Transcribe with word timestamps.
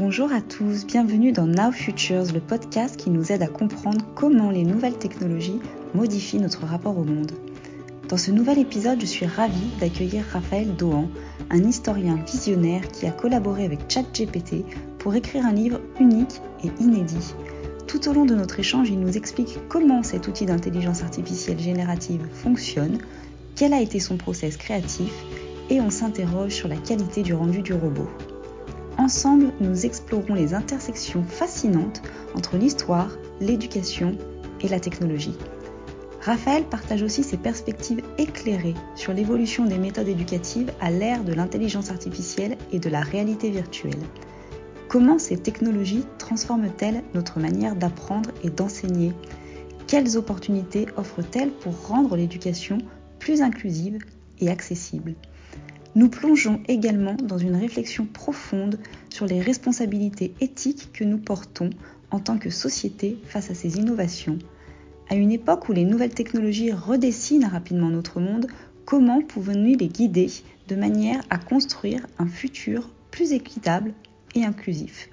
Bonjour 0.00 0.32
à 0.32 0.40
tous, 0.40 0.86
bienvenue 0.86 1.30
dans 1.30 1.46
Now 1.46 1.72
Futures, 1.72 2.32
le 2.32 2.40
podcast 2.40 2.96
qui 2.96 3.10
nous 3.10 3.32
aide 3.32 3.42
à 3.42 3.48
comprendre 3.48 4.02
comment 4.14 4.50
les 4.50 4.64
nouvelles 4.64 4.96
technologies 4.96 5.60
modifient 5.92 6.38
notre 6.38 6.64
rapport 6.64 6.96
au 6.96 7.04
monde. 7.04 7.32
Dans 8.08 8.16
ce 8.16 8.30
nouvel 8.30 8.58
épisode, 8.58 8.98
je 8.98 9.04
suis 9.04 9.26
ravie 9.26 9.68
d'accueillir 9.78 10.24
Raphaël 10.32 10.74
Dohan, 10.74 11.10
un 11.50 11.62
historien 11.62 12.14
visionnaire 12.26 12.88
qui 12.88 13.06
a 13.06 13.10
collaboré 13.10 13.66
avec 13.66 13.90
ChatGPT 13.90 14.64
pour 14.98 15.14
écrire 15.16 15.44
un 15.44 15.52
livre 15.52 15.82
unique 16.00 16.40
et 16.64 16.70
inédit. 16.82 17.34
Tout 17.86 18.08
au 18.08 18.14
long 18.14 18.24
de 18.24 18.34
notre 18.34 18.58
échange, 18.58 18.88
il 18.88 19.00
nous 19.00 19.18
explique 19.18 19.58
comment 19.68 20.02
cet 20.02 20.28
outil 20.28 20.46
d'intelligence 20.46 21.02
artificielle 21.02 21.60
générative 21.60 22.26
fonctionne, 22.32 22.96
quel 23.54 23.74
a 23.74 23.82
été 23.82 24.00
son 24.00 24.16
process 24.16 24.56
créatif 24.56 25.12
et 25.68 25.82
on 25.82 25.90
s'interroge 25.90 26.52
sur 26.52 26.68
la 26.68 26.76
qualité 26.76 27.22
du 27.22 27.34
rendu 27.34 27.60
du 27.60 27.74
robot. 27.74 28.08
Ensemble, 29.00 29.54
nous 29.60 29.86
explorons 29.86 30.34
les 30.34 30.52
intersections 30.52 31.24
fascinantes 31.24 32.02
entre 32.34 32.58
l'histoire, 32.58 33.16
l'éducation 33.40 34.18
et 34.60 34.68
la 34.68 34.78
technologie. 34.78 35.38
Raphaël 36.20 36.64
partage 36.64 37.02
aussi 37.02 37.22
ses 37.22 37.38
perspectives 37.38 38.02
éclairées 38.18 38.74
sur 38.96 39.14
l'évolution 39.14 39.64
des 39.64 39.78
méthodes 39.78 40.08
éducatives 40.08 40.70
à 40.82 40.90
l'ère 40.90 41.24
de 41.24 41.32
l'intelligence 41.32 41.90
artificielle 41.90 42.58
et 42.72 42.78
de 42.78 42.90
la 42.90 43.00
réalité 43.00 43.48
virtuelle. 43.48 44.02
Comment 44.88 45.18
ces 45.18 45.38
technologies 45.38 46.04
transforment-elles 46.18 47.02
notre 47.14 47.40
manière 47.40 47.76
d'apprendre 47.76 48.28
et 48.44 48.50
d'enseigner? 48.50 49.14
Quelles 49.86 50.18
opportunités 50.18 50.84
offrent-elles 50.98 51.52
pour 51.52 51.86
rendre 51.86 52.16
l'éducation 52.16 52.76
plus 53.18 53.40
inclusive 53.40 53.96
et 54.40 54.50
accessible? 54.50 55.14
Nous 55.94 56.08
plongeons 56.08 56.60
également 56.68 57.14
dans 57.14 57.38
une 57.38 57.56
réflexion 57.56 58.06
profonde 58.06 58.78
sur 59.08 59.26
les 59.26 59.40
responsabilités 59.40 60.34
éthiques 60.40 60.90
que 60.92 61.04
nous 61.04 61.18
portons 61.18 61.70
en 62.10 62.20
tant 62.20 62.38
que 62.38 62.50
société 62.50 63.18
face 63.26 63.50
à 63.50 63.54
ces 63.54 63.78
innovations 63.78 64.38
à 65.10 65.16
une 65.16 65.32
époque 65.32 65.68
où 65.68 65.72
les 65.72 65.84
nouvelles 65.84 66.14
technologies 66.14 66.72
redessinent 66.72 67.44
rapidement 67.44 67.88
notre 67.88 68.20
monde, 68.20 68.46
comment 68.86 69.20
pouvons-nous 69.20 69.76
les 69.76 69.88
guider 69.88 70.28
de 70.68 70.76
manière 70.76 71.20
à 71.30 71.38
construire 71.38 72.06
un 72.18 72.28
futur 72.28 72.88
plus 73.10 73.32
équitable 73.32 73.92
et 74.36 74.44
inclusif? 74.44 75.10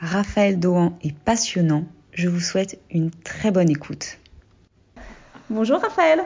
Raphaël 0.00 0.58
Dohan 0.58 0.98
est 1.02 1.16
passionnant. 1.16 1.84
Je 2.12 2.28
vous 2.28 2.40
souhaite 2.40 2.80
une 2.90 3.12
très 3.12 3.52
bonne 3.52 3.70
écoute. 3.70 4.18
Bonjour 5.48 5.80
Raphaël. 5.80 6.24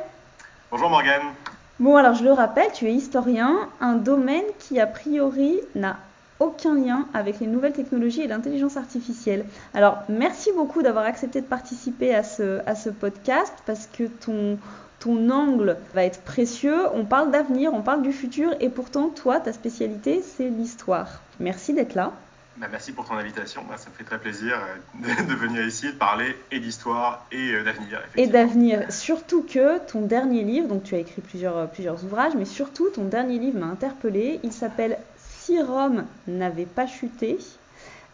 Bonjour 0.70 0.88
Morgane. 0.88 1.34
Bon 1.82 1.96
alors 1.96 2.14
je 2.14 2.22
le 2.22 2.30
rappelle, 2.30 2.70
tu 2.72 2.86
es 2.86 2.94
historien, 2.94 3.68
un 3.80 3.94
domaine 3.96 4.44
qui 4.60 4.78
a 4.78 4.86
priori 4.86 5.58
n'a 5.74 5.96
aucun 6.38 6.76
lien 6.76 7.06
avec 7.12 7.40
les 7.40 7.48
nouvelles 7.48 7.72
technologies 7.72 8.20
et 8.20 8.28
l'intelligence 8.28 8.76
artificielle. 8.76 9.44
Alors, 9.74 9.98
merci 10.08 10.50
beaucoup 10.54 10.82
d'avoir 10.82 11.04
accepté 11.04 11.40
de 11.40 11.46
participer 11.46 12.14
à 12.14 12.22
ce, 12.22 12.88
podcast 12.90 13.52
parce 13.66 13.88
que 13.88 14.04
ton 14.04 15.28
angle 15.28 15.76
va 15.92 16.04
être 16.04 16.20
précieux. 16.20 16.86
On 16.94 17.04
parle 17.04 17.32
d'avenir, 17.32 17.74
on 17.74 17.82
parle 17.82 18.02
du 18.02 18.12
futur 18.12 18.54
et 18.60 18.68
pourtant, 18.68 19.08
toi, 19.08 19.40
ta 19.40 19.52
spécialité, 19.52 20.22
c'est 20.22 20.50
l'histoire. 20.50 21.20
Merci 21.40 21.74
d'être 21.74 21.96
là. 21.96 22.12
Bah, 22.56 22.66
merci 22.70 22.92
pour 22.92 23.06
ton 23.06 23.14
invitation. 23.14 23.62
Bah, 23.68 23.76
ça 23.76 23.90
me 23.90 23.94
fait 23.94 24.04
très 24.04 24.18
plaisir 24.18 24.58
euh, 24.58 25.24
de, 25.28 25.34
venir 25.34 25.66
ici 25.66 25.86
de 25.86 25.92
parler 25.92 26.36
et 26.50 26.60
d'histoire 26.60 27.26
et 27.32 27.52
euh, 27.52 27.64
d'avenir. 27.64 28.02
Et 28.16 28.26
d'avenir. 28.26 28.92
Surtout 28.92 29.42
que 29.42 29.78
ton 29.86 30.02
dernier 30.02 30.44
livre, 30.44 30.68
donc 30.68 30.84
tu 30.84 30.94
as 30.94 30.98
écrit 30.98 31.22
plusieurs, 31.22 31.56
euh, 31.56 31.66
plusieurs 31.66 32.04
ouvrages, 32.04 32.34
mais 32.36 32.44
surtout 32.44 32.90
ton 32.90 33.04
dernier 33.04 33.38
livre 33.38 33.58
m'a 33.58 33.66
interpellé. 33.66 34.40
Il 34.42 34.52
s'appelle 34.52 34.98
si 35.16 35.60
Rome 35.60 36.04
n'avait 36.28 36.66
pas 36.66 36.86
chuté, 36.86 37.38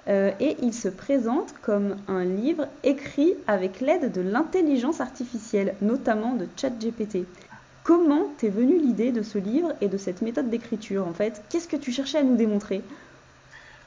euh, 0.09 0.31
et 0.41 0.57
il 0.63 0.73
se 0.73 0.89
présente 0.89 1.55
comme 1.61 1.97
un 2.09 2.25
livre 2.25 2.67
écrit 2.83 3.35
avec 3.47 3.81
l'aide 3.81 4.11
de 4.11 4.23
l'intelligence 4.23 5.03
artificielle, 5.03 5.75
notamment 5.83 6.35
de 6.35 6.47
ChatGPT. 6.57 7.27
Comment 7.85 8.25
t'es 8.39 8.49
venue 8.49 8.79
l'idée 8.79 9.13
de 9.13 9.23
ce 9.23 9.39
livre 9.39 9.75
et 9.83 9.89
de 9.89 9.99
cette 9.99 10.23
méthode 10.23 10.49
d'écriture 10.49 11.07
en 11.07 11.13
fait? 11.13 11.43
Qu'est-ce 11.51 11.69
que 11.69 11.77
tu 11.77 11.93
cherchais 11.93 12.19
à 12.19 12.23
nous 12.23 12.37
démontrer? 12.37 12.83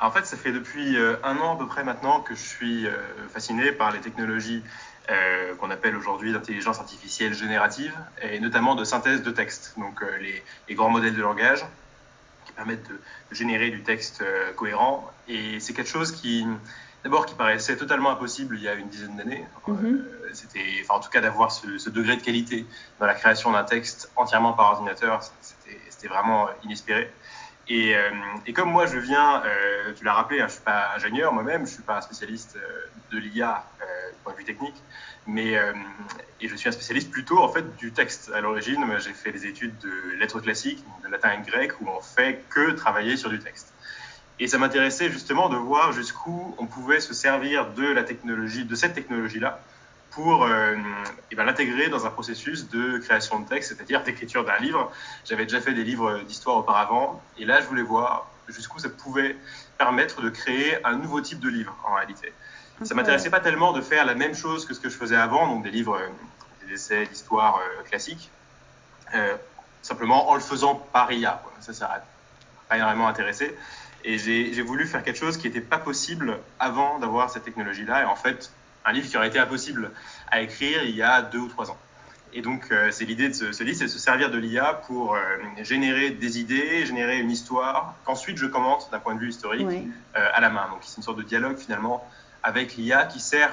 En 0.01 0.11
fait, 0.11 0.25
ça 0.25 0.37
fait 0.37 0.51
depuis 0.51 0.97
euh, 0.97 1.15
un 1.23 1.37
an 1.37 1.55
à 1.55 1.57
peu 1.57 1.67
près 1.67 1.83
maintenant 1.83 2.21
que 2.21 2.35
je 2.35 2.41
suis 2.41 2.87
euh, 2.87 2.93
fasciné 3.29 3.71
par 3.71 3.91
les 3.91 3.99
technologies 3.99 4.63
qu'on 5.59 5.71
appelle 5.71 5.97
aujourd'hui 5.97 6.31
d'intelligence 6.31 6.79
artificielle 6.79 7.33
générative 7.33 7.93
et 8.21 8.39
notamment 8.39 8.75
de 8.75 8.85
synthèse 8.85 9.23
de 9.23 9.31
texte, 9.31 9.73
donc 9.77 10.01
les, 10.21 10.73
grands 10.73 10.89
modèles 10.89 11.15
de 11.15 11.21
langage 11.21 11.65
permettent 12.55 12.89
de, 12.89 12.99
générer 13.31 13.69
du 13.69 13.81
texte 13.81 14.21
euh, 14.21 14.53
cohérent. 14.53 15.09
Et 15.27 15.59
c'est 15.59 15.73
quelque 15.73 15.89
chose 15.89 16.11
qui, 16.11 16.45
d'abord, 17.03 17.25
qui 17.25 17.35
paraissait 17.35 17.77
totalement 17.77 18.11
impossible 18.11 18.57
il 18.57 18.63
y 18.63 18.67
a 18.67 18.73
une 18.73 18.89
dizaine 18.89 19.15
d'années. 19.15 19.45
Mhm. 19.67 20.05
Euh, 20.05 20.29
c'était, 20.33 20.65
enfin, 20.83 20.95
en 20.95 20.99
tout 20.99 21.09
cas, 21.09 21.21
d'avoir 21.21 21.51
ce, 21.51 21.89
degré 21.89 22.17
de 22.17 22.21
qualité 22.21 22.65
dans 22.99 23.05
la 23.05 23.13
création 23.13 23.51
d'un 23.51 23.63
texte 23.63 24.11
entièrement 24.15 24.53
par 24.53 24.73
ordinateur, 24.73 25.21
c'était 25.41 26.07
vraiment 26.07 26.49
inespéré. 26.63 27.11
Et, 27.73 27.95
euh, 27.95 28.11
et, 28.45 28.51
comme 28.51 28.69
moi, 28.69 28.85
je 28.85 28.97
viens, 28.97 29.43
tu 29.95 30.03
l'as 30.03 30.13
rappelé, 30.13 30.41
hein, 30.41 30.47
je 30.47 30.51
ne 30.51 30.55
suis 30.55 30.63
pas 30.63 30.93
ingénieur 30.93 31.31
moi-même, 31.31 31.65
je 31.65 31.71
ne 31.71 31.75
suis 31.75 31.83
pas 31.83 31.97
un 31.97 32.01
spécialiste 32.01 32.57
de 33.11 33.17
l'IA 33.17 33.65
du 34.11 34.19
point 34.25 34.33
de 34.33 34.37
vue 34.37 34.43
technique, 34.43 34.75
mais 35.25 35.53
et 36.41 36.49
je 36.49 36.55
suis 36.57 36.67
un 36.67 36.73
spécialiste 36.73 37.11
plutôt 37.11 37.39
en 37.39 37.47
fait 37.47 37.77
du 37.77 37.93
texte. 37.93 38.29
À 38.35 38.41
l'origine, 38.41 38.83
j'ai 38.99 39.13
fait 39.13 39.31
des 39.31 39.45
études 39.45 39.77
de 39.77 40.17
lettres 40.19 40.41
classiques, 40.41 40.83
de 41.01 41.07
latin 41.07 41.31
et 41.31 41.49
grec, 41.49 41.79
où 41.79 41.87
on 41.87 42.01
fait 42.01 42.43
que 42.49 42.71
travailler 42.71 43.15
sur 43.15 43.29
du 43.29 43.39
texte. 43.39 43.73
Et 44.41 44.47
ça 44.47 44.57
m'intéressait 44.57 45.09
justement 45.09 45.47
de 45.47 45.55
voir 45.55 45.93
jusqu'où 45.93 46.53
on 46.57 46.65
pouvait 46.65 46.99
se 46.99 47.13
servir 47.13 47.71
de 47.73 47.85
la 47.85 48.03
technologie, 48.03 48.65
de 48.65 48.75
cette 48.75 48.95
technologie-là, 48.95 49.61
pour 50.11 50.43
euh, 50.43 50.75
eh 51.31 51.35
ben, 51.35 51.45
l'intégrer 51.45 51.89
dans 51.89 52.05
un 52.05 52.09
processus 52.09 52.69
de 52.69 52.97
création 52.99 53.39
de 53.39 53.47
texte, 53.47 53.73
c'est-à-dire 53.73 54.03
d'écriture 54.03 54.45
d'un 54.45 54.57
livre. 54.57 54.91
J'avais 55.25 55.43
déjà 55.43 55.61
fait 55.61 55.73
des 55.73 55.83
livres 55.83 56.19
d'histoire 56.19 56.57
auparavant, 56.57 57.21
et 57.37 57.45
là, 57.45 57.61
je 57.61 57.67
voulais 57.67 57.81
voir 57.81 58.27
jusqu'où 58.47 58.79
ça 58.79 58.89
pouvait 58.89 59.37
permettre 59.77 60.21
de 60.21 60.29
créer 60.29 60.85
un 60.85 60.95
nouveau 60.95 61.21
type 61.21 61.39
de 61.39 61.49
livre 61.49 61.75
en 61.87 61.95
réalité. 61.95 62.33
Ça 62.83 62.95
m'intéressait 62.95 63.29
pas 63.29 63.39
tellement 63.39 63.73
de 63.73 63.81
faire 63.81 64.05
la 64.05 64.15
même 64.15 64.33
chose 64.33 64.65
que 64.65 64.73
ce 64.73 64.79
que 64.79 64.89
je 64.89 64.97
faisais 64.97 65.15
avant, 65.15 65.47
donc 65.47 65.63
des 65.63 65.69
livres, 65.69 65.97
euh, 65.97 66.65
des 66.65 66.73
essais 66.73 67.05
d'histoire 67.05 67.57
euh, 67.57 67.83
classiques, 67.83 68.31
euh, 69.13 69.35
simplement 69.83 70.29
en 70.29 70.35
le 70.35 70.41
faisant 70.41 70.75
par 70.75 71.11
IA. 71.11 71.43
Ça, 71.59 71.73
ça 71.73 71.87
n'a 71.87 72.03
pas 72.67 72.77
énormément 72.77 73.07
intéressé. 73.07 73.55
Et 74.03 74.17
j'ai 74.17 74.61
voulu 74.63 74.87
faire 74.87 75.03
quelque 75.03 75.19
chose 75.19 75.37
qui 75.37 75.47
n'était 75.47 75.61
pas 75.61 75.77
possible 75.77 76.39
avant 76.59 76.97
d'avoir 76.97 77.29
cette 77.29 77.43
technologie-là. 77.43 78.01
Et 78.01 78.05
en 78.05 78.15
fait, 78.15 78.51
un 78.85 78.91
livre 78.91 79.07
qui 79.09 79.17
aurait 79.17 79.27
été 79.27 79.39
impossible 79.39 79.91
à 80.29 80.41
écrire 80.41 80.83
il 80.83 80.95
y 80.95 81.01
a 81.01 81.21
deux 81.21 81.39
ou 81.39 81.47
trois 81.47 81.71
ans. 81.71 81.77
Et 82.33 82.41
donc, 82.41 82.73
c'est 82.91 83.03
l'idée 83.03 83.27
de 83.27 83.33
ce, 83.33 83.63
livre, 83.63 83.77
c'est 83.77 83.85
de 83.85 83.89
se 83.89 83.99
servir 83.99 84.31
de 84.31 84.37
l'IA 84.37 84.81
pour 84.87 85.17
générer 85.63 86.11
des 86.11 86.39
idées, 86.39 86.85
générer 86.85 87.19
une 87.19 87.29
histoire, 87.29 87.95
qu'ensuite 88.05 88.37
je 88.37 88.45
commente 88.45 88.87
d'un 88.89 88.99
point 88.99 89.15
de 89.15 89.19
vue 89.19 89.31
historique 89.31 89.67
à 90.13 90.39
la 90.39 90.49
main. 90.49 90.69
Donc, 90.69 90.79
c'est 90.83 90.95
une 90.95 91.03
sorte 91.03 91.17
de 91.17 91.23
dialogue 91.23 91.57
finalement 91.57 92.07
avec 92.41 92.77
l'IA 92.77 93.05
qui 93.05 93.19
sert 93.19 93.51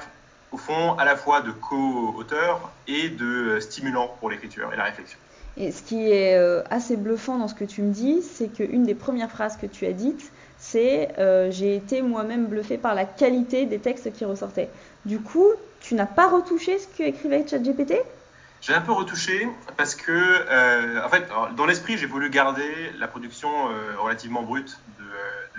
au 0.51 0.57
fond 0.57 0.93
à 0.93 1.05
la 1.05 1.15
fois 1.15 1.41
de 1.41 1.51
co-auteur 1.51 2.71
et 2.87 3.09
de 3.09 3.59
stimulant 3.59 4.15
pour 4.19 4.29
l'écriture 4.29 4.71
et 4.73 4.77
la 4.77 4.85
réflexion. 4.85 5.19
Et 5.57 5.71
ce 5.71 5.83
qui 5.83 6.09
est 6.09 6.35
euh, 6.35 6.63
assez 6.69 6.95
bluffant 6.95 7.37
dans 7.37 7.47
ce 7.47 7.53
que 7.53 7.65
tu 7.65 7.81
me 7.81 7.91
dis, 7.91 8.21
c'est 8.21 8.47
qu'une 8.47 8.83
des 8.83 8.95
premières 8.95 9.29
phrases 9.29 9.57
que 9.57 9.65
tu 9.65 9.85
as 9.85 9.93
dites, 9.93 10.31
c'est 10.59 11.09
euh, 11.17 11.49
j'ai 11.51 11.75
été 11.75 12.01
moi-même 12.01 12.47
bluffé 12.47 12.77
par 12.77 12.95
la 12.95 13.05
qualité 13.05 13.65
des 13.65 13.79
textes 13.79 14.11
qui 14.13 14.25
ressortaient. 14.25 14.69
Du 15.05 15.19
coup, 15.19 15.47
tu 15.79 15.95
n'as 15.95 16.05
pas 16.05 16.29
retouché 16.29 16.77
ce 16.79 16.87
que 16.87 17.03
écrivait 17.03 17.45
ChatGPT? 17.47 17.93
J'ai 18.61 18.73
un 18.73 18.81
peu 18.81 18.91
retouché 18.91 19.47
parce 19.77 19.95
que, 19.95 20.11
euh, 20.11 21.05
en 21.05 21.07
fait, 21.07 21.23
dans 21.55 21.65
l'esprit, 21.65 21.97
j'ai 21.97 22.07
voulu 22.07 22.29
garder 22.29 22.91
la 22.99 23.07
production 23.07 23.49
relativement 23.97 24.41
brute 24.41 24.77
de, 24.99 25.05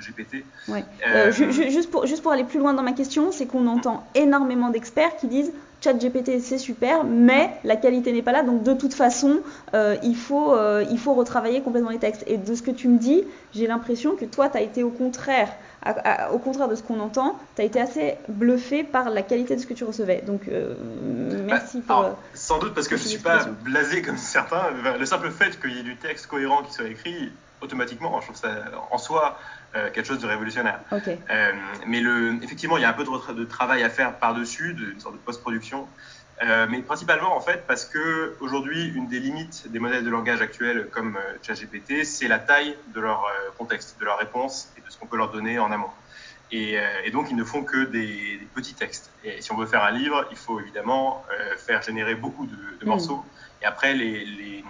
GPT. 0.00 0.44
Ouais. 0.68 0.84
Euh, 1.06 1.28
euh, 1.28 1.32
juste, 1.32 1.90
pour, 1.90 2.06
juste 2.06 2.22
pour 2.22 2.32
aller 2.32 2.44
plus 2.44 2.58
loin 2.58 2.72
dans 2.72 2.82
ma 2.82 2.92
question, 2.92 3.32
c'est 3.32 3.46
qu'on 3.46 3.66
entend 3.66 4.06
énormément 4.14 4.70
d'experts 4.70 5.16
qui 5.16 5.28
disent 5.28 5.52
chat 5.80 5.94
GPT 5.94 6.40
c'est 6.40 6.58
super, 6.58 7.04
mais 7.04 7.50
la 7.64 7.76
qualité 7.76 8.12
n'est 8.12 8.22
pas 8.22 8.32
là, 8.32 8.42
donc 8.42 8.62
de 8.62 8.74
toute 8.74 8.94
façon, 8.94 9.40
euh, 9.74 9.96
il, 10.02 10.16
faut, 10.16 10.54
il 10.90 10.98
faut 10.98 11.14
retravailler 11.14 11.62
complètement 11.62 11.90
les 11.90 11.98
textes. 11.98 12.24
Et 12.26 12.36
de 12.36 12.54
ce 12.54 12.62
que 12.62 12.70
tu 12.70 12.88
me 12.88 12.98
dis, 12.98 13.24
j'ai 13.54 13.66
l'impression 13.66 14.16
que 14.16 14.24
toi, 14.24 14.48
tu 14.48 14.58
as 14.58 14.60
été 14.60 14.82
au 14.82 14.90
contraire, 14.90 15.48
au 16.32 16.38
contraire 16.38 16.68
de 16.68 16.74
ce 16.74 16.82
qu'on 16.82 17.00
entend, 17.00 17.38
tu 17.56 17.62
as 17.62 17.64
été 17.64 17.80
assez 17.80 18.16
bluffé 18.28 18.84
par 18.84 19.10
la 19.10 19.22
qualité 19.22 19.56
de 19.56 19.60
ce 19.60 19.66
que 19.66 19.74
tu 19.74 19.84
recevais. 19.84 20.22
Donc 20.26 20.42
merci 21.46 21.82
bah, 21.86 21.94
pour. 21.94 22.18
sans 22.34 22.58
doute 22.58 22.74
parce 22.74 22.88
que 22.88 22.96
je 22.96 23.04
ne 23.04 23.08
suis 23.08 23.18
pas 23.18 23.46
blasé 23.64 24.02
comme 24.02 24.18
certains. 24.18 24.70
Le 24.98 25.06
simple 25.06 25.30
fait 25.30 25.58
qu'il 25.60 25.76
y 25.76 25.80
ait 25.80 25.84
du 25.84 25.96
texte 25.96 26.26
cohérent 26.26 26.62
qui 26.62 26.72
soit 26.72 26.86
écrit, 26.86 27.32
automatiquement, 27.60 28.20
je 28.20 28.26
trouve 28.26 28.36
ça 28.36 28.48
en 28.90 28.98
soi 28.98 29.38
euh, 29.76 29.88
quelque 29.90 30.06
chose 30.06 30.18
de 30.18 30.26
révolutionnaire. 30.26 30.80
Euh, 30.92 31.52
mais 31.86 32.00
le, 32.00 32.42
effectivement, 32.42 32.76
il 32.76 32.80
y 32.80 32.84
a 32.84 32.88
un 32.88 32.92
peu 32.92 33.04
de, 33.04 33.32
de 33.34 33.44
travail 33.44 33.84
à 33.84 33.88
faire 33.88 34.16
par-dessus, 34.16 34.76
une 34.92 34.98
sorte 34.98 35.14
de 35.14 35.20
post-production. 35.20 35.86
Euh, 36.42 36.66
mais 36.68 36.80
principalement, 36.82 37.36
en 37.36 37.40
fait, 37.40 37.64
parce 37.68 37.84
que 37.84 38.34
aujourd'hui, 38.40 38.88
une 38.88 39.06
des 39.06 39.20
limites 39.20 39.70
des 39.70 39.78
modèles 39.78 40.04
de 40.04 40.10
langage 40.10 40.40
actuels 40.40 40.88
comme 40.90 41.16
ChatGPT, 41.42 42.04
c'est 42.04 42.26
la 42.26 42.40
taille 42.40 42.76
de 42.94 43.00
leur 43.00 43.24
contexte, 43.58 43.96
de 44.00 44.06
leur 44.06 44.18
réponse 44.18 44.72
et 44.76 44.80
de 44.80 44.90
ce 44.90 44.98
qu'on 44.98 45.06
peut 45.06 45.18
leur 45.18 45.30
donner 45.30 45.60
en 45.60 45.70
amont. 45.70 45.90
Et, 46.50 46.80
donc, 47.12 47.28
ils 47.30 47.36
ne 47.36 47.44
font 47.44 47.62
que 47.62 47.84
des, 47.84 48.40
petits 48.54 48.74
textes. 48.74 49.12
Et 49.22 49.40
si 49.40 49.52
on 49.52 49.56
veut 49.56 49.66
faire 49.66 49.84
un 49.84 49.92
livre, 49.92 50.26
il 50.32 50.36
faut 50.36 50.58
évidemment 50.58 51.24
faire 51.58 51.82
générer 51.82 52.16
beaucoup 52.16 52.46
de, 52.46 52.84
mm. 52.84 52.88
morceaux 52.88 53.24
et 53.62 53.66
après 53.66 53.94
les, 53.94 54.24
les, 54.24 54.64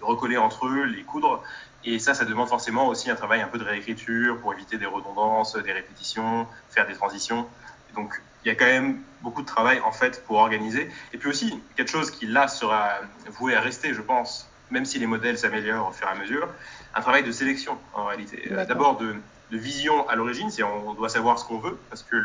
recoller 0.00 0.36
entre 0.36 0.66
eux, 0.66 0.84
les 0.84 1.02
coudre. 1.02 1.42
Et 1.84 1.98
ça, 1.98 2.14
ça 2.14 2.24
demande 2.24 2.48
forcément 2.48 2.88
aussi 2.88 3.10
un 3.10 3.14
travail 3.14 3.40
un 3.40 3.48
peu 3.48 3.58
de 3.58 3.64
réécriture 3.64 4.40
pour 4.40 4.52
éviter 4.52 4.78
des 4.78 4.86
redondances, 4.86 5.56
des 5.56 5.72
répétitions, 5.72 6.46
faire 6.70 6.86
des 6.86 6.94
transitions. 6.94 7.46
donc, 7.94 8.20
il 8.44 8.48
y 8.48 8.50
a 8.52 8.54
quand 8.54 8.66
même 8.66 9.00
beaucoup 9.20 9.42
de 9.42 9.46
travail 9.46 9.80
en 9.80 9.92
fait 9.92 10.24
pour 10.24 10.36
organiser. 10.36 10.88
Et 11.12 11.18
puis 11.18 11.28
aussi, 11.28 11.60
quelque 11.76 11.90
chose 11.90 12.10
qui 12.10 12.26
là 12.26 12.48
sera 12.48 13.00
voué 13.38 13.54
à 13.54 13.60
rester, 13.60 13.94
je 13.94 14.00
pense, 14.00 14.48
même 14.70 14.84
si 14.84 14.98
les 14.98 15.06
modèles 15.06 15.38
s'améliorent 15.38 15.88
au 15.88 15.92
fur 15.92 16.06
et 16.08 16.10
à 16.10 16.14
mesure, 16.14 16.48
un 16.94 17.00
travail 17.00 17.24
de 17.24 17.32
sélection 17.32 17.78
en 17.94 18.06
réalité. 18.06 18.48
Euh, 18.50 18.64
d'abord 18.64 18.96
de, 18.96 19.16
vision 19.50 20.06
à 20.08 20.14
l'origine, 20.14 20.50
c'est 20.50 20.62
on 20.62 20.92
doit 20.92 21.08
savoir 21.08 21.38
ce 21.38 21.44
qu'on 21.46 21.58
veut, 21.58 21.78
parce 21.88 22.02
que 22.02 22.16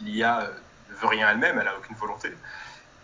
l'IA 0.00 0.48
ne 0.88 0.94
veut 0.94 1.08
rien 1.08 1.28
elle-même, 1.28 1.58
elle 1.58 1.64
n'a 1.64 1.76
aucune 1.76 1.96
volonté. 1.96 2.30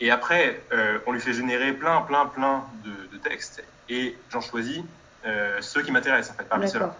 Et 0.00 0.12
après, 0.12 0.62
euh, 0.73 1.00
on 1.06 1.12
lui 1.12 1.20
fait 1.20 1.32
générer 1.32 1.73
plein, 1.73 2.02
plein, 2.02 2.26
plein 2.26 2.64
de, 2.85 3.17
textes, 3.19 3.64
et 3.88 4.17
j'en 4.31 4.41
choisis 4.41 4.82
euh, 5.26 5.58
ceux 5.61 5.82
qui 5.82 5.93
m'intéressent 5.93 6.34
en 6.34 6.38
fait, 6.38 6.49
parmi 6.49 6.69
ceux-là. 6.69 6.94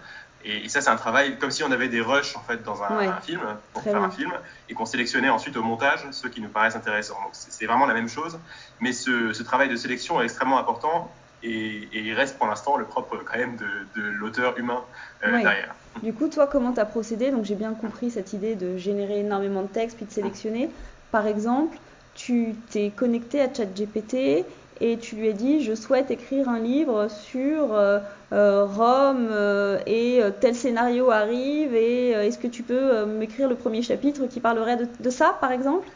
Et, 0.45 0.69
ça, 0.69 0.81
c'est 0.81 0.91
un 0.91 0.97
travail 0.97 1.39
comme 1.39 1.51
si 1.51 1.65
on 1.65 1.73
avait 1.73 1.89
des 1.89 2.01
rushs 2.01 2.37
en 2.37 2.41
fait 2.41 2.63
dans 2.63 2.83
un, 2.83 3.21
film 3.21 3.41
pour 3.73 3.83
faire 3.83 4.01
un 4.01 4.11
film 4.11 4.33
et 4.69 4.75
qu'on 4.75 4.87
sélectionnait 4.87 5.29
ensuite 5.29 5.57
au 5.57 5.63
montage 5.63 6.07
ceux 6.13 6.29
qui 6.29 6.41
nous 6.41 6.49
paraissent 6.49 6.77
intéressants. 6.77 7.19
Donc 7.23 7.31
c'est 7.33 7.67
vraiment 7.67 7.87
la 7.87 7.95
même 7.95 8.09
chose, 8.09 8.39
mais 8.81 8.93
ce, 8.93 9.43
travail 9.43 9.69
de 9.69 9.77
sélection 9.77 10.21
est 10.21 10.25
extrêmement 10.25 10.59
important 10.59 11.11
et, 11.43 11.89
il 11.93 12.13
reste 12.13 12.39
pour 12.39 12.47
l'instant 12.47 12.77
le 12.77 12.85
propre 12.85 13.19
quand 13.25 13.39
même 13.39 13.57
de, 13.57 14.03
l'auteur 14.03 14.57
humain 14.59 14.83
euh, 15.25 15.31
derrière. 15.31 15.75
Du 16.03 16.13
coup, 16.13 16.29
toi, 16.29 16.47
comment 16.47 16.73
tu 16.73 16.81
as 16.81 16.85
procédé? 16.87 17.31
Donc 17.31 17.45
j'ai 17.45 17.55
bien 17.55 17.75
compris 17.75 18.11
cette 18.11 18.33
idée 18.33 18.55
de 18.55 18.77
générer 18.77 19.21
énormément 19.21 19.63
de 19.63 19.69
textes 19.69 19.97
puis 19.97 20.07
de 20.07 20.13
sélectionner. 20.13 20.71
Par 21.11 21.27
exemple, 21.27 21.77
tu 22.15 22.55
t'es 22.71 22.93
connecté 22.95 23.41
à 23.41 23.53
ChatGPT 23.53 24.45
et 24.81 24.99
tu 24.99 25.17
lui 25.17 25.29
as 25.29 25.33
dit 25.33 25.65
je 25.65 25.75
souhaite 25.75 26.11
écrire 26.11 26.49
un 26.49 26.59
livre 26.59 27.09
sur 27.09 27.75
euh, 27.75 27.99
euh, 28.33 28.65
Rome 28.65 29.29
euh, 29.31 29.79
et 29.87 30.21
tel 30.41 30.55
scénario 30.55 31.11
arrive 31.11 31.75
et 31.75 32.11
est-ce 32.11 32.39
que 32.39 32.47
tu 32.47 32.63
peux 32.63 33.05
m'écrire 33.07 33.49
le 33.49 33.55
premier 33.55 33.83
chapitre 33.83 34.27
qui 34.27 34.41
parlerait 34.41 34.79
de, 34.99 35.11
ça 35.11 35.37
par 35.41 35.53
exemple? 35.53 35.89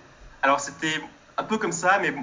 Alors 0.43 0.61
c'était 0.61 1.01
un 1.37 1.45
peu 1.45 1.59
comme 1.59 1.73
ça 1.73 1.99
mais 2.01 2.15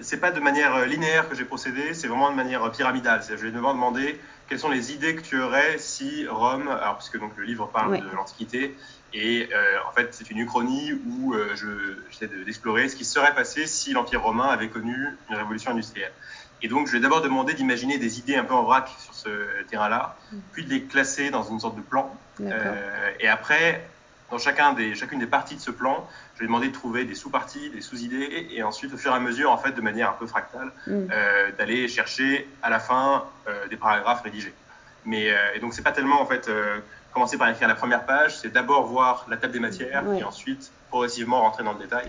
c'est 0.00 0.20
pas 0.20 0.30
de 0.30 0.40
manière 0.40 0.86
linéaire 0.86 1.28
que 1.28 1.34
j'ai 1.34 1.44
procédé, 1.44 1.92
c'est 1.92 2.06
vraiment 2.06 2.30
de 2.30 2.36
manière 2.36 2.70
pyramidale. 2.70 3.20
Je 3.28 3.34
vais 3.34 3.50
devoir 3.50 3.74
demander 3.74 4.20
quelles 4.48 4.60
sont 4.60 4.70
les 4.70 4.92
idées 4.92 5.16
que 5.16 5.22
tu 5.22 5.40
aurais 5.40 5.76
si 5.78 6.26
Rome, 6.28 6.68
alors 6.68 6.98
puisque 6.98 7.18
donc 7.18 7.32
le 7.36 7.42
livre 7.42 7.68
parle 7.72 7.98
de 7.98 8.16
l'Antiquité, 8.16 8.76
et 9.14 9.48
euh, 9.52 9.78
en 9.88 9.92
fait, 9.92 10.08
c'est 10.12 10.30
une 10.30 10.38
uchronie 10.38 10.92
où 11.06 11.32
euh, 11.32 11.54
j'essaie 12.10 12.28
d'explorer 12.44 12.88
ce 12.88 12.96
qui 12.96 13.04
serait 13.04 13.34
passé 13.34 13.66
si 13.66 13.92
l'Empire 13.92 14.22
romain 14.22 14.46
avait 14.46 14.68
connu 14.68 15.16
une 15.30 15.36
révolution 15.36 15.70
industrielle. 15.70 16.12
Et 16.60 16.68
donc, 16.68 16.88
je 16.88 16.92
vais 16.92 17.00
d'abord 17.00 17.22
demander 17.22 17.54
d'imaginer 17.54 17.98
des 17.98 18.18
idées 18.18 18.36
un 18.36 18.44
peu 18.44 18.54
en 18.54 18.64
vrac 18.64 18.90
sur 18.98 19.14
ce 19.14 19.28
terrain-là, 19.70 20.16
mm. 20.32 20.38
puis 20.52 20.64
de 20.64 20.70
les 20.70 20.82
classer 20.82 21.30
dans 21.30 21.44
une 21.44 21.60
sorte 21.60 21.76
de 21.76 21.80
plan. 21.80 22.14
Euh, 22.40 23.10
et 23.20 23.28
après, 23.28 23.88
dans 24.30 24.38
chacun 24.38 24.74
des, 24.74 24.94
chacune 24.94 25.20
des 25.20 25.26
parties 25.26 25.54
de 25.54 25.60
ce 25.60 25.70
plan, 25.70 26.06
je 26.34 26.40
vais 26.40 26.46
demander 26.46 26.68
de 26.68 26.72
trouver 26.72 27.04
des 27.04 27.14
sous-parties, 27.14 27.70
des 27.70 27.80
sous-idées, 27.80 28.48
et 28.50 28.62
ensuite, 28.62 28.92
au 28.92 28.98
fur 28.98 29.12
et 29.12 29.14
à 29.14 29.20
mesure, 29.20 29.50
en 29.50 29.56
fait, 29.56 29.72
de 29.72 29.80
manière 29.80 30.10
un 30.10 30.16
peu 30.18 30.26
fractale, 30.26 30.70
mm. 30.86 31.06
d'aller 31.56 31.88
chercher 31.88 32.46
à 32.62 32.68
la 32.68 32.80
fin 32.80 33.24
des 33.70 33.76
paragraphes 33.76 34.22
rédigés. 34.22 34.54
Mais 35.06 35.32
et 35.54 35.60
donc, 35.60 35.72
c'est 35.72 35.82
pas 35.82 35.92
tellement 35.92 36.20
en 36.20 36.26
fait 36.26 36.50
commencer 37.18 37.36
par 37.36 37.48
écrire 37.48 37.66
la 37.66 37.74
première 37.74 38.06
page, 38.06 38.38
c'est 38.38 38.52
d'abord 38.52 38.86
voir 38.86 39.26
la 39.28 39.36
table 39.36 39.52
des 39.52 39.58
matières 39.58 40.04
et 40.16 40.22
ensuite 40.22 40.70
progressivement 40.88 41.40
rentrer 41.40 41.64
dans 41.64 41.72
le 41.72 41.80
détail. 41.80 42.06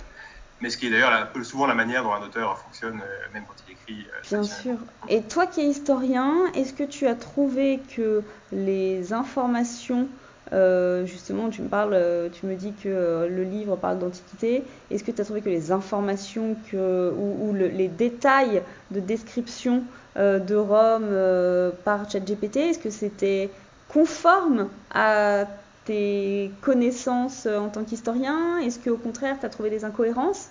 Mais 0.61 0.69
ce 0.69 0.77
qui 0.77 0.85
est 0.85 0.91
d'ailleurs 0.91 1.27
souvent 1.41 1.65
la 1.65 1.73
manière 1.73 2.03
dont 2.03 2.13
un 2.13 2.21
auteur 2.21 2.59
fonctionne, 2.59 3.01
euh, 3.01 3.33
même 3.33 3.44
quand 3.47 3.56
il 3.67 3.71
écrit. 3.71 4.07
Euh, 4.07 4.21
Bien 4.29 4.44
sûr. 4.44 4.75
Et 5.07 5.23
toi 5.23 5.47
qui 5.47 5.61
es 5.61 5.65
historien, 5.65 6.35
est-ce 6.53 6.73
que 6.73 6.83
tu 6.83 7.07
as 7.07 7.15
trouvé 7.15 7.79
que 7.95 8.21
les 8.51 9.11
informations, 9.11 10.07
euh, 10.53 11.07
justement, 11.07 11.50
tu 11.50 11.63
me 11.63 11.69
parles, 11.69 11.97
tu 12.33 12.45
me 12.45 12.53
dis 12.53 12.73
que 12.73 13.27
le 13.27 13.44
livre 13.44 13.77
parle 13.77 13.97
d'antiquité. 13.97 14.63
Est-ce 14.91 15.03
que 15.03 15.12
tu 15.12 15.21
as 15.21 15.25
trouvé 15.25 15.41
que 15.41 15.50
les 15.50 15.71
informations 15.71 16.55
que, 16.71 17.12
ou, 17.17 17.51
les 17.55 17.88
détails 17.88 18.62
de 18.91 19.00
description 19.00 19.81
de 20.17 20.55
Rome 20.55 21.71
par 21.83 22.07
ChatGPT, 22.12 22.57
est-ce 22.57 22.79
que 22.79 22.91
c'était 22.91 23.50
conforme 23.89 24.69
à 24.91 25.45
tes 25.86 26.51
connaissances 26.62 27.45
en 27.45 27.69
tant 27.69 27.83
qu'historien? 27.83 28.59
Est-ce 28.59 28.80
qu'au 28.80 28.97
contraire, 28.97 29.38
tu 29.39 29.45
as 29.45 29.50
trouvé 29.50 29.69
des 29.69 29.83
incohérences? 29.83 30.50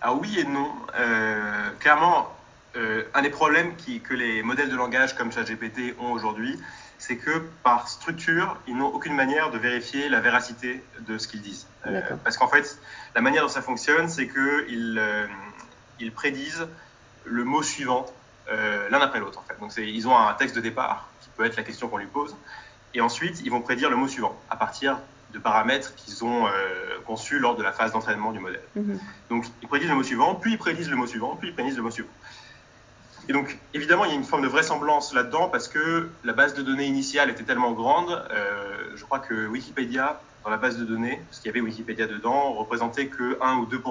Alors 0.00 0.20
oui 0.20 0.38
et 0.38 0.44
non. 0.44 0.70
Euh, 0.98 1.70
clairement, 1.78 2.28
euh, 2.76 3.04
un 3.14 3.22
des 3.22 3.30
problèmes 3.30 3.76
qui, 3.76 4.00
que 4.00 4.12
les 4.12 4.42
modèles 4.42 4.68
de 4.68 4.76
langage 4.76 5.14
comme 5.14 5.32
ChatGPT 5.32 5.94
ont 5.98 6.12
aujourd'hui, 6.12 6.58
c'est 6.98 7.16
que 7.16 7.42
par 7.62 7.88
structure, 7.88 8.58
ils 8.66 8.76
n'ont 8.76 8.88
aucune 8.88 9.14
manière 9.14 9.50
de 9.50 9.58
vérifier 9.58 10.08
la 10.08 10.20
véracité 10.20 10.82
de 11.00 11.18
ce 11.18 11.28
qu'ils 11.28 11.42
disent. 11.42 11.66
Euh, 11.86 12.00
parce 12.22 12.36
qu'en 12.36 12.48
fait, 12.48 12.78
la 13.14 13.20
manière 13.20 13.42
dont 13.42 13.48
ça 13.48 13.62
fonctionne, 13.62 14.08
c'est 14.08 14.28
qu'ils 14.28 15.02
ils 16.00 16.12
prédisent 16.12 16.66
le 17.24 17.44
mot 17.44 17.62
suivant 17.62 18.06
l'un 18.48 19.00
après 19.00 19.20
l'autre. 19.20 19.38
En 19.38 19.42
fait. 19.42 19.58
Donc 19.58 19.74
ils 19.76 20.06
ont 20.06 20.16
un 20.16 20.34
texte 20.34 20.56
de 20.56 20.60
départ 20.60 21.08
peut 21.36 21.44
être 21.44 21.56
la 21.56 21.62
question 21.62 21.88
qu'on 21.88 21.98
lui 21.98 22.06
pose. 22.06 22.36
Et 22.94 23.00
ensuite, 23.00 23.42
ils 23.44 23.50
vont 23.50 23.60
prédire 23.60 23.90
le 23.90 23.96
mot 23.96 24.08
suivant 24.08 24.36
à 24.50 24.56
partir 24.56 24.98
de 25.32 25.38
paramètres 25.38 25.94
qu'ils 25.96 26.24
ont 26.24 26.46
euh, 26.46 26.50
conçus 27.06 27.40
lors 27.40 27.56
de 27.56 27.62
la 27.62 27.72
phase 27.72 27.92
d'entraînement 27.92 28.32
du 28.32 28.38
modèle. 28.38 28.62
Mhm. 28.76 28.98
Donc, 29.30 29.46
ils 29.62 29.68
prédisent 29.68 29.88
le 29.88 29.96
mot 29.96 30.04
suivant, 30.04 30.36
puis 30.36 30.52
ils 30.52 30.58
prédisent 30.58 30.90
le 30.90 30.96
mot 30.96 31.06
suivant, 31.06 31.36
puis 31.36 31.48
ils 31.48 31.54
prédisent 31.54 31.76
le 31.76 31.82
mot 31.82 31.90
suivant. 31.90 32.10
Et 33.28 33.32
donc, 33.32 33.58
évidemment, 33.72 34.04
il 34.04 34.10
y 34.10 34.14
a 34.14 34.16
une 34.16 34.24
forme 34.24 34.42
de 34.42 34.48
vraisemblance 34.48 35.14
là-dedans 35.14 35.48
parce 35.48 35.68
que 35.68 36.10
la 36.24 36.32
base 36.34 36.54
de 36.54 36.62
données 36.62 36.86
initiale 36.86 37.30
était 37.30 37.42
tellement 37.42 37.72
grande. 37.72 38.10
Euh, 38.30 38.92
je 38.94 39.04
crois 39.04 39.18
que 39.18 39.46
Wikipédia, 39.46 40.20
dans 40.44 40.50
la 40.50 40.58
base 40.58 40.76
de 40.76 40.84
données, 40.84 41.20
ce 41.30 41.40
qu'il 41.40 41.46
y 41.46 41.50
avait 41.50 41.62
Wikipédia 41.62 42.06
dedans, 42.06 42.52
représentait 42.52 43.06
que 43.06 43.38
1 43.40 43.56
ou 43.56 43.66
2 43.66 43.82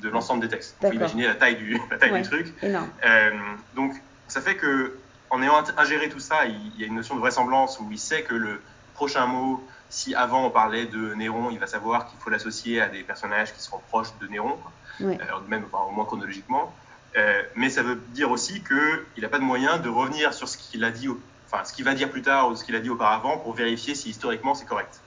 de 0.00 0.08
l'ensemble 0.08 0.40
des 0.42 0.48
textes. 0.48 0.76
Vous 0.80 0.90
imaginez 0.90 1.26
la 1.26 1.34
taille 1.34 1.56
du, 1.56 1.80
la 1.90 1.98
taille 1.98 2.20
du 2.20 2.28
truc. 2.28 2.52
Euh, 2.62 3.30
donc, 3.76 3.94
ça 4.26 4.40
fait 4.40 4.56
que 4.56 4.96
en 5.30 5.42
ayant 5.42 5.62
ingéré 5.76 6.08
tout 6.08 6.20
ça, 6.20 6.44
il, 6.46 6.80
y 6.80 6.84
a 6.84 6.86
une 6.86 6.94
notion 6.94 7.14
de 7.14 7.20
vraisemblance 7.20 7.80
où 7.80 7.88
il 7.90 7.98
sait 7.98 8.22
que 8.22 8.34
le 8.34 8.60
prochain 8.94 9.26
mot, 9.26 9.66
si 9.88 10.14
avant 10.14 10.46
on 10.46 10.50
parlait 10.50 10.86
de 10.86 11.14
Néron, 11.14 11.50
il 11.50 11.58
va 11.58 11.66
savoir 11.66 12.06
qu'il 12.06 12.18
faut 12.18 12.30
l'associer 12.30 12.80
à 12.80 12.88
des 12.88 13.02
personnages 13.02 13.52
qui 13.52 13.60
seront 13.60 13.80
proches 13.88 14.16
de 14.20 14.26
Néron, 14.28 14.58
euh, 15.00 15.16
même 15.48 15.64
au 15.72 15.90
moins 15.90 16.04
chronologiquement. 16.04 16.72
Euh, 17.16 17.42
mais 17.54 17.70
ça 17.70 17.82
veut 17.82 17.96
dire 18.10 18.30
aussi 18.30 18.62
qu'il 18.62 19.22
n'a 19.22 19.28
pas 19.28 19.38
de 19.38 19.44
moyen 19.44 19.78
de 19.78 19.88
revenir 19.88 20.34
sur 20.34 20.48
ce 20.48 20.58
qu'il 20.58 20.84
a 20.84 20.90
dit, 20.90 21.08
enfin 21.46 21.64
ce 21.64 21.72
qu'il 21.72 21.84
va 21.84 21.94
dire 21.94 22.10
plus 22.10 22.22
tard 22.22 22.48
ou 22.48 22.56
ce 22.56 22.64
qu'il 22.64 22.74
a 22.74 22.80
dit 22.80 22.90
auparavant 22.90 23.38
pour 23.38 23.54
vérifier 23.54 23.94
si 23.94 24.10
historiquement 24.10 24.54
c'est 24.54 24.66
correct. 24.66 25.00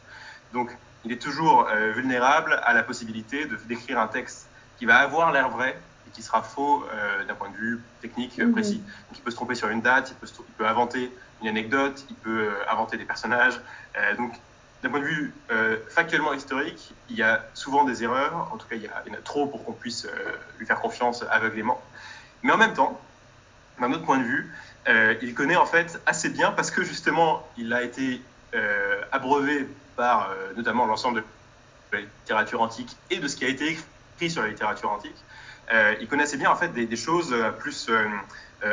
Donc 0.53 0.75
il 1.03 1.11
est 1.11 1.21
toujours 1.21 1.67
euh, 1.69 1.91
vulnérable 1.91 2.59
à 2.63 2.73
la 2.73 2.83
possibilité 2.83 3.45
de 3.45 3.57
d'écrire 3.67 3.99
un 3.99 4.07
texte 4.07 4.47
qui 4.77 4.85
va 4.85 4.97
avoir 4.97 5.31
l'air 5.31 5.49
vrai, 5.49 5.77
qui 6.13 6.21
sera 6.21 6.41
faux 6.41 6.85
euh, 6.91 7.23
d'un 7.25 7.35
point 7.35 7.49
de 7.49 7.55
vue 7.55 7.81
technique 8.01 8.37
mhm. 8.37 8.51
précis. 8.51 8.77
Donc 8.77 9.17
il 9.17 9.21
peut 9.21 9.31
se 9.31 9.35
tromper 9.35 9.55
sur 9.55 9.69
une 9.69 9.81
date, 9.81 10.11
il 10.11 10.15
peut, 10.15 10.27
il 10.27 10.53
peut 10.53 10.67
inventer 10.67 11.11
une 11.41 11.47
anecdote, 11.47 12.05
il 12.09 12.15
peut 12.15 12.49
euh, 12.49 12.71
inventer 12.71 12.97
des 12.97 13.05
personnages. 13.05 13.59
Euh, 13.97 14.15
donc 14.15 14.33
d'un 14.83 14.89
point 14.89 14.99
de 14.99 15.05
vue 15.05 15.33
factuellement 15.89 16.33
historique, 16.33 16.93
il 17.09 17.15
y 17.15 17.23
a 17.23 17.43
souvent 17.55 17.83
des 17.83 18.03
erreurs, 18.03 18.47
en 18.53 18.57
tout 18.57 18.67
cas 18.67 18.75
il 18.75 18.83
y, 18.83 18.87
en 18.87 19.13
a 19.13 19.21
trop 19.23 19.47
pour 19.47 19.65
qu'on 19.65 19.73
puisse 19.73 20.07
lui 20.59 20.67
faire 20.67 20.79
confiance 20.79 21.25
aveuglément. 21.31 21.81
Mais 22.43 22.51
en 22.51 22.57
même 22.57 22.75
temps, 22.75 23.01
d'un 23.81 23.91
autre 23.91 24.05
point 24.05 24.19
de 24.19 24.23
vue, 24.23 24.53
il 25.23 25.33
connaît 25.33 25.55
en 25.55 25.65
fait 25.65 25.99
assez 26.05 26.29
bien 26.29 26.51
parce 26.51 26.69
que 26.69 26.83
justement 26.83 27.43
il 27.57 27.73
a 27.73 27.81
été 27.81 28.21
abreuvé 29.11 29.67
par 29.95 30.29
notamment 30.55 30.85
l'ensemble 30.85 31.23
de 31.91 31.97
la 31.97 32.01
littérature 32.01 32.61
antique 32.61 32.95
et 33.09 33.17
de 33.17 33.27
ce 33.27 33.35
qui 33.35 33.45
a 33.45 33.49
été 33.49 33.71
écrit 33.71 34.29
sur 34.29 34.43
la 34.43 34.49
littérature 34.49 34.91
antique. 34.91 35.15
Euh, 35.73 35.95
il 35.99 36.07
connaissait 36.07 36.37
bien 36.37 36.49
en 36.49 36.55
fait 36.55 36.69
des, 36.69 36.95
choses 36.95 37.33
euh, 37.33 37.51
plus 37.51 37.89
euh, 37.89 38.07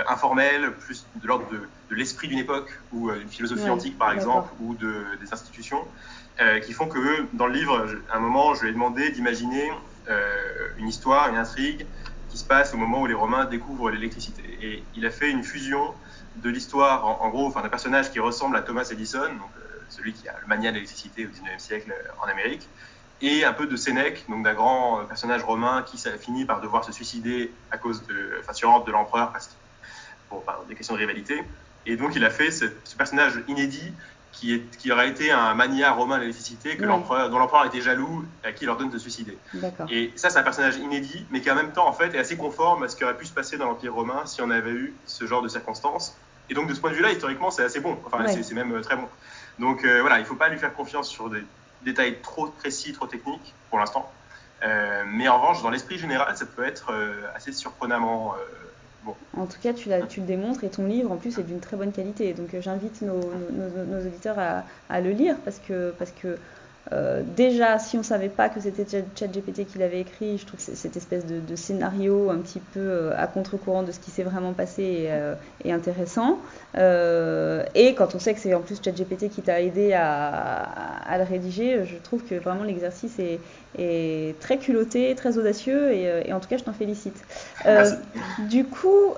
informelles, 0.08 0.72
plus 0.72 1.06
de 1.16 1.26
l'ordre 1.26 1.46
de, 1.50 1.94
l'esprit 1.94 2.28
d'une 2.28 2.38
époque 2.38 2.78
ou 2.92 3.10
d'une 3.12 3.28
philosophie 3.28 3.68
antique 3.68 3.98
par 3.98 4.12
exemple, 4.12 4.52
ou 4.60 4.74
de, 4.74 5.04
des 5.20 5.32
institutions, 5.32 5.86
qui 6.64 6.72
font 6.72 6.88
que 6.88 7.26
dans 7.34 7.46
le 7.46 7.52
livre, 7.52 7.86
à 8.10 8.16
un 8.16 8.20
moment, 8.20 8.54
je 8.54 8.62
lui 8.62 8.70
ai 8.70 8.72
demandé 8.72 9.10
d'imaginer 9.10 9.70
une 10.78 10.88
histoire, 10.88 11.28
une 11.28 11.36
intrigue 11.36 11.86
qui 12.30 12.38
se 12.38 12.44
passe 12.44 12.74
au 12.74 12.76
moment 12.78 13.02
où 13.02 13.06
les 13.06 13.14
Romains 13.14 13.44
découvrent 13.44 13.90
l'électricité. 13.90 14.42
Et 14.60 14.82
il 14.96 15.06
a 15.06 15.10
fait 15.10 15.30
une 15.30 15.44
fusion 15.44 15.94
de 16.36 16.50
l'histoire, 16.50 17.06
en, 17.22 17.28
gros, 17.28 17.46
enfin, 17.46 17.62
d'un 17.62 17.68
personnage 17.68 18.10
qui 18.10 18.18
ressemble 18.18 18.56
à 18.56 18.62
Thomas 18.62 18.88
Edison, 18.90 19.28
donc, 19.28 19.50
celui 19.88 20.14
qui 20.14 20.26
a 20.28 20.34
le 20.40 20.48
mania 20.48 20.70
de 20.70 20.74
l'électricité 20.74 21.26
au 21.26 21.28
19e 21.28 21.58
siècle 21.60 21.94
en 22.20 22.26
Amérique, 22.26 22.68
et 23.20 23.44
un 23.44 23.52
peu 23.52 23.66
de 23.66 23.76
Sénèque, 23.76 24.24
donc 24.28 24.44
d'un 24.44 24.54
grand 24.54 25.00
euh, 25.00 25.04
personnage 25.04 25.42
romain 25.44 25.82
qui 25.82 25.98
finit 26.18 26.44
par 26.44 26.60
devoir 26.60 26.84
se 26.84 26.92
suicider 26.92 27.54
à 27.70 27.78
cause 27.78 28.06
de, 28.06 28.36
enfin, 28.40 28.52
sur 28.52 28.68
ordre 28.68 28.84
de 28.84 28.92
l'empereur 28.92 29.32
parce 29.32 29.46
que, 29.48 29.52
bon, 30.30 30.40
par 30.40 30.64
des 30.66 30.74
questions 30.74 30.94
de 30.94 31.00
rivalité. 31.00 31.42
Et 31.86 31.96
donc 31.96 32.16
il 32.16 32.24
a 32.24 32.30
fait 32.30 32.50
ce, 32.50 32.64
personnage 32.96 33.40
inédit 33.48 33.94
qui, 34.32 34.52
est, 34.52 34.76
qui 34.76 34.90
aurait 34.90 35.08
été 35.08 35.30
un 35.30 35.54
mania 35.54 35.92
romain 35.92 36.16
de 36.16 36.22
l'électricité, 36.22 36.76
que 36.76 36.80
Ouais. 36.82 36.88
l'empereur, 36.88 37.30
dont 37.30 37.38
l'empereur 37.38 37.66
était 37.66 37.80
jaloux 37.80 38.24
et 38.42 38.48
à 38.48 38.52
qui 38.52 38.64
il 38.64 38.68
ordonne 38.68 38.88
de 38.90 38.98
se 38.98 39.02
suicider. 39.04 39.38
Et 39.90 40.12
ça, 40.16 40.28
c'est 40.28 40.38
un 40.38 40.42
personnage 40.42 40.76
inédit, 40.76 41.26
mais 41.30 41.40
qui 41.40 41.50
en 41.50 41.54
même 41.54 41.72
temps, 41.72 41.86
en 41.86 41.92
fait, 41.92 42.12
est 42.14 42.18
assez 42.18 42.36
conforme 42.36 42.82
à 42.82 42.88
ce 42.88 42.96
qui 42.96 43.04
aurait 43.04 43.16
pu 43.16 43.26
se 43.26 43.32
passer 43.32 43.58
dans 43.58 43.66
l'Empire 43.66 43.94
romain 43.94 44.26
si 44.26 44.42
on 44.42 44.50
avait 44.50 44.72
eu 44.72 44.96
ce 45.06 45.24
genre 45.26 45.40
de 45.40 45.46
circonstances. 45.48 46.16
Et 46.48 46.54
donc, 46.54 46.68
de 46.68 46.74
ce 46.74 46.80
point 46.80 46.90
de 46.90 46.96
vue-là, 46.96 47.12
historiquement, 47.12 47.50
c'est 47.52 47.62
assez 47.62 47.78
bon. 47.80 47.96
Enfin, 48.04 48.24
Ouais. 48.24 48.32
c'est- 48.32 48.42
c'est 48.42 48.54
même 48.54 48.72
euh, 48.74 48.80
très 48.80 48.96
bon. 48.96 49.08
Donc, 49.60 49.84
euh, 49.84 50.00
voilà, 50.00 50.16
il 50.18 50.22
ne 50.22 50.26
faut 50.26 50.34
pas 50.34 50.48
lui 50.48 50.58
faire 50.58 50.74
confiance 50.74 51.08
sur 51.08 51.30
des 51.30 51.44
détails 51.84 52.20
trop 52.22 52.46
précis, 52.48 52.92
trop 52.92 53.06
techniques, 53.06 53.54
pour 53.70 53.78
l'instant. 53.78 54.10
Euh, 54.62 55.02
mais 55.06 55.28
en 55.28 55.38
revanche, 55.38 55.62
dans 55.62 55.70
l'esprit 55.70 55.98
général, 55.98 56.36
ça 56.36 56.46
peut 56.46 56.64
être 56.64 56.90
euh, 56.90 57.22
assez 57.34 57.52
surprenamment 57.52 58.34
euh, 58.34 58.44
bon. 59.04 59.14
En 59.36 59.46
tout 59.46 59.58
cas, 59.62 59.72
tu, 59.72 59.90
le 59.90 60.26
démontres 60.26 60.64
et 60.64 60.70
ton 60.70 60.86
livre 60.86 61.12
en 61.12 61.16
plus 61.16 61.38
est 61.38 61.42
d'une 61.42 61.60
très 61.60 61.76
bonne 61.76 61.92
qualité. 61.92 62.32
Donc 62.32 62.56
j'invite 62.60 63.02
nos, 63.02 63.20
auditeurs 63.98 64.38
à, 64.88 65.00
le 65.00 65.10
lire 65.10 65.36
parce 65.44 65.58
que 65.58 65.92
euh, 66.92 67.22
déjà, 67.36 67.78
si 67.78 67.96
on 67.96 68.00
ne 68.00 68.04
savait 68.04 68.28
pas 68.28 68.48
que 68.50 68.60
c'était 68.60 68.84
Chat- 68.84 69.04
ChatGPT 69.18 69.64
qui 69.66 69.78
l'avait 69.78 70.00
écrit, 70.00 70.36
je 70.38 70.44
trouve 70.46 70.58
que 70.64 70.74
cette 70.74 70.96
espèce 70.96 71.24
de, 71.24 71.40
de 71.40 71.56
scénario 71.56 72.30
un 72.30 72.38
petit 72.38 72.60
peu 72.60 72.80
euh, 72.80 73.12
à 73.16 73.26
contre-courant 73.26 73.82
de 73.82 73.90
ce 73.92 73.98
qui 74.00 74.10
s'est 74.10 74.22
vraiment 74.22 74.52
passé 74.52 74.82
est, 74.82 75.12
euh, 75.12 75.34
est 75.64 75.72
intéressant. 75.72 76.38
Euh, 76.76 77.64
et 77.74 77.94
quand 77.94 78.14
on 78.14 78.18
sait 78.18 78.34
que 78.34 78.40
c'est 78.40 78.52
en 78.54 78.60
plus 78.60 78.80
ChatGPT 78.84 79.30
qui 79.30 79.40
t'a 79.42 79.62
aidé 79.62 79.92
à, 79.94 80.62
à 80.62 81.18
le 81.18 81.24
rédiger, 81.24 81.84
je 81.86 81.96
trouve 82.02 82.22
que 82.22 82.34
vraiment 82.34 82.64
l'exercice 82.64 83.18
est, 83.18 83.40
est 83.78 84.38
très 84.40 84.58
culotté, 84.58 85.14
très 85.14 85.38
audacieux 85.38 85.92
et, 85.92 86.28
et 86.28 86.32
en 86.32 86.40
tout 86.40 86.48
cas, 86.48 86.58
je 86.58 86.64
t'en 86.64 86.72
félicite. 86.72 87.16
Merci. 87.64 87.94
du 88.38 88.64
coup, 88.64 89.14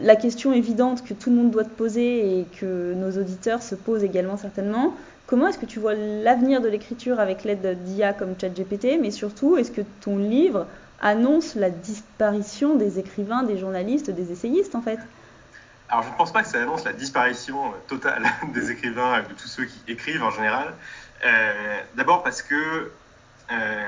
la 0.00 0.16
question 0.16 0.52
évidente 0.52 1.04
que 1.04 1.14
tout 1.14 1.30
le 1.30 1.36
monde 1.36 1.50
doit 1.50 1.64
te 1.64 1.70
poser 1.70 2.40
et 2.40 2.44
que 2.60 2.94
nos 2.94 3.10
auditeurs 3.20 3.62
se 3.62 3.74
posent 3.74 4.04
également 4.04 4.36
certainement, 4.36 4.94
comment 5.26 5.48
est-ce 5.48 5.58
que 5.58 5.66
tu 5.66 5.78
vois 5.78 5.94
l'avenir 5.94 6.60
de 6.60 6.68
l'écriture 6.68 7.20
avec 7.20 7.44
l'aide 7.44 7.82
d'IA 7.84 8.12
comme 8.12 8.38
ChatGPT, 8.38 8.98
mais 9.00 9.10
surtout, 9.10 9.56
est-ce 9.56 9.70
que 9.70 9.80
ton 10.00 10.16
livre 10.18 10.66
annonce 11.00 11.54
la 11.54 11.70
disparition 11.70 12.76
des 12.76 12.98
écrivains, 12.98 13.42
des 13.42 13.58
journalistes, 13.58 14.10
des 14.10 14.32
essayistes 14.32 14.74
en 14.74 14.82
fait? 14.82 14.98
Alors, 15.88 16.02
je 16.02 16.10
ne 16.10 16.14
pense 16.14 16.32
pas 16.32 16.42
que 16.42 16.48
ça 16.48 16.62
annonce 16.62 16.84
la 16.84 16.92
disparition 16.92 17.66
euh, 17.66 17.76
totale 17.86 18.24
des 18.54 18.70
écrivains 18.70 19.18
et 19.20 19.22
de 19.28 19.34
tous 19.34 19.48
ceux 19.48 19.64
qui 19.66 19.80
écrivent 19.86 20.22
en 20.22 20.30
général. 20.30 20.72
Euh, 21.24 21.80
D'abord 21.94 22.22
parce 22.22 22.42
que, 22.42 22.90
euh, 23.52 23.84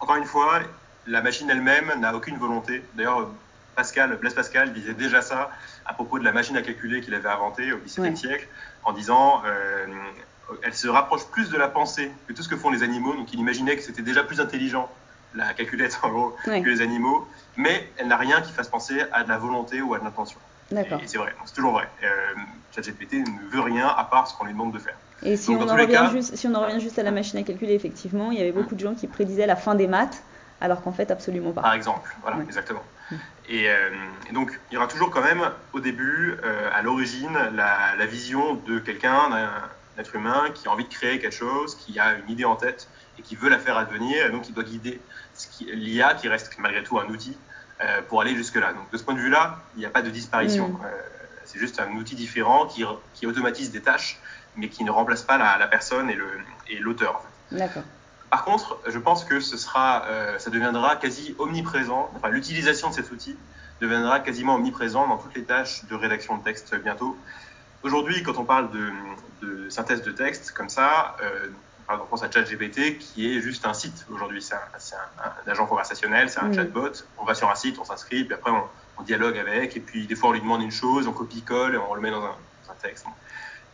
encore 0.00 0.16
une 0.16 0.24
fois, 0.26 0.60
la 1.06 1.22
machine 1.22 1.48
elle-même 1.50 1.92
n'a 1.98 2.14
aucune 2.14 2.36
volonté. 2.36 2.84
D'ailleurs, 2.94 3.30
Pascal, 3.74 4.14
Blaise 4.16 4.34
Pascal 4.34 4.72
disait 4.74 4.92
déjà 4.94 5.22
ça 5.22 5.50
à 5.86 5.94
propos 5.94 6.18
de 6.18 6.24
la 6.24 6.32
machine 6.32 6.56
à 6.56 6.62
calculer 6.62 7.00
qu'il 7.00 7.14
avait 7.14 7.28
inventée 7.28 7.72
au 7.72 7.78
XVIIe 7.78 8.10
Ouais. 8.10 8.16
siècle, 8.16 8.46
en 8.84 8.92
disant 8.92 9.42
euh, 9.46 9.86
elle 10.62 10.74
se 10.74 10.88
rapproche 10.88 11.26
plus 11.26 11.50
de 11.50 11.56
la 11.56 11.68
pensée 11.68 12.10
que 12.26 12.32
tout 12.32 12.42
ce 12.42 12.48
que 12.48 12.56
font 12.56 12.70
les 12.70 12.82
animaux. 12.82 13.14
Donc, 13.14 13.32
il 13.32 13.40
imaginait 13.40 13.76
que 13.76 13.82
c'était 13.82 14.02
déjà 14.02 14.22
plus 14.24 14.40
intelligent, 14.40 14.88
la 15.34 15.52
calculette 15.54 15.98
en 16.02 16.08
gros, 16.08 16.36
que 16.44 16.50
les 16.68 16.80
animaux, 16.80 17.26
mais 17.56 17.90
elle 17.98 18.08
n'a 18.08 18.16
rien 18.16 18.40
qui 18.40 18.52
fasse 18.52 18.68
penser 18.68 19.02
à 19.12 19.22
de 19.24 19.28
la 19.28 19.38
volonté 19.38 19.80
ou 19.82 19.94
à 19.94 19.98
de 19.98 20.04
l'intention. 20.04 20.38
D'accord. 20.70 21.00
Et 21.02 21.06
c'est 21.08 21.18
vrai, 21.18 21.34
c'est 21.44 21.54
toujours 21.54 21.72
vrai. 21.72 21.88
Euh, 22.04 22.08
ChatGPT 22.74 23.14
ne 23.14 23.50
veut 23.50 23.60
rien 23.60 23.88
à 23.88 24.04
part 24.04 24.28
ce 24.28 24.36
qu'on 24.36 24.44
lui 24.44 24.52
demande 24.52 24.72
de 24.72 24.78
faire. 24.78 24.96
Et 25.22 25.36
si 25.36 25.52
Donc, 25.52 25.62
on, 25.62 25.68
en 25.68 25.74
revient 25.74 25.92
cas- 25.92 26.10
juste, 26.10 26.36
si 26.36 26.46
on 26.46 26.54
en 26.54 26.62
revient 26.64 26.80
juste 26.80 26.98
à 26.98 27.02
la 27.02 27.10
machine 27.10 27.38
à 27.38 27.42
calculer, 27.42 27.74
effectivement, 27.74 28.30
il 28.30 28.38
y 28.38 28.40
avait 28.40 28.52
beaucoup 28.52 28.74
de 28.74 28.80
gens 28.80 28.94
qui 28.94 29.06
prédisaient 29.08 29.46
la 29.46 29.56
fin 29.56 29.74
des 29.74 29.86
maths, 29.88 30.22
alors 30.60 30.82
qu'en 30.82 30.92
fait, 30.92 31.10
absolument 31.10 31.52
pas. 31.52 31.62
Par 31.62 31.74
exemple, 31.74 32.14
voilà, 32.22 32.36
Ouais. 32.38 32.44
exactement. 32.44 32.82
Mm. 33.10 33.14
Et, 33.48 33.68
euh, 33.68 33.90
et 34.28 34.32
donc, 34.32 34.58
il 34.70 34.74
y 34.74 34.76
aura 34.76 34.86
toujours 34.86 35.10
quand 35.10 35.22
même, 35.22 35.42
au 35.72 35.80
début, 35.80 36.36
euh, 36.44 36.70
à 36.72 36.82
l'origine, 36.82 37.36
la, 37.52 37.96
la 37.96 38.06
vision 38.06 38.54
de 38.54 38.78
quelqu'un, 38.78 39.30
d'un 39.96 40.02
être 40.02 40.14
humain, 40.14 40.50
qui 40.54 40.68
a 40.68 40.70
envie 40.70 40.84
de 40.84 40.92
créer 40.92 41.18
quelque 41.18 41.34
chose, 41.34 41.74
qui 41.76 41.98
a 41.98 42.14
une 42.14 42.30
idée 42.30 42.44
en 42.44 42.56
tête 42.56 42.88
et 43.18 43.22
qui 43.22 43.36
veut 43.36 43.48
la 43.48 43.58
faire 43.58 43.76
advenir, 43.76 44.26
et 44.26 44.30
donc 44.30 44.48
il 44.48 44.54
doit 44.54 44.64
guider 44.64 45.00
l'IA, 45.60 46.14
qui 46.14 46.28
reste 46.28 46.56
malgré 46.58 46.82
tout 46.82 46.98
un 46.98 47.06
outil, 47.06 47.36
euh, 47.82 48.02
pour 48.08 48.20
aller 48.20 48.34
jusque-là. 48.34 48.72
Donc, 48.72 48.90
de 48.90 48.98
ce 48.98 49.02
point 49.02 49.14
de 49.14 49.20
vue-là, 49.20 49.58
il 49.74 49.80
n'y 49.80 49.86
a 49.86 49.90
pas 49.90 50.02
de 50.02 50.10
disparition. 50.10 50.68
Mm. 50.68 50.80
Euh, 50.84 50.88
c'est 51.44 51.58
juste 51.58 51.80
un 51.80 51.90
outil 51.96 52.14
différent 52.14 52.66
qui, 52.66 52.84
qui 53.14 53.26
automatise 53.26 53.70
des 53.70 53.80
tâches, 53.80 54.20
mais 54.56 54.68
qui 54.68 54.84
ne 54.84 54.90
remplace 54.90 55.22
pas 55.22 55.38
la, 55.38 55.58
la 55.58 55.66
personne 55.66 56.10
et 56.68 56.78
l'auteur. 56.78 57.16
en 57.16 57.20
fait. 57.20 57.56
D'accord. 57.56 57.82
Par 58.30 58.44
contre, 58.44 58.78
je 58.86 58.98
pense 58.98 59.24
que 59.24 59.40
ce 59.40 59.56
sera, 59.56 60.04
euh, 60.06 60.38
ça 60.38 60.50
deviendra 60.50 60.96
quasi 60.96 61.34
omniprésent. 61.38 62.10
Enfin, 62.14 62.28
l'utilisation 62.28 62.90
de 62.90 62.94
cet 62.94 63.10
outil 63.10 63.36
deviendra 63.80 64.20
quasiment 64.20 64.54
omniprésent 64.54 65.08
dans 65.08 65.16
toutes 65.16 65.34
les 65.34 65.44
tâches 65.44 65.84
de 65.86 65.94
rédaction 65.96 66.36
de 66.36 66.44
texte 66.44 66.74
bientôt. 66.76 67.16
Aujourd'hui, 67.82 68.22
quand 68.22 68.36
on 68.38 68.44
parle 68.44 68.70
de, 68.70 68.90
de 69.40 69.68
synthèse 69.70 70.02
de 70.02 70.10
texte 70.12 70.52
comme 70.52 70.68
ça, 70.68 71.16
euh, 71.22 71.48
par 71.86 71.96
exemple, 71.96 72.02
on 72.02 72.10
pense 72.10 72.22
à 72.22 72.30
ChatGPT 72.30 72.98
qui 72.98 73.34
est 73.34 73.40
juste 73.40 73.64
un 73.66 73.72
site 73.72 74.04
aujourd'hui. 74.08 74.42
C'est 74.42 74.54
un, 74.54 74.60
c'est 74.78 74.94
un- 74.96 75.30
un 75.46 75.50
agent 75.50 75.66
conversationnel, 75.66 76.28
c'est 76.28 76.40
un 76.40 76.48
Mm. 76.48 76.54
chatbot. 76.54 76.92
On 77.16 77.24
va 77.24 77.34
sur 77.34 77.50
un 77.50 77.54
site, 77.54 77.78
on 77.78 77.84
s'inscrit, 77.84 78.24
puis 78.24 78.34
après 78.34 78.50
on, 78.50 78.64
on 78.98 79.02
dialogue 79.02 79.38
avec, 79.38 79.76
et 79.76 79.80
puis 79.80 80.06
des 80.06 80.14
fois 80.14 80.28
on 80.28 80.32
lui 80.32 80.40
demande 80.40 80.62
une 80.62 80.70
chose, 80.70 81.06
on 81.08 81.12
copie-colle 81.12 81.74
et 81.74 81.78
on 81.78 81.94
le 81.94 82.00
met 82.02 82.10
dans 82.10 82.22
un, 82.24 82.36
dans 82.66 82.70
un 82.72 82.76
texte. 82.76 83.06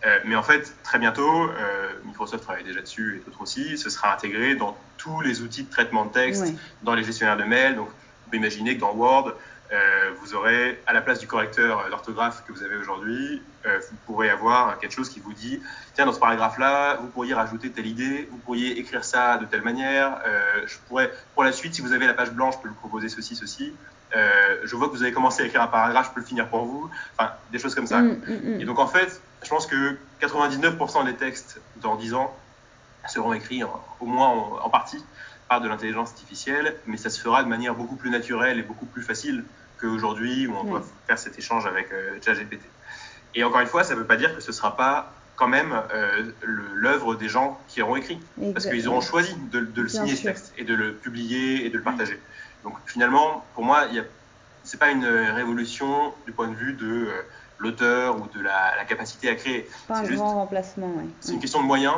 Euh, 0.04 0.20
mais 0.24 0.36
en 0.36 0.42
fait, 0.42 0.82
très 0.84 0.98
bientôt, 0.98 1.50
euh, 1.50 2.00
Microsoft 2.04 2.44
travaille 2.44 2.64
déjà 2.64 2.80
dessus 2.82 3.18
et 3.20 3.24
d'autres 3.24 3.40
aussi, 3.40 3.76
ce 3.76 3.90
sera 3.90 4.14
intégré 4.14 4.54
dans 4.54 4.78
tous 4.98 5.20
les 5.22 5.40
outils 5.42 5.64
de 5.64 5.70
traitement 5.70 6.04
de 6.06 6.12
texte, 6.12 6.42
dans 6.82 6.94
les 6.94 7.02
gestionnaires 7.02 7.38
de 7.38 7.44
mails. 7.44 7.74
Donc, 7.76 7.88
on 8.26 8.30
peut 8.30 8.36
imaginer 8.36 8.74
que 8.76 8.80
dans 8.80 8.92
Word, 8.94 9.34
euh, 9.72 10.10
vous 10.20 10.34
aurez, 10.34 10.80
à 10.86 10.92
la 10.92 11.00
place 11.00 11.18
du 11.18 11.26
correcteur 11.26 11.88
d'orthographe 11.90 12.44
que 12.46 12.52
vous 12.52 12.62
avez 12.62 12.76
aujourd'hui, 12.76 13.42
euh, 13.66 13.78
vous 13.90 13.96
pourrez 14.06 14.30
avoir 14.30 14.78
quelque 14.78 14.92
chose 14.92 15.08
qui 15.08 15.20
vous 15.20 15.32
dit 15.32 15.60
tiens, 15.94 16.06
dans 16.06 16.12
ce 16.12 16.20
paragraphe-là, 16.20 16.96
vous 17.00 17.08
pourriez 17.08 17.34
rajouter 17.34 17.70
telle 17.72 17.86
idée, 17.86 18.28
vous 18.30 18.38
pourriez 18.38 18.78
écrire 18.78 19.04
ça 19.04 19.38
de 19.38 19.44
telle 19.46 19.62
manière. 19.62 20.20
euh, 20.26 20.62
je 20.66 20.76
pourrais, 20.86 21.12
pour 21.34 21.42
la 21.44 21.52
suite, 21.52 21.74
si 21.74 21.82
vous 21.82 21.92
avez 21.92 22.06
la 22.06 22.14
page 22.14 22.30
blanche, 22.30 22.54
je 22.58 22.62
peux 22.62 22.68
vous 22.68 22.74
proposer 22.76 23.08
ceci, 23.08 23.34
ceci. 23.34 23.74
Euh, 24.14 24.56
je 24.62 24.76
vois 24.76 24.86
que 24.88 24.92
vous 24.92 25.02
avez 25.02 25.12
commencé 25.12 25.42
à 25.42 25.46
écrire 25.46 25.62
un 25.62 25.66
paragraphe, 25.66 26.08
je 26.10 26.14
peux 26.14 26.20
le 26.20 26.26
finir 26.26 26.48
pour 26.48 26.64
vous. 26.64 26.88
Enfin, 27.18 27.32
des 27.50 27.58
choses 27.58 27.74
comme 27.74 27.88
ça. 27.88 27.98
Mm, 28.02 28.22
mm, 28.26 28.56
mm. 28.56 28.60
Et 28.60 28.64
donc 28.64 28.78
en 28.78 28.86
fait, 28.86 29.20
je 29.42 29.48
pense 29.48 29.66
que 29.66 29.98
99% 30.20 31.04
des 31.04 31.14
textes 31.14 31.60
dans 31.76 31.96
10 31.96 32.14
ans 32.14 32.32
seront 33.08 33.32
écrits 33.32 33.64
en- 33.64 33.84
au 34.00 34.06
moins 34.06 34.28
en, 34.28 34.58
en 34.62 34.70
partie 34.70 35.04
par 35.48 35.60
de 35.60 35.68
l'intelligence 35.68 36.10
artificielle, 36.10 36.76
mais 36.86 36.96
ça 36.96 37.10
se 37.10 37.20
fera 37.20 37.42
de 37.42 37.48
manière 37.48 37.74
beaucoup 37.74 37.96
plus 37.96 38.10
naturelle 38.10 38.58
et 38.58 38.62
beaucoup 38.62 38.86
plus 38.86 39.02
facile 39.02 39.44
qu'aujourd'hui 39.80 40.46
où 40.46 40.54
on 40.56 40.64
doit 40.64 40.82
faire 41.06 41.18
cet 41.18 41.38
échange 41.38 41.66
avec 41.66 41.92
euh, 41.92 42.18
ChatGPT. 42.24 42.64
Et 43.34 43.44
encore 43.44 43.60
une 43.60 43.66
fois, 43.66 43.84
ça 43.84 43.94
ne 43.94 44.00
veut 44.00 44.06
pas 44.06 44.16
dire 44.16 44.34
que 44.34 44.40
ce 44.40 44.48
ne 44.50 44.54
sera 44.54 44.76
pas 44.76 45.12
quand 45.36 45.48
même 45.48 45.72
euh, 45.92 46.32
l'œuvre 46.42 47.14
des 47.14 47.28
gens 47.28 47.60
qui 47.68 47.82
auront 47.82 47.96
écrit, 47.96 48.18
parce 48.54 48.66
qu'ils 48.66 48.88
auront 48.88 49.02
choisi 49.02 49.34
de, 49.52 49.60
de 49.60 49.82
le 49.82 49.88
Bien 49.88 50.00
signer 50.00 50.16
ce 50.16 50.22
texte 50.22 50.54
et 50.56 50.64
de 50.64 50.74
le 50.74 50.96
publier 50.96 51.66
et 51.66 51.70
de 51.70 51.76
le 51.76 51.82
partager. 51.82 52.18
Donc 52.64 52.74
finalement, 52.86 53.44
pour 53.54 53.64
moi, 53.64 53.80
a 53.82 53.88
c'est 54.64 54.80
pas 54.80 54.90
une 54.90 55.04
révolution 55.06 56.12
du 56.26 56.32
point 56.32 56.48
de 56.48 56.54
vue 56.56 56.72
de 56.72 56.86
euh, 57.06 57.22
l'auteur 57.58 58.20
ou 58.20 58.26
de 58.36 58.40
la, 58.42 58.74
la 58.76 58.84
capacité 58.84 59.28
à 59.28 59.36
créer. 59.36 59.68
Pas 59.86 59.98
un 59.98 60.04
juste- 60.04 60.16
grand 60.16 60.34
remplacement, 60.34 60.88
ouais. 60.96 61.04
C'est 61.20 61.34
une 61.34 61.40
question 61.40 61.60
de 61.60 61.66
moyens. 61.66 61.94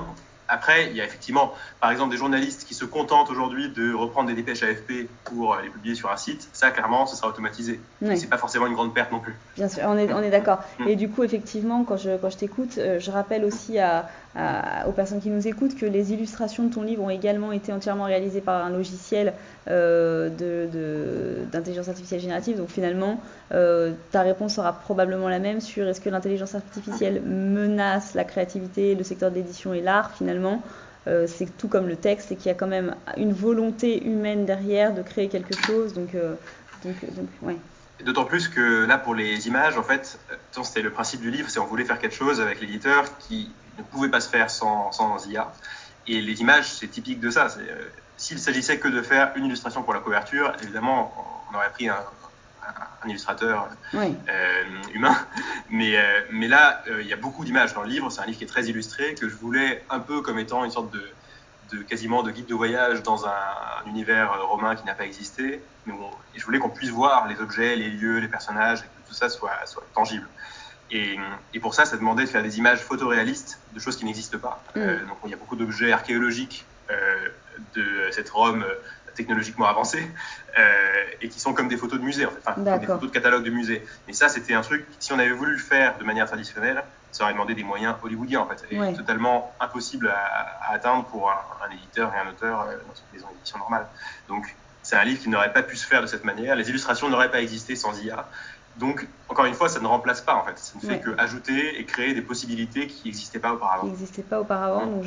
Après, 0.48 0.86
il 0.90 0.96
y 0.96 1.00
a 1.00 1.04
effectivement, 1.04 1.52
par 1.80 1.90
exemple, 1.90 2.10
des 2.10 2.16
journalistes 2.16 2.66
qui 2.66 2.74
se 2.74 2.84
contentent 2.84 3.30
aujourd'hui 3.30 3.68
de 3.68 3.92
reprendre 3.92 4.28
des 4.28 4.34
dépêches 4.34 4.62
AFP 4.62 5.08
pour 5.24 5.54
euh, 5.54 5.62
les 5.62 5.68
publier 5.68 5.94
sur 5.94 6.10
un 6.10 6.16
site. 6.16 6.48
Ça, 6.52 6.70
clairement, 6.70 7.06
ce 7.06 7.16
sera 7.16 7.28
automatisé. 7.28 7.80
Ouais. 8.00 8.16
C'est 8.16 8.28
pas 8.28 8.38
forcément 8.38 8.66
une 8.66 8.74
grande 8.74 8.94
perte 8.94 9.12
non 9.12 9.20
plus. 9.20 9.36
Bien 9.56 9.68
sûr, 9.68 9.82
on 9.86 9.98
est, 9.98 10.12
on 10.12 10.22
est 10.22 10.30
d'accord. 10.30 10.60
Mm. 10.78 10.88
Et 10.88 10.96
du 10.96 11.10
coup, 11.10 11.22
effectivement, 11.22 11.84
quand 11.84 11.98
je, 11.98 12.16
quand 12.16 12.30
je 12.30 12.38
t'écoute, 12.38 12.78
euh, 12.78 12.98
je 12.98 13.10
rappelle 13.10 13.44
aussi 13.44 13.78
à, 13.78 14.08
aux 14.36 14.92
personnes 14.92 15.20
qui 15.20 15.30
nous 15.30 15.48
écoutent 15.48 15.74
que 15.74 15.86
les 15.86 16.12
illustrations 16.12 16.64
de 16.64 16.72
ton 16.72 16.82
livre 16.82 17.02
ont 17.02 17.10
également 17.10 17.50
été 17.50 17.72
entièrement 17.72 18.04
réalisées 18.04 18.40
par 18.40 18.64
un 18.64 18.70
logiciel 18.70 19.32
euh, 19.68 21.44
d'intelligence 21.50 21.88
artificielle 21.88 22.20
générative. 22.20 22.56
Donc 22.56 22.68
finalement, 22.68 23.20
euh, 23.52 23.92
ta 24.12 24.22
réponse 24.22 24.54
sera 24.54 24.72
probablement 24.72 25.28
la 25.28 25.38
même 25.38 25.60
sur 25.60 25.86
est-ce 25.88 26.00
que 26.00 26.10
l'intelligence 26.10 26.54
artificielle 26.54 27.22
menace 27.22 28.14
la 28.14 28.24
créativité, 28.24 28.94
le 28.94 29.02
secteur 29.02 29.30
de 29.30 29.36
l'édition 29.36 29.74
et 29.74 29.80
l'art 29.80 30.12
finalement. 30.12 30.62
Euh, 31.06 31.26
c'est 31.26 31.56
tout 31.56 31.68
comme 31.68 31.88
le 31.88 31.96
texte 31.96 32.30
et 32.32 32.36
qu'il 32.36 32.46
y 32.46 32.50
a 32.50 32.54
quand 32.54 32.66
même 32.66 32.94
une 33.16 33.32
volonté 33.32 34.04
humaine 34.06 34.44
derrière 34.44 34.94
de 34.94 35.02
créer 35.02 35.28
quelque 35.28 35.54
chose. 35.54 35.94
Donc, 35.94 36.10
donc, 36.84 36.94
ouais. 37.42 37.56
D'autant 38.04 38.24
plus 38.24 38.46
que 38.46 38.86
là, 38.86 38.98
pour 38.98 39.14
les 39.14 39.48
images, 39.48 39.76
en 39.76 39.82
fait, 39.82 40.18
c'était 40.62 40.82
le 40.82 40.90
principe 40.90 41.20
du 41.20 41.30
livre, 41.30 41.50
c'est 41.50 41.58
on 41.58 41.66
voulait 41.66 41.84
faire 41.84 41.98
quelque 41.98 42.14
chose 42.14 42.40
avec 42.40 42.60
l'éditeur 42.60 43.18
qui 43.18 43.50
ne 43.78 43.82
pouvait 43.84 44.08
pas 44.08 44.20
se 44.20 44.28
faire 44.28 44.50
sans, 44.50 44.92
sans 44.92 45.26
IA. 45.26 45.52
Et 46.06 46.20
les 46.20 46.40
images, 46.40 46.72
c'est 46.72 46.88
typique 46.88 47.20
de 47.20 47.30
ça. 47.30 47.48
C'est, 47.48 47.60
euh, 47.60 47.90
S'il 48.16 48.38
s'agissait 48.38 48.78
que 48.78 48.88
de 48.88 49.02
faire 49.02 49.32
une 49.36 49.46
illustration 49.46 49.82
pour 49.82 49.94
la 49.94 50.00
couverture, 50.00 50.52
évidemment, 50.62 51.12
on 51.50 51.56
aurait 51.56 51.70
pris 51.70 51.88
un, 51.88 51.96
illustrateur 53.06 53.68
euh, 53.94 54.62
humain. 54.94 55.16
Mais, 55.70 55.96
euh, 55.96 56.20
mais 56.30 56.48
là, 56.48 56.82
euh, 56.88 57.02
il 57.02 57.08
y 57.08 57.12
a 57.12 57.16
beaucoup 57.16 57.44
d'images 57.44 57.74
dans 57.74 57.82
le 57.82 57.88
livre. 57.88 58.10
C'est 58.10 58.20
un 58.20 58.26
livre 58.26 58.38
qui 58.38 58.44
est 58.44 58.48
très 58.48 58.66
illustré, 58.66 59.14
que 59.14 59.28
je 59.28 59.34
voulais 59.34 59.84
un 59.90 60.00
peu 60.00 60.22
comme 60.22 60.38
étant 60.38 60.64
une 60.64 60.70
sorte 60.70 60.90
de, 60.92 61.02
de 61.72 61.82
quasiment 61.82 62.22
de 62.22 62.30
guide 62.30 62.46
de 62.46 62.54
voyage 62.54 63.02
dans 63.02 63.26
un, 63.26 63.30
un 63.30 63.88
univers 63.88 64.42
romain 64.46 64.76
qui 64.76 64.84
n'a 64.84 64.94
pas 64.94 65.04
existé. 65.04 65.62
Mais 65.86 65.94
et 66.34 66.38
je 66.38 66.44
voulais 66.44 66.58
qu'on 66.58 66.70
puisse 66.70 66.90
voir 66.90 67.28
les 67.28 67.40
objets, 67.40 67.76
les 67.76 67.90
lieux, 67.90 68.18
les 68.18 68.28
personnages, 68.28 68.80
et 68.80 68.82
que 68.82 69.08
tout 69.08 69.14
ça 69.14 69.28
soit, 69.28 69.52
soit 69.66 69.84
tangible. 69.94 70.26
Et, 70.90 71.18
pour 71.60 71.74
ça, 71.74 71.84
ça 71.84 71.96
demandait 71.96 72.24
de 72.24 72.28
faire 72.28 72.42
des 72.42 72.58
images 72.58 72.78
photoréalistes 72.78 73.58
de 73.74 73.80
choses 73.80 73.96
qui 73.96 74.04
n'existent 74.04 74.38
pas. 74.38 74.62
Mm. 74.74 75.06
donc 75.08 75.18
il 75.24 75.30
y 75.30 75.34
a 75.34 75.36
beaucoup 75.36 75.56
d'objets 75.56 75.92
archéologiques 75.92 76.64
de 77.74 77.84
cette 78.10 78.30
Rome 78.30 78.64
technologiquement 79.14 79.66
avancée 79.66 80.08
et 81.20 81.28
qui 81.28 81.40
sont 81.40 81.52
comme 81.52 81.68
des 81.68 81.76
photos 81.76 81.98
de 81.98 82.04
musée, 82.04 82.24
en 82.24 82.30
fait, 82.30 82.40
enfin, 82.46 82.78
des 82.78 82.86
photos 82.86 83.10
de 83.10 83.12
catalogue 83.14 83.44
de 83.44 83.50
musée. 83.50 83.84
Mais 84.06 84.12
ça, 84.12 84.28
c'était 84.28 84.54
un 84.54 84.62
truc, 84.62 84.86
si 84.98 85.12
on 85.12 85.18
avait 85.18 85.32
voulu 85.32 85.52
le 85.52 85.58
faire 85.58 85.98
de 85.98 86.04
manière 86.04 86.26
traditionnelle, 86.26 86.82
ça 87.12 87.24
aurait 87.24 87.32
demandé 87.32 87.54
des 87.54 87.64
moyens 87.64 87.96
hollywoodiens 88.02 88.40
en 88.40 88.46
fait, 88.46 88.64
et 88.70 88.94
totalement 88.94 89.54
impossible 89.60 90.08
à, 90.08 90.72
atteindre 90.72 91.04
pour 91.06 91.30
un, 91.30 91.70
éditeur 91.70 92.12
et 92.14 92.18
un 92.18 92.30
auteur 92.30 92.60
euh, 92.60 92.76
dans 92.76 92.94
une 92.94 93.12
maison 93.12 93.28
d'édition 93.32 93.58
normale. 93.58 93.86
Donc 94.28 94.54
c'est 94.82 94.96
un 94.96 95.04
livre 95.04 95.20
qui 95.20 95.28
n'aurait 95.28 95.52
pas 95.52 95.62
pu 95.62 95.76
se 95.76 95.86
faire 95.86 96.02
de 96.02 96.06
cette 96.06 96.24
manière, 96.24 96.56
les 96.56 96.68
illustrations 96.68 97.08
n'auraient 97.08 97.30
pas 97.30 97.40
existé 97.40 97.76
sans 97.76 98.00
IA. 98.02 98.28
Donc, 98.78 99.06
encore 99.28 99.44
une 99.44 99.54
fois, 99.54 99.68
ça 99.68 99.80
ne 99.80 99.86
remplace 99.86 100.20
pas 100.20 100.34
en 100.34 100.44
fait. 100.44 100.58
Ça 100.58 100.74
ne 100.76 100.88
fait 100.88 101.00
que 101.00 101.10
ajouter 101.18 101.78
et 101.80 101.84
créer 101.84 102.14
des 102.14 102.22
possibilités 102.22 102.86
qui 102.86 103.08
n'existaient 103.08 103.38
pas 103.38 103.52
auparavant. 103.52 103.84
Qui 103.84 103.90
n'existaient 103.90 104.22
pas 104.22 104.40
auparavant. 104.40 104.86
Donc, 104.86 105.04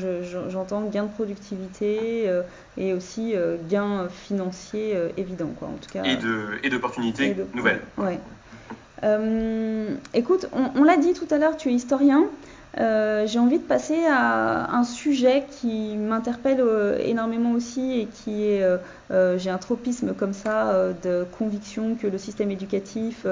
j'entends 0.50 0.82
gain 0.82 1.04
de 1.04 1.12
productivité 1.12 2.28
euh, 2.28 2.44
et 2.78 2.94
aussi 2.94 3.36
euh, 3.36 3.58
gain 3.70 4.08
financier 4.10 4.98
évident, 5.18 5.50
quoi. 5.58 5.70
En 5.70 5.78
tout 5.78 5.90
cas. 5.90 6.04
Et 6.04 6.70
d'opportunités 6.70 7.36
nouvelles. 7.54 7.82
Ouais. 7.98 8.20
Euh, 9.04 9.96
écoute, 10.14 10.48
on, 10.54 10.84
l'a 10.84 10.98
dit 10.98 11.14
tout 11.14 11.28
à 11.32 11.38
l'heure, 11.38 11.58
tu 11.58 11.70
es 11.70 11.74
historien. 11.74 12.26
Euh, 12.80 13.28
j'ai 13.28 13.40
envie 13.40 13.60
de 13.60 13.64
passer 13.64 14.00
à 14.08 14.74
un 14.74 14.84
sujet 14.84 15.44
qui 15.50 15.98
m'interpelle 15.98 16.62
euh, 16.62 16.98
énormément 17.04 17.52
aussi 17.52 18.00
et 18.00 18.06
qui 18.06 18.46
est, 18.46 18.66
j'ai 19.38 19.50
un 19.50 19.58
tropisme 19.58 20.14
comme 20.14 20.32
ça 20.32 20.74
de 21.04 21.26
conviction 21.38 21.96
que 22.02 22.08
le 22.08 22.18
système 22.18 22.50
éducatif 22.50 23.26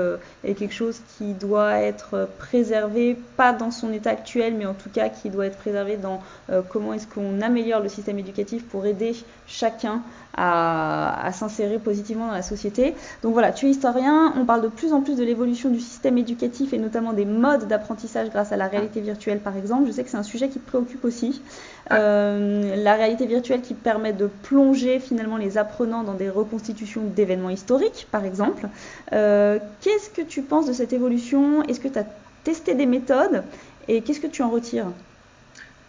est 0.44 0.54
quelque 0.54 0.74
chose 0.74 1.00
qui 1.18 1.34
doit 1.34 1.78
être 1.78 2.28
préservé, 2.38 3.18
pas 3.38 3.54
dans 3.54 3.72
son 3.72 3.94
état 3.94 4.10
actuel, 4.10 4.56
mais 4.58 4.66
en 4.66 4.74
tout 4.74 4.90
cas 4.90 5.08
qui 5.08 5.30
doit 5.30 5.46
être 5.46 5.58
préservé 5.58 5.96
dans 5.96 6.22
comment 6.68 6.94
est-ce 6.94 7.08
qu'on 7.08 7.40
améliore 7.40 7.80
le 7.80 7.88
système 7.88 8.20
éducatif 8.20 8.66
pour 8.66 8.86
aider 8.86 9.16
chacun 9.48 10.02
à, 10.40 11.32
s'insérer 11.34 11.80
positivement 11.80 12.28
dans 12.28 12.34
la 12.34 12.42
société. 12.42 12.96
Donc 13.24 13.34
voilà, 13.34 13.52
tu 13.52 13.68
es 13.68 13.70
historien, 13.70 14.34
on 14.38 14.46
parle 14.46 14.62
de 14.62 14.68
plus 14.68 14.94
en 14.94 15.02
plus 15.02 15.16
de 15.16 15.24
l'évolution 15.24 15.70
du 15.70 15.80
système 15.80 16.18
éducatif 16.18 16.74
et 16.74 16.78
notamment 16.78 17.14
des 17.14 17.26
modes 17.26 17.68
d'apprentissage 17.68 18.30
grâce 18.30 18.52
à 18.52 18.58
la 18.58 18.68
réalité 18.68 19.02
virtuelle 19.02 19.29
par 19.38 19.56
exemple. 19.56 19.86
Je 19.86 19.92
sais 19.92 20.04
que 20.04 20.10
c'est 20.10 20.18
un 20.18 20.24
sujet 20.24 20.50
qui 20.50 20.60
te 20.60 20.68
préoccupe 20.68 21.06
aussi. 21.06 21.44
Euh, 21.92 22.76
la 22.76 22.96
réalité 22.96 23.28
virtuelle 23.28 23.62
qui 23.62 23.74
permet 23.74 24.14
de 24.14 24.28
plonger 24.28 25.00
finalement 25.00 25.38
les 25.38 25.58
apprenants 25.58 26.04
dans 26.04 26.14
des 26.14 26.30
reconstitutions 26.30 27.04
d'événements 27.04 27.50
historiques 27.50 28.08
par 28.12 28.26
exemple. 28.26 28.68
Euh, 29.14 29.60
qu'est-ce 29.82 30.10
que 30.10 30.22
tu 30.22 30.42
penses 30.42 30.66
de 30.66 30.74
cette 30.74 30.94
évolution? 30.94 31.64
Est-ce 31.64 31.80
que 31.80 31.88
tu 31.88 32.00
as 32.00 32.06
testé 32.44 32.74
des 32.74 32.86
méthodes? 32.86 33.44
Et 33.88 34.02
qu'est-ce 34.02 34.20
que 34.20 34.28
tu 34.28 34.42
en 34.42 34.50
retires? 34.50 34.88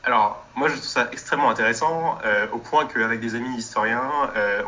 Alors, 0.05 0.47
moi, 0.55 0.69
je 0.69 0.75
trouve 0.75 0.87
ça 0.87 1.09
extrêmement 1.13 1.51
intéressant, 1.51 2.17
euh, 2.25 2.47
au 2.55 2.59
point 2.59 2.87
qu'avec 2.87 3.21
des 3.21 3.35
amis 3.35 3.55
historiens, 3.57 4.11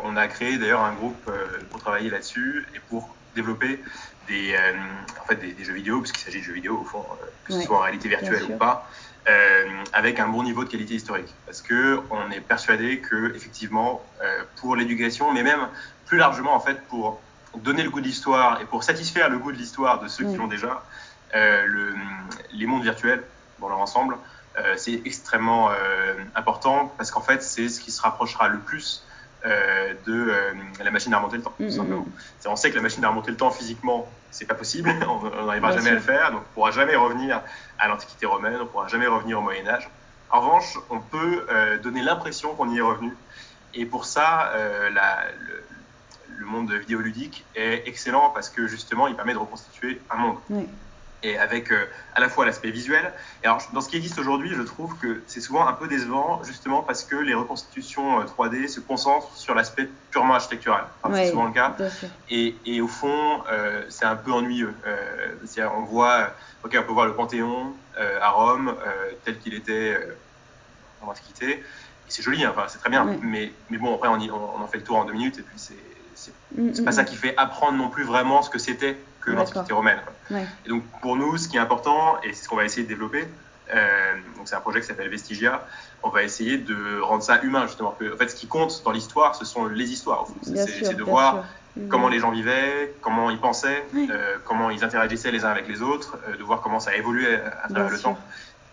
on 0.03 0.15
a 0.15 0.27
créé 0.27 0.57
d'ailleurs 0.57 0.81
un 0.81 0.93
groupe 0.93 1.31
pour 1.71 1.79
travailler 1.79 2.11
là-dessus 2.11 2.67
et 2.75 2.79
pour 2.89 3.09
développer 3.35 3.81
des, 4.27 4.55
en 5.21 5.25
fait, 5.25 5.35
des, 5.35 5.63
jeux 5.63 5.73
vidéo, 5.73 5.99
puisqu'il 5.99 6.21
s'agit 6.21 6.39
de 6.39 6.43
jeux 6.43 6.53
vidéo 6.53 6.79
au 6.81 6.85
fond, 6.85 7.05
que 7.45 7.53
ce 7.53 7.61
soit 7.61 7.77
en 7.77 7.81
réalité 7.81 8.09
virtuelle 8.09 8.43
ou 8.49 8.57
pas, 8.57 8.89
avec 9.93 10.19
un 10.19 10.27
bon 10.27 10.43
niveau 10.43 10.63
de 10.63 10.69
qualité 10.69 10.95
historique. 10.95 11.33
Parce 11.45 11.61
que 11.61 12.01
on 12.09 12.31
est 12.31 12.41
persuadé 12.41 12.99
que, 12.99 13.35
effectivement, 13.35 14.01
pour 14.57 14.75
l'éducation, 14.75 15.31
mais 15.33 15.43
même 15.43 15.67
plus 16.05 16.17
largement, 16.17 16.53
en 16.53 16.59
fait, 16.59 16.81
pour 16.87 17.21
donner 17.57 17.83
le 17.83 17.89
goût 17.89 18.01
de 18.01 18.05
l'histoire 18.05 18.61
et 18.61 18.65
pour 18.65 18.83
satisfaire 18.83 19.29
le 19.29 19.37
goût 19.37 19.51
de 19.51 19.57
l'histoire 19.57 19.99
de 20.01 20.07
ceux 20.07 20.25
qui 20.25 20.35
l'ont 20.35 20.47
déjà, 20.47 20.83
le, 21.33 21.93
les 22.51 22.65
mondes 22.65 22.83
virtuels, 22.83 23.23
dans 23.59 23.69
leur 23.69 23.79
ensemble, 23.79 24.17
euh, 24.57 24.75
c'est 24.77 25.01
extrêmement 25.05 25.71
euh, 25.71 26.13
important 26.35 26.93
parce 26.97 27.09
qu'en 27.09 27.21
fait, 27.21 27.41
c'est 27.41 27.69
ce 27.69 27.79
qui 27.79 27.91
se 27.91 28.01
rapprochera 28.01 28.49
le 28.49 28.59
plus 28.59 29.03
euh, 29.45 29.93
de 30.05 30.83
la 30.83 30.91
machine 30.91 31.13
à 31.13 31.17
remonter 31.17 31.37
le 31.37 31.43
temps, 31.43 31.53
tout 31.57 31.69
simplement. 31.69 32.05
On 32.45 32.55
sait 32.55 32.69
que 32.69 32.75
la 32.75 32.81
machine 32.81 33.03
à 33.03 33.09
remonter 33.09 33.31
le 33.31 33.37
temps 33.37 33.51
physiquement, 33.51 34.07
c'est 34.31 34.45
pas 34.45 34.55
possible, 34.55 34.93
on 35.07 35.45
n'arrivera 35.45 35.71
jamais 35.73 35.89
à 35.89 35.93
le 35.93 35.99
faire, 35.99 36.31
donc 36.31 36.41
on 36.41 36.53
pourra 36.53 36.71
jamais 36.71 36.95
revenir 36.95 37.41
à 37.79 37.87
l'Antiquité 37.87 38.25
romaine, 38.25 38.57
on 38.61 38.65
pourra 38.65 38.87
jamais 38.87 39.07
revenir 39.07 39.39
au 39.39 39.41
Moyen 39.41 39.67
Âge. 39.67 39.89
En 40.31 40.41
revanche, 40.41 40.77
on 40.89 40.99
peut 40.99 41.45
donner 41.83 42.01
l'impression 42.01 42.55
qu'on 42.55 42.69
y 42.71 42.79
est 42.79 42.81
revenu, 42.81 43.15
et 43.75 43.85
pour 43.85 44.05
ça, 44.05 44.51
la, 44.91 45.25
le, 45.39 45.63
le, 46.37 46.45
monde 46.45 46.71
vidéoludique 46.71 47.45
est 47.55 47.83
excellent 47.85 48.31
parce 48.31 48.49
que 48.49 48.65
justement, 48.65 49.07
il 49.07 49.15
permet 49.15 49.33
de 49.33 49.37
reconstituer 49.37 50.01
un 50.09 50.17
monde 50.17 50.37
et 51.23 51.37
avec 51.37 51.71
euh, 51.71 51.85
à 52.15 52.19
la 52.19 52.29
fois 52.29 52.45
l'aspect 52.45 52.69
visuel. 52.69 53.11
Et 53.43 53.47
alors, 53.47 53.61
dans 53.73 53.81
ce 53.81 53.89
qui 53.89 53.95
existe 53.95 54.19
aujourd'hui, 54.19 54.51
je 54.55 54.61
trouve 54.61 54.97
que 54.97 55.21
c'est 55.27 55.41
souvent 55.41 55.65
un 55.67 55.73
peu 55.73 55.87
décevant, 55.87 56.43
justement 56.43 56.83
parce 56.83 57.03
que 57.03 57.15
les 57.15 57.33
reconstitutions 57.33 58.23
3D 58.25 58.65
euh, 58.65 58.67
se 58.67 58.79
concentrent 58.79 59.35
sur 59.35 59.55
l'aspect 59.55 59.89
purement 60.11 60.35
architectural. 60.35 60.85
c'est 61.13 61.29
souvent 61.29 61.45
le 61.45 61.53
cas. 61.53 61.75
Et, 62.29 62.55
et, 62.65 62.81
au 62.81 62.87
fond, 62.87 63.41
euh, 63.51 63.83
c'est 63.89 64.05
un 64.05 64.15
peu 64.15 64.31
ennuyeux. 64.31 64.73
On 65.75 65.83
voit, 65.83 66.29
ok, 66.63 66.77
on 66.79 66.83
peut 66.83 66.93
voir 66.93 67.05
le 67.05 67.13
Panthéon 67.13 67.73
à 67.97 68.29
Rome 68.29 68.75
tel 69.23 69.39
qu'il 69.39 69.53
était 69.53 69.97
en 71.01 71.09
Antiquité. 71.09 71.51
Et 71.51 72.09
c'est 72.09 72.21
joli, 72.21 72.43
hein, 72.43 72.53
enfin, 72.55 72.65
c'est 72.67 72.79
très 72.79 72.89
bien. 72.89 73.17
Mais, 73.21 73.51
mais 73.69 73.77
bon, 73.77 73.95
après, 73.95 74.09
on, 74.09 74.15
on, 74.15 74.61
en 74.61 74.67
fait 74.67 74.77
le 74.77 74.83
tour 74.83 74.97
en 74.97 75.05
deux 75.05 75.13
minutes 75.13 75.39
et 75.39 75.41
puis 75.41 75.57
c'est 75.57 75.77
c'est 76.55 76.85
pas 76.85 76.91
ça 76.91 77.03
qui 77.03 77.15
fait 77.15 77.35
apprendre 77.37 77.77
non 77.77 77.89
plus 77.89 78.03
vraiment 78.03 78.41
ce 78.41 78.49
que 78.49 78.59
c'était 78.59 78.97
que 79.23 79.31
l'Antiquité 79.31 79.73
romaine. 79.73 79.99
Et 80.65 80.69
donc 80.69 80.83
pour 81.01 81.15
nous, 81.15 81.37
ce 81.37 81.47
qui 81.47 81.57
est 81.57 81.61
important, 81.61 82.17
et 82.23 82.33
c'est 82.33 82.43
ce 82.43 82.49
qu'on 82.49 82.55
va 82.55 82.65
essayer 82.65 82.83
de 82.83 82.89
développer, 82.89 83.27
euh, 83.73 84.13
donc 84.37 84.47
c'est 84.47 84.55
un 84.55 84.61
projet 84.61 84.81
qui 84.81 84.87
s'appelle 84.87 85.09
Vestigia, 85.09 85.65
on 86.03 86.09
va 86.09 86.23
essayer 86.23 86.57
de 86.57 86.99
rendre 86.99 87.23
ça 87.23 87.41
humain 87.41 87.65
justement. 87.67 87.89
en 87.89 88.17
fait, 88.17 88.29
ce 88.29 88.35
qui 88.35 88.47
compte 88.47 88.81
dans 88.83 88.91
l'histoire, 88.91 89.35
ce 89.35 89.45
sont 89.45 89.65
les 89.67 89.91
histoires. 89.91 90.25
C'est 90.43 90.95
de 90.95 91.03
voir 91.03 91.45
comment 91.89 92.07
les 92.07 92.19
gens 92.19 92.31
vivaient, 92.31 92.93
comment 93.01 93.29
ils 93.29 93.39
pensaient, 93.39 93.83
euh, 93.95 94.37
comment 94.45 94.69
ils 94.69 94.83
interagissaient 94.83 95.31
les 95.31 95.45
uns 95.45 95.49
avec 95.49 95.67
les 95.67 95.81
autres, 95.81 96.17
euh, 96.27 96.37
de 96.37 96.43
voir 96.43 96.61
comment 96.61 96.79
ça 96.79 96.91
a 96.91 96.95
évolué 96.95 97.35
à, 97.35 97.67
travers 97.69 97.89
le 97.89 97.99
temps, 97.99 98.17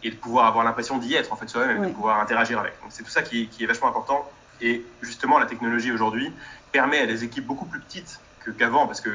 et 0.03 0.11
de 0.11 0.17
pouvoir 0.17 0.47
avoir 0.47 0.65
l'impression 0.65 0.99
d'y 0.99 1.15
être 1.15 1.33
en 1.33 1.37
fait 1.37 1.49
soi-même, 1.49 1.87
de 1.87 1.93
pouvoir 1.93 2.21
interagir 2.21 2.59
avec. 2.59 2.73
Donc 2.83 2.91
c'est 2.91 3.03
tout 3.03 3.11
ça 3.11 3.23
qui, 3.23 3.49
qui 3.49 3.65
est 3.65 3.67
vachement 3.67 3.89
important. 3.89 4.29
Et 4.61 4.85
justement, 5.01 5.39
la 5.39 5.47
technologie 5.47 5.93
aujourd'hui 5.93 6.31
permet 6.73 6.99
à 6.99 7.07
des 7.07 7.25
équipes 7.25 7.47
beaucoup 7.47 7.65
plus 7.65 7.81
petites 7.81 8.21
qu'avant, 8.59 8.87
parce 8.87 9.01
qu'il 9.01 9.13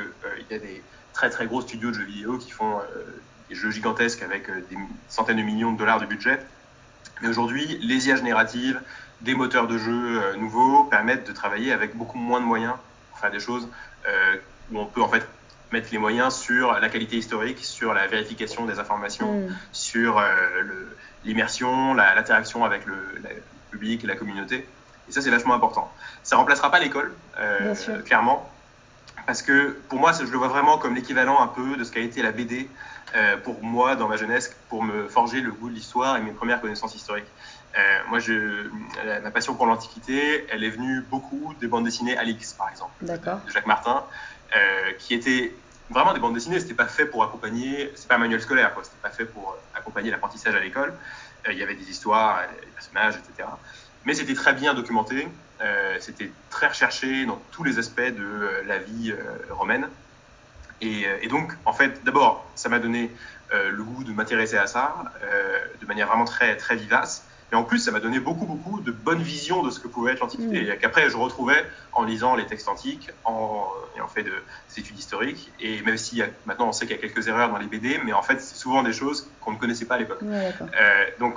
il 0.50 0.54
y 0.54 0.56
a 0.56 0.60
des 0.60 0.82
très 1.16 1.30
très 1.30 1.48
gros 1.48 1.62
studios 1.62 1.90
de 1.90 1.96
jeux 1.96 2.04
vidéo 2.04 2.38
qui 2.38 2.52
font 2.52 2.78
euh, 2.78 3.04
des 3.50 3.56
jeux 3.56 3.72
gigantesques 3.72 4.22
avec 4.22 4.50
euh, 4.50 4.66
des 4.70 4.78
centaines 5.08 5.38
de 5.38 5.42
millions 5.42 5.72
de 5.72 5.78
dollars 5.78 6.00
de 6.00 6.06
budget. 6.06 6.40
Mais 7.22 7.30
aujourd'hui, 7.30 7.80
les 7.82 8.08
IA 8.08 8.18
génératives, 8.18 8.80
des 9.22 9.34
moteurs 9.34 9.68
de 9.68 9.78
jeux 9.78 10.22
euh, 10.22 10.36
nouveaux 10.36 10.84
permettent 10.84 11.26
de 11.26 11.32
travailler 11.32 11.72
avec 11.72 11.96
beaucoup 11.96 12.18
moins 12.18 12.42
de 12.42 12.46
moyens 12.46 12.76
pour 13.10 13.20
faire 13.20 13.32
des 13.32 13.40
choses 13.40 13.68
où 14.72 14.80
on 14.80 14.86
peut 14.86 15.02
en 15.02 15.10
fait 15.10 15.28
mettre 15.72 15.88
les 15.92 15.98
moyens 15.98 16.36
sur 16.36 16.74
la 16.74 16.90
qualité 16.90 17.18
historique, 17.18 17.58
sur 17.66 17.92
la 17.94 18.06
vérification 18.06 18.66
des 18.66 18.78
informations, 18.78 19.40
mm. 19.40 19.56
sur 19.72 20.22
l'immersion, 21.24 21.96
l'interaction 21.96 22.64
avec 22.64 22.86
le, 22.86 22.96
public 23.72 24.04
et 24.04 24.08
la 24.08 24.16
communauté. 24.16 24.68
Et 25.10 25.12
ça, 25.12 25.22
c'est 25.22 25.32
vachement 25.32 25.56
important. 25.56 25.92
Ça 26.22 26.36
remplacera 26.36 26.70
pas 26.70 26.80
l'école, 26.80 27.16
clairement, 28.06 28.48
parce 29.26 29.42
que 29.42 29.78
pour 29.90 30.00
moi, 30.00 30.12
je 30.14 30.24
le 30.24 30.38
vois 30.38 30.48
vraiment 30.48 30.78
comme 30.78 30.96
l'équivalent 30.96 31.42
un 31.42 31.48
peu 31.48 31.76
de 31.78 31.84
ce 31.84 31.92
qu'a 31.92 32.00
été 32.00 32.22
la 32.22 32.32
BD 32.32 32.70
euh, 33.16 33.38
pour 33.38 33.64
moi 33.64 33.96
dans 33.96 34.08
ma 34.08 34.18
jeunesse, 34.18 34.56
pour 34.70 34.84
me 34.84 35.08
forger 35.08 35.42
le 35.42 35.52
goût 35.52 35.70
de 35.70 35.76
l'histoire 35.76 36.18
et 36.18 36.22
mes 36.22 36.32
premières 36.32 36.62
connaissances 36.62 36.96
historiques. 36.96 37.28
Euh, 37.78 38.00
moi, 38.10 38.20
je, 38.20 38.70
ma 39.24 39.32
passion 39.32 39.56
pour 39.56 39.66
l'Antiquité, 39.66 40.46
elle 40.52 40.64
est 40.64 40.70
venue 40.70 41.02
beaucoup 41.02 41.54
des 41.60 41.68
bandes 41.68 41.86
dessinées 41.86 42.18
Alix, 42.18 42.54
par 42.54 42.70
exemple, 42.70 42.94
de, 43.02 43.52
Jacques 43.52 43.68
Martin, 43.68 44.04
euh, 44.56 44.92
qui 45.00 45.14
étaient 45.14 45.54
vraiment 45.90 46.14
des 46.14 46.20
bandes 46.20 46.34
dessinées. 46.34 46.60
C'était 46.60 46.74
pas 46.74 46.88
fait 46.88 47.06
pour 47.06 47.24
accompagner, 47.24 47.92
c'est 47.96 48.08
pas 48.08 48.16
un 48.16 48.20
manuel 48.20 48.42
scolaire, 48.42 48.74
quoi. 48.74 48.84
C'était 48.84 49.02
pas 49.02 49.10
fait 49.10 49.26
pour 49.26 49.58
accompagner 49.74 50.12
l'apprentissage 50.12 50.56
à 50.56 50.60
l'école. 50.60 50.94
il 51.50 51.58
y 51.58 51.64
avait 51.64 51.76
des 51.76 51.90
histoires, 51.90 52.42
des 52.62 52.68
personnages, 52.68 53.16
etc. 53.16 53.50
Mais 54.06 54.14
c'était 54.14 54.36
très 54.36 54.54
bien 54.54 54.74
documenté. 54.74 55.28
Euh, 55.62 55.98
c'était 56.00 56.32
très 56.50 56.68
recherché 56.68 57.26
dans 57.26 57.42
tous 57.52 57.64
les 57.64 57.80
aspects 57.80 58.02
de 58.02 58.24
euh, 58.24 58.64
la 58.66 58.78
vie 58.78 59.12
euh, 59.12 59.54
romaine. 59.54 59.88
Et, 60.82 61.28
donc, 61.30 61.54
en 61.66 61.74
fait, 61.74 62.04
d'abord, 62.04 62.46
ça 62.54 62.70
m'a 62.70 62.78
donné 62.78 63.10
le 63.52 63.82
goût 63.82 64.04
de 64.04 64.12
m'intéresser 64.12 64.58
à 64.58 64.68
ça 64.68 64.94
de 65.82 65.86
manière 65.88 66.06
vraiment 66.06 66.26
très, 66.26 66.58
très 66.58 66.76
vivace. 66.76 67.26
Mais 67.52 67.58
en 67.58 67.64
plus, 67.64 67.80
ça 67.80 67.92
m'a 67.92 68.00
donné 68.00 68.20
beaucoup, 68.20 68.46
beaucoup 68.46 68.82
de 68.82 68.92
bonnes 68.92 69.22
visions 69.22 69.64
de 69.64 69.72
ce 69.72 69.80
que 69.80 69.88
pouvait 69.88 70.12
être 70.12 70.20
l'Antiquité. 70.20 70.62
Mm. 70.62 70.72
Et 70.74 70.78
qu'après, 70.78 71.10
je 71.10 71.18
retrouvais 71.18 71.66
en 71.94 72.04
lisant 72.04 72.36
les 72.36 72.46
textes 72.46 72.68
antiques, 72.68 73.10
en 73.24 73.68
ayant 73.96 74.08
fait 74.08 74.22
de, 74.24 74.30
des 74.30 74.82
études 74.82 75.00
historiques. 75.00 75.52
Et 75.60 75.82
même 75.82 75.98
si 75.98 76.22
maintenant 76.46 76.68
on 76.68 76.72
sait 76.72 76.86
qu'il 76.86 76.98
y 76.98 77.00
a 77.00 77.02
quelques 77.02 77.28
erreurs 77.28 77.50
dans 77.50 77.58
les 77.58 77.68
BD, 77.68 78.00
mais 78.06 78.14
en 78.14 78.22
fait, 78.22 78.40
c'est 78.40 78.56
souvent 78.56 78.84
des 78.84 78.94
choses 78.94 79.28
qu'on 79.42 79.54
ne 79.54 79.58
connaissait 79.58 79.86
pas 79.86 79.96
à 79.96 80.00
l'époque. 80.00 80.20
donc, 81.20 81.36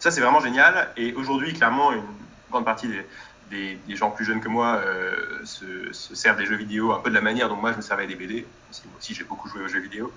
ça, 0.00 0.10
c'est 0.10 0.20
vraiment 0.20 0.40
génial. 0.40 0.90
Et 0.98 1.14
aujourd'hui, 1.14 1.54
clairement, 1.54 1.92
une 1.92 2.02
grande 2.50 2.64
partie 2.64 2.88
des, 2.88 3.06
des, 3.52 3.96
gens 3.96 4.10
plus 4.10 4.24
jeunes 4.24 4.40
que 4.40 4.48
moi 4.48 4.82
euh, 4.84 5.44
se, 5.44 5.92
servent 5.92 6.38
des 6.38 6.46
jeux 6.46 6.56
vidéo 6.56 6.92
un 6.92 7.00
peu 7.00 7.10
de 7.10 7.14
la 7.14 7.20
manière 7.20 7.48
dont 7.48 7.56
moi 7.56 7.72
je 7.72 7.76
me 7.76 7.82
servais 7.82 8.06
des 8.06 8.16
BD. 8.16 8.46
Moi 8.86 8.94
aussi 8.98 9.14
j'ai 9.14 9.24
beaucoup 9.24 9.48
joué 9.48 9.62
aux 9.62 9.68
jeux 9.68 9.80
vidéo. 9.80 10.12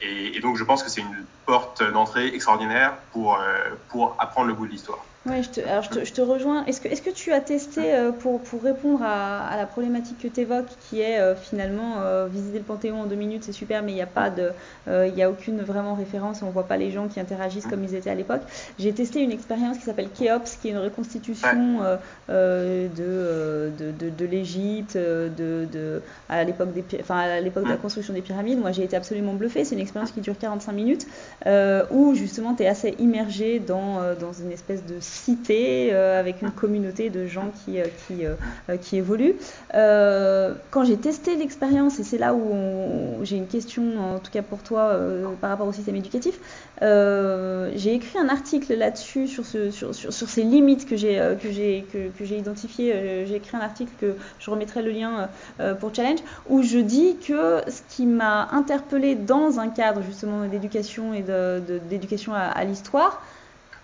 Et, 0.00 0.36
et, 0.36 0.40
donc 0.40 0.56
je 0.56 0.64
pense 0.64 0.82
que 0.82 0.90
c'est 0.90 1.00
une 1.00 1.24
porte 1.46 1.82
d'entrée 1.92 2.26
extraordinaire 2.34 2.96
pour, 3.12 3.38
pour 3.88 4.16
apprendre 4.18 4.48
le 4.48 4.54
goût 4.54 4.66
de 4.66 4.72
l'histoire. 4.72 5.04
Oui, 5.26 5.42
je 5.42 5.50
te, 5.50 5.60
alors 5.60 5.82
je 5.82 5.90
te, 5.90 6.04
je 6.04 6.12
te 6.12 6.20
rejoins. 6.20 6.64
Est-ce 6.66 6.80
que, 6.80 6.88
est 6.88 7.04
que 7.04 7.10
tu 7.10 7.32
as 7.32 7.40
testé, 7.40 7.92
euh, 7.92 8.12
pour, 8.12 8.40
pour 8.40 8.62
répondre 8.62 9.02
à, 9.02 9.46
à, 9.46 9.56
la 9.56 9.66
problématique 9.66 10.18
que 10.18 10.28
tu 10.28 10.40
évoques, 10.40 10.68
qui 10.88 11.00
est 11.00 11.18
euh, 11.18 11.34
finalement 11.34 11.96
euh, 11.98 12.28
visiter 12.30 12.58
le 12.58 12.64
Panthéon 12.64 13.02
en 13.02 13.06
deux 13.06 13.16
minutes, 13.16 13.44
c'est 13.44 13.52
super, 13.52 13.82
mais 13.82 13.92
il 13.92 13.96
n'y 13.96 14.02
a 14.02 14.06
pas 14.06 14.30
de, 14.30 14.52
il 14.86 15.12
n'y 15.14 15.22
a 15.22 15.30
aucune 15.30 15.60
vraiment 15.60 15.94
référence, 15.94 16.42
on 16.42 16.46
ne 16.46 16.50
voit 16.50 16.66
pas 16.66 16.76
les 16.76 16.90
gens 16.90 17.08
qui 17.08 17.20
interagissent 17.20 17.66
comme 17.66 17.84
ils 17.84 17.94
étaient 17.94 18.10
à 18.10 18.14
l'époque. 18.14 18.42
J'ai 18.78 18.92
testé 18.92 19.20
une 19.20 19.32
expérience 19.32 19.76
qui 19.78 19.84
s'appelle 19.84 20.08
Kéops, 20.10 20.56
qui 20.56 20.68
est 20.68 20.70
une 20.70 20.78
reconstitution 20.78 21.80
de, 22.28 22.88
de, 22.96 23.72
de, 23.76 24.10
de 24.10 24.24
l'Égypte, 24.24 24.96
de, 24.96 25.30
de, 25.70 26.02
à 26.28 26.44
l'époque 26.44 26.72
des, 26.72 26.84
enfin, 27.00 27.37
à 27.38 27.40
l'époque 27.40 27.64
de 27.64 27.70
la 27.70 27.76
construction 27.76 28.14
des 28.14 28.22
pyramides. 28.22 28.58
Moi, 28.58 28.72
j'ai 28.72 28.84
été 28.84 28.96
absolument 28.96 29.34
bluffée. 29.34 29.64
C'est 29.64 29.74
une 29.74 29.80
expérience 29.80 30.12
qui 30.12 30.20
dure 30.20 30.36
45 30.38 30.72
minutes, 30.72 31.06
où 31.90 32.14
justement 32.14 32.54
tu 32.54 32.62
es 32.62 32.66
assez 32.66 32.94
immergé 32.98 33.58
dans, 33.58 34.14
dans 34.20 34.32
une 34.32 34.52
espèce 34.52 34.84
de 34.84 34.96
cité 35.00 35.88
euh, 35.92 36.18
avec 36.18 36.42
une 36.42 36.50
communauté 36.50 37.10
de 37.10 37.26
gens 37.26 37.50
qui, 37.64 37.80
euh, 37.80 37.84
qui, 38.06 38.24
euh, 38.24 38.76
qui 38.76 38.96
évoluent. 38.96 39.36
quand 39.72 40.84
j'ai 40.84 40.96
testé 40.96 41.36
l'expérience, 41.36 41.98
et 41.98 42.04
c'est 42.04 42.18
là 42.18 42.34
où 42.34 43.22
j'ai 43.22 43.36
une 43.36 43.46
question, 43.46 44.14
en 44.14 44.18
tout 44.18 44.30
cas 44.30 44.42
pour 44.42 44.62
toi, 44.62 44.98
par 45.40 45.50
rapport 45.50 45.66
au 45.66 45.72
système 45.72 45.96
éducatif, 45.96 46.38
j'ai 46.80 47.94
écrit 47.94 48.18
un 48.18 48.28
article 48.28 48.74
là-dessus 48.74 49.28
sur, 49.28 49.44
ce, 49.44 49.70
sur, 49.70 49.94
sur, 49.94 50.12
sur, 50.12 50.28
ces 50.28 50.42
limites 50.42 50.86
que 50.86 50.96
j'ai 50.96 51.16
que 51.42 51.50
j'ai 51.50 51.84
que, 51.92 52.08
que 52.16 52.24
j'ai 52.24 52.38
identifiées. 52.38 53.24
J'ai 53.26 53.36
écrit 53.36 53.56
un 53.56 53.60
article 53.60 53.92
que 54.00 54.14
je 54.38 54.50
remettrai 54.50 54.82
le 54.82 54.90
lien 54.90 55.28
pour 55.80 55.94
Challenge 55.94 56.20
où 56.48 56.62
je 56.62 56.78
dis 56.78 57.16
que 57.16 57.27
ce 57.34 57.82
qui 57.88 58.06
m'a 58.06 58.48
interpellé 58.52 59.14
dans 59.14 59.60
un 59.60 59.68
cadre 59.68 60.02
justement 60.02 60.46
d'éducation 60.46 61.14
et 61.14 61.24
d'éducation 61.88 62.34
à, 62.34 62.40
à 62.40 62.64
l'histoire, 62.64 63.20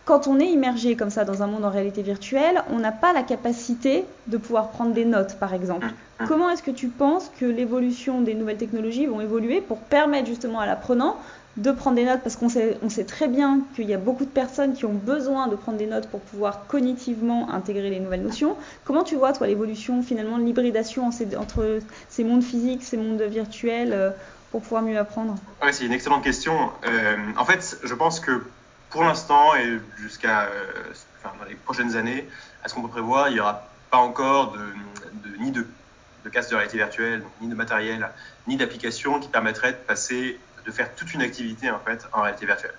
quand 0.05 0.27
on 0.27 0.39
est 0.39 0.49
immergé 0.51 0.97
comme 0.97 1.11
ça 1.11 1.25
dans 1.25 1.43
un 1.43 1.47
monde 1.47 1.65
en 1.65 1.71
réalité 1.71 2.03
virtuelle, 2.03 2.63
on 2.71 2.79
n'a 2.79 2.93
pas 2.93 3.13
la 3.13 3.23
capacité 3.23 4.05
de 4.27 4.37
pouvoir 4.37 4.69
prendre 4.69 4.93
des 4.93 5.07
notes, 5.07 5.37
par 5.39 5.55
exemple. 5.55 5.87
Mmh, 5.87 6.25
mmh. 6.25 6.29
Comment 6.29 6.51
est-ce 6.51 6.63
que 6.63 6.71
tu 6.71 6.89
penses 6.89 7.31
que 7.41 7.47
l'évolution 7.47 8.21
des 8.21 8.35
nouvelles 8.35 8.59
technologies 8.59 9.07
vont 9.07 9.23
évoluer 9.23 9.63
pour 9.63 9.79
permettre 9.79 10.27
justement 10.27 10.61
à 10.61 10.67
l'apprenant 10.67 11.17
de 11.57 11.71
prendre 11.71 11.97
des 11.97 12.05
notes 12.05 12.21
Parce 12.23 12.37
qu'on 12.37 12.49
sait, 12.49 12.79
on 12.83 12.91
sait 12.91 13.05
très 13.05 13.29
bien 13.29 13.61
qu'il 13.75 13.89
y 13.89 13.95
a 13.95 13.99
beaucoup 13.99 14.25
de 14.25 14.31
personnes 14.31 14.75
qui 14.75 14.85
ont 14.85 14.95
besoin 14.95 15.47
de 15.49 15.57
prendre 15.57 15.79
des 15.79 15.87
notes 15.87 16.09
pour 16.09 16.21
pouvoir 16.21 16.67
cognitivement 16.67 17.51
intégrer 17.51 17.91
les 17.91 18.01
nouvelles 18.01 18.23
notions. 18.23 18.57
Comment 18.85 19.05
tu 19.05 19.17
vois, 19.17 19.33
toi, 19.33 19.47
l'évolution, 19.47 20.03
finalement, 20.03 20.39
l'hybridation 20.39 21.09
entre 21.09 21.81
ces 22.09 22.25
mondes 22.25 22.43
physiques, 22.43 22.83
ces 22.83 22.97
mondes 22.97 23.23
virtuels, 23.23 23.93
euh, 23.93 24.11
pour 24.51 24.63
pouvoir 24.63 24.83
mieux 24.83 24.99
apprendre? 24.99 25.37
C'est 25.73 25.85
une 25.85 25.93
excellente 25.93 26.23
question. 26.23 26.71
Euh, 26.87 27.17
en 27.37 27.45
fait, 27.45 27.79
je 27.83 27.95
pense 27.95 28.21
que 28.21 28.43
pour 28.91 29.03
l'instant 29.03 29.55
et 29.57 29.81
jusqu'à 29.99 30.43
euh, 30.43 30.49
les 31.49 31.57
prochaines 31.57 31.97
années, 31.97 32.29
à 32.63 32.69
ce 32.69 32.75
qu'on 32.75 32.83
peut 32.83 32.89
prévoir, 32.89 33.29
il 33.29 33.35
n'y 33.35 33.41
aura 33.41 33.69
pas 33.91 33.99
encore 33.99 34.53
de, 34.53 35.29
de 35.29 35.37
ni 35.39 35.51
de, 35.51 35.67
de 36.25 36.29
casque 36.29 36.51
de 36.51 36.55
réalité 36.55 36.79
virtuelle, 36.79 37.23
ni 37.41 37.49
de 37.49 37.55
matériel, 37.55 38.09
ni 38.47 38.57
d'application 38.57 39.19
qui 39.19 39.29
permettrait 39.29 39.73
de 39.73 39.79
passer, 39.79 40.39
de 40.65 40.71
faire 40.71 40.95
toute 40.95 41.13
une 41.15 41.23
activité 41.23 41.71
en 41.71 41.79
fait 41.79 42.07
en 42.13 42.23
réalité 42.23 42.47
virtuelle. 42.47 42.75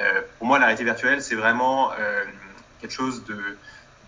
Euh, 0.00 0.22
pour 0.38 0.46
moi, 0.46 0.58
la 0.58 0.66
réalité 0.66 0.84
virtuelle, 0.84 1.22
c'est 1.22 1.34
vraiment 1.34 1.92
euh, 1.92 2.24
quelque 2.80 2.92
chose 2.92 3.24
de, 3.24 3.56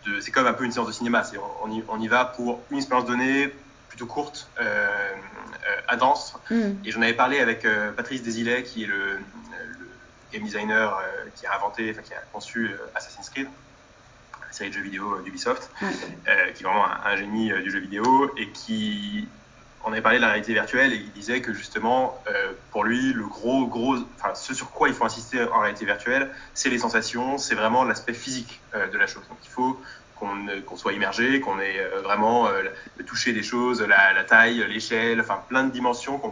de 0.07 0.21
c'est 0.21 0.31
comme 0.31 0.47
un 0.47 0.53
peu 0.53 0.65
une 0.65 0.73
séance 0.73 0.87
de 0.87 0.93
cinéma. 0.93 1.23
On, 1.63 1.69
on, 1.69 1.73
y, 1.73 1.85
on, 1.89 2.01
y, 2.01 2.09
va 2.09 2.25
pour 2.25 2.63
une 2.71 2.79
expérience 2.79 3.07
donnée 3.07 3.53
plutôt 3.89 4.07
courte, 4.07 4.49
euh, 4.61 4.65
euh, 4.65 5.81
à 5.89 5.97
dense. 5.97 6.35
Mm. 6.51 6.73
Et 6.85 6.91
j'en 6.91 7.03
avais 7.03 7.15
parlé 7.15 7.41
avec 7.41 7.67
Patrice 7.97 8.23
Desilets, 8.23 8.63
qui 8.63 8.85
est 8.85 8.87
le, 8.87 9.19
game 10.33 10.45
designer 10.45 10.97
qui 11.35 11.45
a 11.47 11.57
inventé, 11.57 11.91
enfin 11.91 12.03
qui 12.03 12.15
a 12.15 12.21
conçu 12.33 12.71
Assassin's 12.95 13.29
Creed, 13.31 13.49
la 14.47 14.53
série 14.53 14.71
de 14.71 14.75
jeux 14.77 14.83
vidéo 14.83 15.21
d'Ubisoft, 15.23 15.69
qui 15.81 16.63
est 16.63 16.63
vraiment 16.63 16.87
un, 16.87 17.01
un 17.05 17.17
génie 17.17 17.51
du 17.65 17.69
jeu 17.73 17.81
vidéo 17.81 18.33
et 18.37 18.49
qui 18.51 19.27
on 19.85 19.93
avait 19.93 20.03
parlé 20.03 20.19
de 20.19 20.23
la 20.23 20.29
réalité 20.29 20.53
virtuelle 20.53 20.93
et 20.93 20.97
il 20.97 21.13
disait 21.13 21.41
que 21.41 21.53
justement, 21.53 22.19
euh, 22.29 22.53
pour 22.71 22.85
lui, 22.85 23.13
le 23.13 23.27
gros, 23.27 23.67
gros, 23.67 23.97
enfin, 24.17 24.35
ce 24.35 24.55
sur 24.55 24.71
quoi 24.71 24.89
il 24.89 24.95
faut 24.95 25.05
insister 25.05 25.43
en 25.45 25.61
réalité 25.61 25.85
virtuelle, 25.85 26.31
c'est 26.55 26.69
les 26.69 26.79
sensations, 26.79 27.39
c'est 27.39 27.55
vraiment 27.55 27.85
l'aspect 27.85 28.13
physique 28.13 28.61
euh, 28.75 28.89
de 28.89 28.99
la 28.99 29.07
chose. 29.07 29.23
Donc 29.29 29.39
il 29.43 29.51
faut 29.51 29.81
qu'on 30.17 30.47
qu 30.47 30.77
soit 30.77 30.93
immergé, 30.93 31.41
qu'on 31.41 31.59
ait 31.61 31.81
euh, 31.81 32.03
vraiment 32.03 32.49
le 32.51 33.05
toucher 33.05 33.33
des 33.33 33.43
choses, 33.43 33.81
la, 33.81 34.13
la 34.13 34.25
taille, 34.25 34.65
l'échelle, 34.69 35.21
enfin 35.21 35.43
plein 35.49 35.65
de 35.65 35.71
dimensions 35.71 36.19
qu 36.19 36.29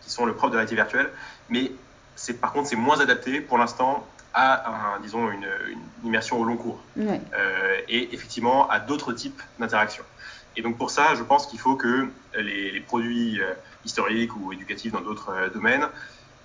qui 0.00 0.10
sont 0.10 0.24
le 0.24 0.32
propre 0.32 0.52
de 0.52 0.56
la 0.56 0.60
réalité 0.60 0.76
virtuelle. 0.76 1.10
Mais 1.50 1.72
c'est 2.16 2.40
par 2.40 2.52
contre 2.52 2.68
c'est 2.68 2.76
moins 2.76 3.00
adapté 3.00 3.40
pour 3.40 3.58
l'instant 3.58 4.06
à 4.34 4.94
un, 4.94 5.00
disons 5.00 5.30
une, 5.30 5.48
une, 5.68 5.78
immersion 6.04 6.38
au 6.40 6.44
long 6.44 6.56
cours 6.56 6.80
ouais. 6.96 7.20
euh, 7.34 7.80
et 7.88 8.14
effectivement 8.14 8.68
à 8.68 8.78
d'autres 8.78 9.12
types 9.12 9.40
d'interactions. 9.58 10.04
Et 10.56 10.62
donc 10.62 10.76
pour 10.76 10.90
ça, 10.90 11.14
je 11.14 11.22
pense 11.22 11.46
qu'il 11.46 11.58
faut 11.58 11.76
que 11.76 12.08
les, 12.36 12.72
les 12.72 12.80
produits 12.80 13.40
euh, 13.40 13.52
historiques 13.84 14.34
ou 14.36 14.52
éducatifs 14.52 14.92
dans 14.92 15.00
d'autres 15.00 15.30
euh, 15.30 15.48
domaines 15.48 15.86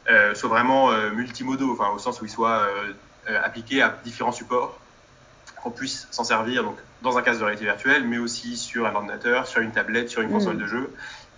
euh, 0.09 0.35
soient 0.35 0.49
vraiment 0.49 0.91
multimodaux, 1.11 1.71
enfin 1.71 1.89
au 1.95 1.99
sens 1.99 2.21
où 2.21 2.25
ils 2.25 2.31
soient 2.31 2.67
appliqués 3.43 3.81
à 3.81 3.97
différents 4.03 4.33
supports, 4.33 4.77
qu'on 5.61 5.71
puisse 5.71 6.07
s'en 6.11 6.25
servir 6.25 6.63
donc 6.63 6.75
dans 7.01 7.17
un 7.17 7.21
casque 7.21 7.39
de 7.39 7.45
réalité 7.45 7.65
virtuelle, 7.65 8.05
mais 8.05 8.17
aussi 8.17 8.57
sur 8.57 8.85
un 8.85 8.93
ordinateur, 8.93 9.47
sur 9.47 9.61
une 9.61 9.71
tablette, 9.71 10.09
sur 10.09 10.21
une 10.21 10.29
console 10.29 10.55
mmh. 10.55 10.61
de 10.61 10.67
jeu, 10.67 10.93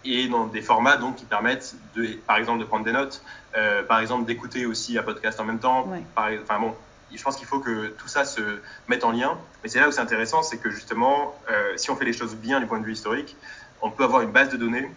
et 0.05 0.27
dans 0.27 0.45
des 0.45 0.61
formats 0.61 0.97
donc 0.97 1.15
qui 1.15 1.25
permettent 1.25 1.75
de, 1.95 2.07
par 2.27 2.37
exemple, 2.37 2.59
de 2.59 2.65
prendre 2.65 2.85
des 2.85 2.91
notes, 2.91 3.23
euh, 3.57 3.83
par 3.83 3.99
exemple 3.99 4.25
d'écouter 4.25 4.65
aussi 4.65 4.97
un 4.97 5.03
podcast 5.03 5.39
en 5.39 5.45
même 5.45 5.59
temps. 5.59 5.87
Ouais. 5.87 6.03
Par, 6.15 6.29
enfin 6.43 6.59
bon, 6.59 6.75
je 7.13 7.23
pense 7.23 7.37
qu'il 7.37 7.47
faut 7.47 7.59
que 7.59 7.87
tout 7.87 8.07
ça 8.07 8.25
se 8.25 8.41
mette 8.87 9.03
en 9.03 9.11
lien. 9.11 9.37
Mais 9.63 9.69
c'est 9.69 9.79
là 9.79 9.87
où 9.87 9.91
c'est 9.91 10.01
intéressant, 10.01 10.43
c'est 10.43 10.57
que 10.57 10.69
justement, 10.69 11.35
euh, 11.49 11.73
si 11.77 11.89
on 11.91 11.95
fait 11.95 12.05
les 12.05 12.13
choses 12.13 12.35
bien 12.35 12.59
du 12.59 12.67
point 12.67 12.79
de 12.79 12.85
vue 12.85 12.93
historique, 12.93 13.35
on 13.81 13.91
peut 13.91 14.03
avoir 14.03 14.21
une 14.21 14.31
base 14.31 14.49
de 14.49 14.57
données 14.57 14.89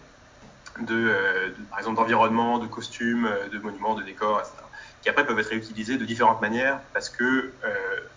de, 0.81 0.95
euh, 0.95 1.49
de 1.49 1.63
par 1.69 1.79
exemple, 1.79 1.97
d'environnement, 1.97 2.59
de 2.59 2.67
costumes, 2.67 3.29
de 3.51 3.59
monuments, 3.59 3.95
de 3.95 4.03
décors, 4.03 4.39
etc., 4.39 4.63
qui 5.01 5.09
après 5.09 5.25
peuvent 5.25 5.39
être 5.39 5.49
réutilisés 5.49 5.97
de 5.97 6.05
différentes 6.05 6.41
manières 6.41 6.79
parce 6.93 7.09
que 7.09 7.23
euh, 7.23 7.73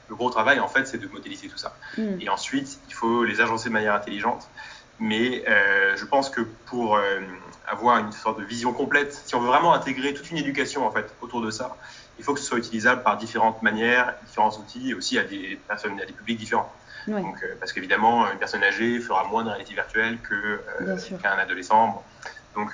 le 0.08 0.14
gros 0.16 0.30
travail, 0.30 0.60
en 0.60 0.68
fait, 0.68 0.86
c'est 0.86 0.98
de 0.98 1.06
modéliser 1.08 1.48
tout 1.48 1.58
ça. 1.58 1.76
Mm. 1.96 2.20
Et 2.20 2.28
ensuite, 2.28 2.80
il 2.88 2.94
faut 2.94 3.24
les 3.24 3.40
agencer 3.40 3.68
de 3.68 3.74
manière 3.74 3.94
intelligente. 3.94 4.48
Mais 5.02 5.42
euh, 5.48 5.96
je 5.96 6.04
pense 6.04 6.30
que 6.30 6.42
pour 6.66 6.94
euh, 6.94 7.18
avoir 7.66 7.98
une 7.98 8.12
sorte 8.12 8.38
de 8.38 8.44
vision 8.44 8.72
complète, 8.72 9.12
si 9.12 9.34
on 9.34 9.40
veut 9.40 9.48
vraiment 9.48 9.74
intégrer 9.74 10.14
toute 10.14 10.30
une 10.30 10.36
éducation 10.36 10.86
en 10.86 10.92
fait 10.92 11.12
autour 11.20 11.42
de 11.42 11.50
ça, 11.50 11.76
il 12.20 12.24
faut 12.24 12.34
que 12.34 12.38
ce 12.38 12.46
soit 12.46 12.58
utilisable 12.58 13.02
par 13.02 13.16
différentes 13.16 13.62
manières, 13.62 14.14
différents 14.24 14.56
outils, 14.56 14.90
et 14.90 14.94
aussi 14.94 15.18
à 15.18 15.24
des 15.24 15.58
personnes, 15.66 16.00
à 16.00 16.06
des 16.06 16.12
publics 16.12 16.38
différents. 16.38 16.72
Donc, 17.08 17.42
euh, 17.42 17.56
parce 17.58 17.72
qu'évidemment, 17.72 18.30
une 18.30 18.38
personne 18.38 18.62
âgée 18.62 19.00
fera 19.00 19.24
moins 19.24 19.42
de 19.42 19.48
réalité 19.48 19.74
virtuelle 19.74 20.18
que 20.20 20.60
qu'un 21.20 21.32
adolescent. 21.32 22.00
Donc, 22.54 22.70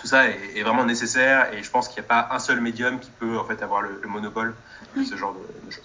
tout 0.00 0.06
ça 0.06 0.28
est, 0.28 0.38
est, 0.54 0.62
vraiment 0.62 0.84
nécessaire, 0.84 1.52
et 1.52 1.64
je 1.64 1.70
pense 1.72 1.88
qu'il 1.88 2.00
n'y 2.00 2.06
a 2.06 2.08
pas 2.08 2.28
un 2.32 2.38
seul 2.38 2.60
médium 2.60 3.00
qui 3.00 3.10
peut 3.10 3.36
en 3.36 3.44
fait 3.44 3.60
avoir 3.64 3.82
le, 3.82 3.98
le 4.00 4.08
monopole 4.08 4.54
de 4.96 5.02
ce 5.02 5.16
genre 5.16 5.34
de, 5.34 5.66
de, 5.66 5.72
choses. 5.72 5.82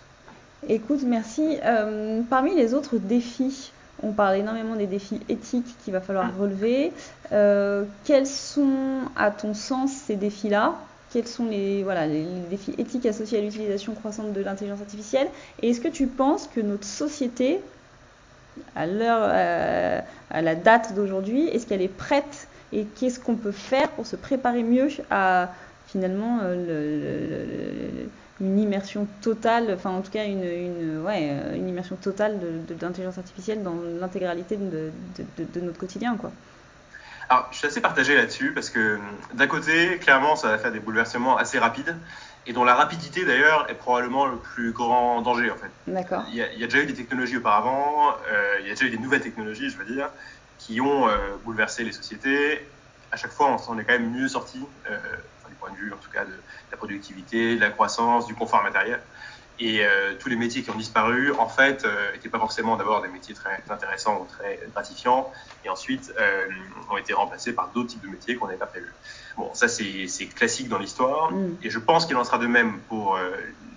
Écoute, 0.67 1.01
merci. 1.03 1.57
Euh, 1.63 2.21
parmi 2.29 2.53
les 2.53 2.75
autres 2.75 2.97
défis 2.97 3.71
on 4.03 4.11
parle 4.11 4.37
énormément 4.37 4.75
des 4.75 4.87
défis 4.87 5.21
éthiques 5.29 5.75
qu'il 5.83 5.93
va 5.93 6.01
falloir 6.01 6.35
relever. 6.37 6.91
Euh, 7.31 7.83
quels 8.05 8.27
sont, 8.27 9.01
à 9.15 9.31
ton 9.31 9.53
sens, 9.53 9.91
ces 9.91 10.15
défis-là? 10.15 10.75
Quels 11.11 11.27
sont 11.27 11.45
les, 11.45 11.83
voilà, 11.83 12.05
les, 12.05 12.23
les, 12.23 12.41
défis 12.49 12.75
éthiques 12.77 13.05
associés 13.05 13.39
à 13.39 13.41
l'utilisation 13.41 13.93
croissante 13.93 14.33
de 14.33 14.41
l'intelligence 14.41 14.81
artificielle? 14.81 15.27
Et 15.61 15.69
est-ce 15.69 15.81
que 15.81 15.87
tu 15.87 16.07
penses 16.07 16.47
que 16.53 16.61
notre 16.61 16.85
société, 16.85 17.59
à, 18.75 18.85
l'heure, 18.85 19.21
euh, 19.23 19.99
à 20.29 20.41
la 20.41 20.55
date 20.55 20.93
d'aujourd'hui, 20.93 21.47
est-ce 21.47 21.65
qu'elle 21.65 21.81
est 21.81 21.87
prête 21.87 22.47
Et 22.73 22.83
qu'est-ce 22.83 23.19
qu'on 23.19 23.35
peut 23.35 23.51
faire 23.51 23.89
pour 23.91 24.05
se 24.05 24.15
préparer 24.15 24.63
mieux 24.63 24.89
à 25.09 25.49
finalement 25.87 26.39
euh, 26.43 26.55
le, 26.55 27.95
le, 27.95 28.03
le 28.03 28.09
une 28.39 28.59
immersion 28.59 29.07
totale, 29.21 29.71
enfin 29.73 29.89
en 29.89 30.01
tout 30.01 30.11
cas 30.11 30.25
une, 30.25 30.43
une, 30.43 31.01
ouais, 31.03 31.55
une 31.55 31.67
immersion 31.67 31.95
totale 31.95 32.39
de, 32.39 32.73
de, 32.73 32.79
d'intelligence 32.79 33.17
artificielle 33.17 33.63
dans 33.63 33.75
l'intégralité 33.99 34.57
de, 34.57 34.91
de, 35.17 35.43
de, 35.43 35.61
notre 35.61 35.79
quotidien. 35.79 36.15
Quoi. 36.17 36.31
Alors 37.29 37.47
je 37.51 37.57
suis 37.57 37.67
assez 37.67 37.81
partagé 37.81 38.15
là-dessus 38.15 38.51
parce 38.53 38.69
que 38.69 38.99
d'un 39.33 39.47
côté, 39.47 39.97
clairement, 39.97 40.35
ça 40.35 40.49
va 40.49 40.57
faire 40.57 40.71
des 40.71 40.79
bouleversements 40.79 41.37
assez 41.37 41.57
rapides 41.57 41.95
et 42.45 42.53
dont 42.53 42.63
la 42.63 42.75
rapidité 42.75 43.25
d'ailleurs 43.25 43.69
est 43.69 43.73
probablement 43.73 44.25
le 44.25 44.37
plus 44.37 44.71
grand 44.71 45.21
danger 45.21 45.51
en 45.51 45.55
fait. 45.55 45.71
D'accord. 45.87 46.23
Il, 46.31 46.47
il, 46.53 46.59
y 46.59 46.63
a 46.63 46.67
déjà 46.67 46.81
eu 46.81 46.85
des 46.85 46.93
technologies 46.93 47.37
auparavant, 47.37 48.11
euh, 48.31 48.57
il 48.61 48.67
y 48.67 48.71
a 48.71 48.73
déjà 48.73 48.85
eu 48.85 48.89
des 48.89 48.97
nouvelles 48.97 49.21
technologies, 49.21 49.69
je 49.69 49.77
veux 49.77 49.85
dire, 49.85 50.09
qui 50.57 50.79
ont 50.79 51.07
euh, 51.07 51.17
bouleversé 51.43 51.83
les 51.83 51.91
sociétés. 51.91 52.65
À 53.11 53.17
chaque 53.17 53.31
fois, 53.31 53.51
on 53.51 53.57
s'en 53.57 53.77
est 53.77 53.83
quand 53.83 53.93
même 53.93 54.11
mieux 54.11 54.27
sorti. 54.27 54.59
Euh, 54.89 54.97
point 55.59 55.71
de 55.71 55.75
vue 55.75 55.93
en 55.93 55.97
tout 55.97 56.09
cas 56.09 56.25
de, 56.25 56.31
de 56.31 56.71
la 56.71 56.77
productivité, 56.77 57.55
de 57.55 57.61
la 57.61 57.69
croissance, 57.69 58.25
du 58.27 58.35
confort 58.35 58.63
matériel. 58.63 59.01
Et 59.59 59.81
tous 60.19 60.29
les 60.29 60.35
métiers 60.35 60.61
qui 60.61 60.69
ont 60.69 60.75
disparu, 60.75 61.31
en 61.31 61.49
fait, 61.49 61.83
n'étaient 62.13 62.29
pas 62.29 62.37
forcément 62.37 62.77
d'abord 62.77 63.01
des 63.01 63.07
métiers 63.07 63.33
très 63.33 63.63
intéressants 63.71 64.21
ou 64.21 64.25
très 64.25 64.59
gratifiants, 64.71 65.31
et 65.65 65.69
ensuite 65.69 66.13
ont 66.91 66.97
été 66.97 67.13
remplacés 67.13 67.53
par 67.53 67.69
d'autres 67.69 67.89
types 67.89 68.03
de 68.03 68.07
métiers 68.07 68.35
qu'on 68.35 68.45
n'avait 68.45 68.59
pas 68.59 68.67
prévus. 68.67 68.93
Bon, 69.35 69.49
ça 69.55 69.67
c'est 69.67 70.07
classique 70.35 70.69
dans 70.69 70.77
l'histoire, 70.77 71.31
mm. 71.31 71.57
et 71.63 71.71
je 71.71 71.79
pense 71.79 72.05
qu'il 72.05 72.15
en 72.17 72.23
sera 72.23 72.37
de 72.37 72.45
même 72.45 72.77
pour 72.81 73.17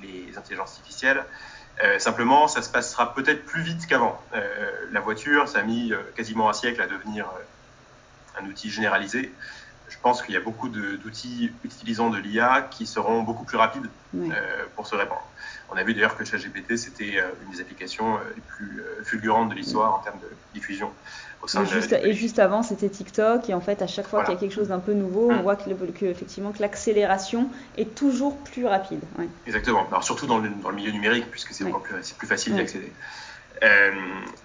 les 0.03 0.37
intelligences 0.37 0.77
artificielles. 0.77 1.25
Euh, 1.83 1.99
simplement, 1.99 2.47
ça 2.47 2.63
se 2.63 2.69
passera 2.69 3.15
peut-être 3.15 3.45
plus 3.45 3.63
vite 3.63 3.87
qu'avant. 3.87 4.21
Euh, 4.35 4.71
la 4.93 5.01
voiture, 5.01 5.49
ça 5.49 5.61
a 5.61 5.63
mis 5.63 5.93
euh, 5.93 5.99
quasiment 6.15 6.51
un 6.51 6.53
siècle 6.53 6.81
à 6.83 6.87
devenir 6.87 7.27
un 8.39 8.47
outil 8.47 8.71
généralisé. 8.71 9.33
Je 9.91 9.97
pense 10.03 10.23
qu'il 10.23 10.35
y 10.35 10.39
a 10.39 10.41
beaucoup 10.41 10.69
d'outils 10.69 11.53
utilisant 11.65 12.11
de 12.11 12.19
l'IA 12.19 12.63
qui 12.71 12.87
seront 12.87 13.23
beaucoup 13.23 13.45
plus 13.45 13.59
rapides 13.59 13.87
pour 14.77 14.87
se 14.87 14.95
répandre. 14.95 15.23
On 15.71 15.77
a 15.77 15.83
vu 15.85 15.95
d'ailleurs 15.95 16.17
que 16.17 16.25
ChatGPT, 16.25 16.77
c'était 16.77 17.21
une 17.45 17.51
des 17.53 17.61
applications 17.61 18.19
les 18.35 18.43
plus 18.43 18.83
fulgurantes 19.05 19.51
de 19.51 19.55
l'histoire 19.55 19.95
en 19.95 19.99
termes 19.99 20.19
de 20.21 20.29
diffusion 20.55 20.91
et, 22.03 22.13
juste, 22.13 22.39
avant, 22.39 22.63
c'était 22.63 22.89
TikTok. 22.89 23.49
Et 23.49 23.55
en 23.55 23.61
fait, 23.61 23.83
à 23.83 23.87
chaque 23.87 24.07
fois 24.07 24.25
qu'il 24.25 24.35
y 24.35 24.37
a 24.37 24.41
quelque 24.41 24.55
chose 24.55 24.69
d'un 24.69 24.79
peu 24.79 24.93
nouveau, 24.93 25.31
on 25.31 25.37
mm. 25.37 25.43
voit 25.43 25.57
que, 25.57 25.71
que 25.71 26.05
effectivement, 26.05 26.53
que 26.53 26.61
l'accélération 26.61 27.49
est 27.79 27.95
toujours 27.95 28.37
plus 28.39 28.67
rapide. 28.67 29.01
Exactement. 29.47 29.87
Alors, 29.89 30.05
surtout 30.05 30.27
dans 30.27 30.39
le, 30.39 30.51
dans 30.63 30.71
le, 30.71 30.77
milieu 30.77 30.93
numérique, 30.93 31.31
puisque 31.31 31.53
c'est 31.53 31.65
encore 31.65 31.83
plus, 31.83 32.13
plus 32.13 32.27
facile 32.27 32.55
d'y 32.55 32.61
accéder. 32.61 32.93
Euh, 33.63 33.93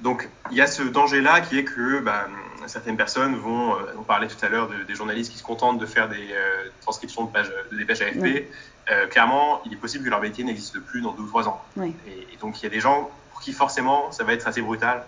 donc, 0.01 0.30
il 0.51 0.58
y 0.58 0.62
a 0.62 0.67
ce 0.67 0.84
danger-là 0.84 1.41
qui 1.41 1.58
est 1.58 1.63
que 1.63 1.99
bah, 1.99 2.28
certaines 2.67 2.97
personnes 2.97 3.36
vont, 3.36 3.73
euh, 3.73 3.95
on 3.97 4.04
parlait 4.04 4.28
tout 4.28 4.43
à 4.43 4.49
l'heure 4.49 4.67
de, 4.67 4.84
des 4.84 4.95
journalistes 4.95 5.32
qui 5.32 5.38
se 5.38 5.43
contentent 5.43 5.80
de 5.80 5.86
faire 5.86 6.10
des 6.10 6.32
euh, 6.32 6.69
transcriptions 6.82 7.25
de, 7.25 7.32
pages, 7.32 7.51
de 7.71 7.78
dépêches 7.78 8.01
AFP. 8.01 8.47
Euh, 8.91 9.08
clairement, 9.08 9.62
il 9.65 9.73
est 9.73 9.78
possible 9.78 10.04
que 10.04 10.10
leur 10.10 10.21
métier 10.21 10.43
n'existe 10.43 10.80
plus 10.80 11.01
dans 11.01 11.13
deux 11.13 11.23
ou 11.23 11.28
trois 11.28 11.47
ans. 11.47 11.63
Et, 11.82 11.89
et, 12.34 12.38
donc, 12.39 12.62
il 12.62 12.63
y 12.63 12.67
a 12.67 12.69
des 12.69 12.80
gens 12.80 13.10
pour 13.32 13.41
qui, 13.41 13.54
forcément, 13.54 14.12
ça 14.12 14.23
va 14.23 14.34
être 14.34 14.47
assez 14.47 14.62
brutal 14.62 15.06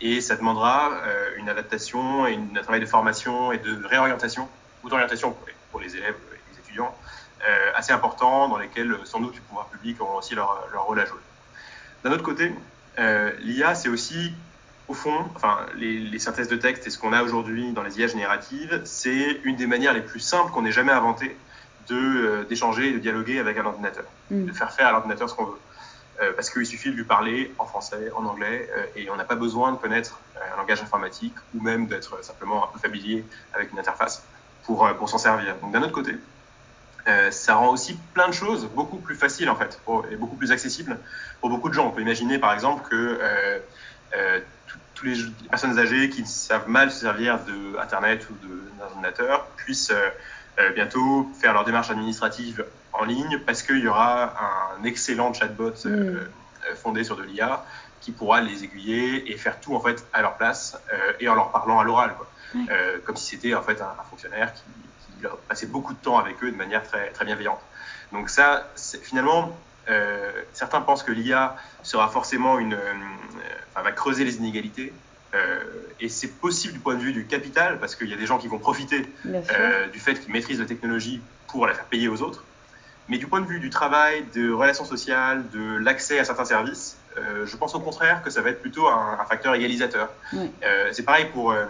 et 0.00 0.20
ça 0.20 0.36
demandera 0.36 0.90
euh, 1.04 1.30
une 1.36 1.48
adaptation 1.48 2.26
et 2.26 2.34
un 2.34 2.62
travail 2.62 2.80
de 2.80 2.86
formation 2.86 3.52
et 3.52 3.58
de 3.58 3.84
réorientation, 3.84 4.48
ou 4.82 4.88
d'orientation 4.88 5.36
pour, 5.70 5.80
les 5.80 5.96
élèves 5.96 6.16
et 6.32 6.52
les 6.52 6.58
étudiants, 6.58 6.94
euh, 7.46 7.72
assez 7.74 7.92
important 7.92 8.48
dans 8.48 8.58
lesquels 8.58 8.96
sans 9.04 9.20
doute 9.20 9.34
les 9.34 9.40
pouvoirs 9.40 9.66
publics 9.66 10.00
auront 10.00 10.18
aussi 10.18 10.34
leur, 10.34 10.66
leur 10.72 10.84
rôle 10.84 11.00
à 11.00 11.04
jouer. 11.04 11.20
D'un 12.02 12.12
autre 12.12 12.22
côté, 12.22 12.52
euh, 12.98 13.32
l'IA, 13.40 13.74
c'est 13.74 13.88
aussi, 13.88 14.32
au 14.88 14.94
fond, 14.94 15.26
enfin, 15.34 15.58
les, 15.76 15.98
les, 15.98 16.18
synthèses 16.18 16.48
de 16.48 16.56
texte 16.56 16.86
et 16.86 16.90
ce 16.90 16.98
qu'on 16.98 17.12
a 17.12 17.22
aujourd'hui 17.22 17.72
dans 17.72 17.82
les 17.82 17.98
IA 18.00 18.06
génératives, 18.06 18.80
c'est 18.84 19.40
une 19.44 19.56
des 19.56 19.66
manières 19.66 19.94
les 19.94 20.02
plus 20.02 20.20
simples 20.20 20.50
qu'on 20.52 20.64
ait 20.66 20.72
jamais 20.72 20.92
inventées 20.92 21.36
d'échanger 22.48 22.90
et 22.90 22.92
de 22.92 22.98
dialoguer 22.98 23.38
avec 23.38 23.58
un 23.58 23.66
ordinateur, 23.66 24.04
mm. 24.30 24.44
de 24.46 24.52
faire 24.52 24.72
faire 24.72 24.86
à 24.86 24.92
l'ordinateur 24.92 25.28
ce 25.28 25.34
qu'on 25.34 25.46
veut. 25.46 25.58
Euh, 26.22 26.32
parce 26.34 26.50
qu'il 26.50 26.66
suffit 26.66 26.90
de 26.90 26.96
lui 26.96 27.04
parler 27.04 27.54
en 27.58 27.64
français, 27.64 28.10
en 28.14 28.26
anglais, 28.26 28.68
euh, 28.76 28.84
et 28.94 29.08
on 29.10 29.16
n'a 29.16 29.24
pas 29.24 29.36
besoin 29.36 29.72
de 29.72 29.78
connaître 29.78 30.20
euh, 30.36 30.40
un 30.52 30.58
langage 30.58 30.82
informatique 30.82 31.34
ou 31.54 31.62
même 31.62 31.86
d'être 31.86 32.22
simplement 32.22 32.64
un 32.64 32.68
peu 32.72 32.78
familier 32.78 33.24
avec 33.54 33.72
une 33.72 33.78
interface 33.78 34.22
pour, 34.64 34.86
pour 34.98 35.08
s'en 35.08 35.16
servir. 35.16 35.56
Donc 35.62 35.72
d'un 35.72 35.82
autre 35.82 35.92
côté, 35.92 36.16
ça 37.30 37.54
rend 37.54 37.68
aussi 37.68 37.98
plein 38.14 38.28
de 38.28 38.32
choses 38.32 38.68
beaucoup 38.68 38.98
plus 38.98 39.14
faciles 39.14 39.50
en 39.50 39.56
fait 39.56 39.80
et 40.10 40.16
beaucoup 40.16 40.36
plus 40.36 40.52
accessibles 40.52 40.98
pour 41.40 41.50
beaucoup 41.50 41.68
de 41.68 41.74
gens. 41.74 41.86
On 41.86 41.90
peut 41.90 42.02
imaginer 42.02 42.38
par 42.38 42.52
exemple 42.52 42.88
que 42.88 43.18
toutes 44.66 45.06
les, 45.06 45.16
personnes 45.48 45.78
âgées 45.78 46.10
qui 46.10 46.26
savent 46.26 46.68
mal 46.68 46.90
se 46.90 47.00
servir 47.00 47.40
de 47.44 47.78
Internet 47.78 48.26
ou 48.30 48.34
d'un 48.46 48.84
ordinateur 48.84 49.46
puissent 49.56 49.92
bientôt 50.74 51.28
faire 51.40 51.52
leur 51.52 51.64
démarche 51.64 51.90
administrative 51.90 52.64
en 52.92 53.04
ligne 53.04 53.38
parce 53.46 53.62
qu'il 53.62 53.78
y 53.78 53.88
aura 53.88 54.34
un 54.78 54.84
excellent 54.84 55.32
chatbot 55.32 55.72
euh, 55.86 55.88
mm. 55.88 56.16
euh, 56.16 56.74
fondé 56.76 57.04
sur 57.04 57.16
de 57.16 57.22
l'IA 57.22 57.64
qui 58.00 58.12
pourra 58.12 58.40
les 58.40 58.64
aiguiller 58.64 59.30
et 59.30 59.36
faire 59.36 59.60
tout 59.60 59.74
en 59.74 59.80
fait 59.80 60.04
à 60.12 60.22
leur 60.22 60.36
place 60.36 60.80
euh, 60.92 61.12
et 61.20 61.28
en 61.28 61.34
leur 61.34 61.50
parlant 61.52 61.78
à 61.78 61.84
l'oral, 61.84 62.14
comme 63.04 63.16
si 63.16 63.36
c'était 63.36 63.54
en 63.54 63.62
fait 63.62 63.80
un, 63.80 63.94
fonctionnaire 64.08 64.52
qui, 64.54 64.62
qui, 65.20 65.26
passait 65.48 65.66
beaucoup 65.66 65.92
de 65.92 65.98
temps 65.98 66.18
avec 66.18 66.42
eux 66.42 66.50
de 66.50 66.56
manière 66.56 66.82
très, 66.82 67.10
très 67.10 67.24
bienveillante. 67.24 67.60
Donc 68.12 68.28
ça, 68.28 68.68
finalement, 69.02 69.56
certains 70.52 70.80
pensent 70.80 71.02
que 71.02 71.12
l'IA 71.12 71.56
sera 71.82 72.08
forcément 72.08 72.58
une, 72.58 72.76
enfin, 73.70 73.82
va 73.82 73.92
creuser 73.92 74.24
les 74.24 74.36
inégalités. 74.36 74.92
et 76.00 76.08
c'est 76.08 76.32
possible 76.40 76.74
du 76.74 76.80
point 76.80 76.94
de 76.94 77.00
vue 77.00 77.12
du 77.12 77.26
capital, 77.26 77.78
parce 77.78 77.94
qu'il 77.96 78.08
y 78.08 78.14
a 78.14 78.16
des 78.16 78.26
gens 78.26 78.38
qui 78.38 78.48
vont 78.48 78.58
profiter 78.58 79.06
du 79.24 80.00
fait 80.00 80.14
qu'ils 80.14 80.32
maîtrisent 80.32 80.60
la 80.60 80.66
technologie 80.66 81.20
pour 81.48 81.66
la 81.66 81.74
faire 81.74 81.84
payer 81.84 82.08
aux 82.08 82.22
autres. 82.22 82.44
Mais 83.10 83.18
du 83.18 83.26
point 83.26 83.40
de 83.40 83.46
vue 83.46 83.58
du 83.58 83.70
travail, 83.70 84.24
de 84.34 84.52
relations 84.52 84.84
sociales, 84.84 85.44
de 85.50 85.76
l'accès 85.78 86.20
à 86.20 86.24
certains 86.24 86.44
services, 86.44 86.96
euh, 87.18 87.44
je 87.44 87.56
pense 87.56 87.74
au 87.74 87.80
contraire 87.80 88.22
que 88.22 88.30
ça 88.30 88.40
va 88.40 88.50
être 88.50 88.62
plutôt 88.62 88.86
un, 88.86 89.24
facteur 89.28 89.52
égalisateur. 89.54 90.10
Euh, 90.32 90.88
c'est 90.92 91.02
pareil 91.02 91.26
pour 91.32 91.50
euh, 91.50 91.66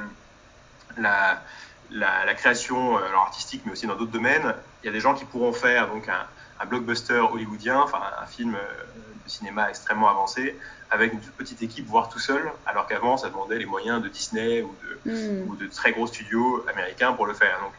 la, 1.90 2.24
la, 2.24 2.34
création 2.34 2.96
artistique, 2.96 3.62
mais 3.66 3.72
aussi 3.72 3.86
dans 3.86 3.96
d'autres 3.96 4.12
domaines. 4.12 4.54
Il 4.82 4.86
y 4.86 4.88
a 4.88 4.92
des 4.92 5.00
gens 5.00 5.14
qui 5.14 5.24
pourront 5.24 5.52
faire 5.52 5.88
donc 5.88 6.08
un, 6.08 6.26
un 6.60 6.66
blockbuster 6.66 7.20
hollywoodien, 7.32 7.80
enfin 7.80 8.00
un 8.22 8.26
film 8.26 8.52
de 8.52 9.30
cinéma 9.30 9.70
extrêmement 9.70 10.08
avancé, 10.08 10.56
avec 10.90 11.12
une 11.12 11.20
toute 11.20 11.32
petite 11.32 11.62
équipe, 11.62 11.86
voire 11.86 12.08
tout 12.08 12.18
seul, 12.18 12.50
alors 12.66 12.86
qu'avant 12.86 13.16
ça 13.16 13.28
demandait 13.30 13.58
les 13.58 13.66
moyens 13.66 14.02
de 14.02 14.08
Disney 14.08 14.62
ou 14.62 14.74
de, 15.06 15.12
mm. 15.12 15.48
ou 15.48 15.56
de 15.56 15.66
très 15.66 15.92
gros 15.92 16.06
studios 16.06 16.64
américains 16.70 17.12
pour 17.12 17.26
le 17.26 17.34
faire. 17.34 17.58
Donc 17.60 17.72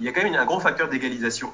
il 0.00 0.06
y 0.06 0.08
a 0.08 0.12
quand 0.12 0.22
même 0.22 0.34
un 0.34 0.44
gros 0.44 0.60
facteur 0.60 0.88
d'égalisation 0.88 1.52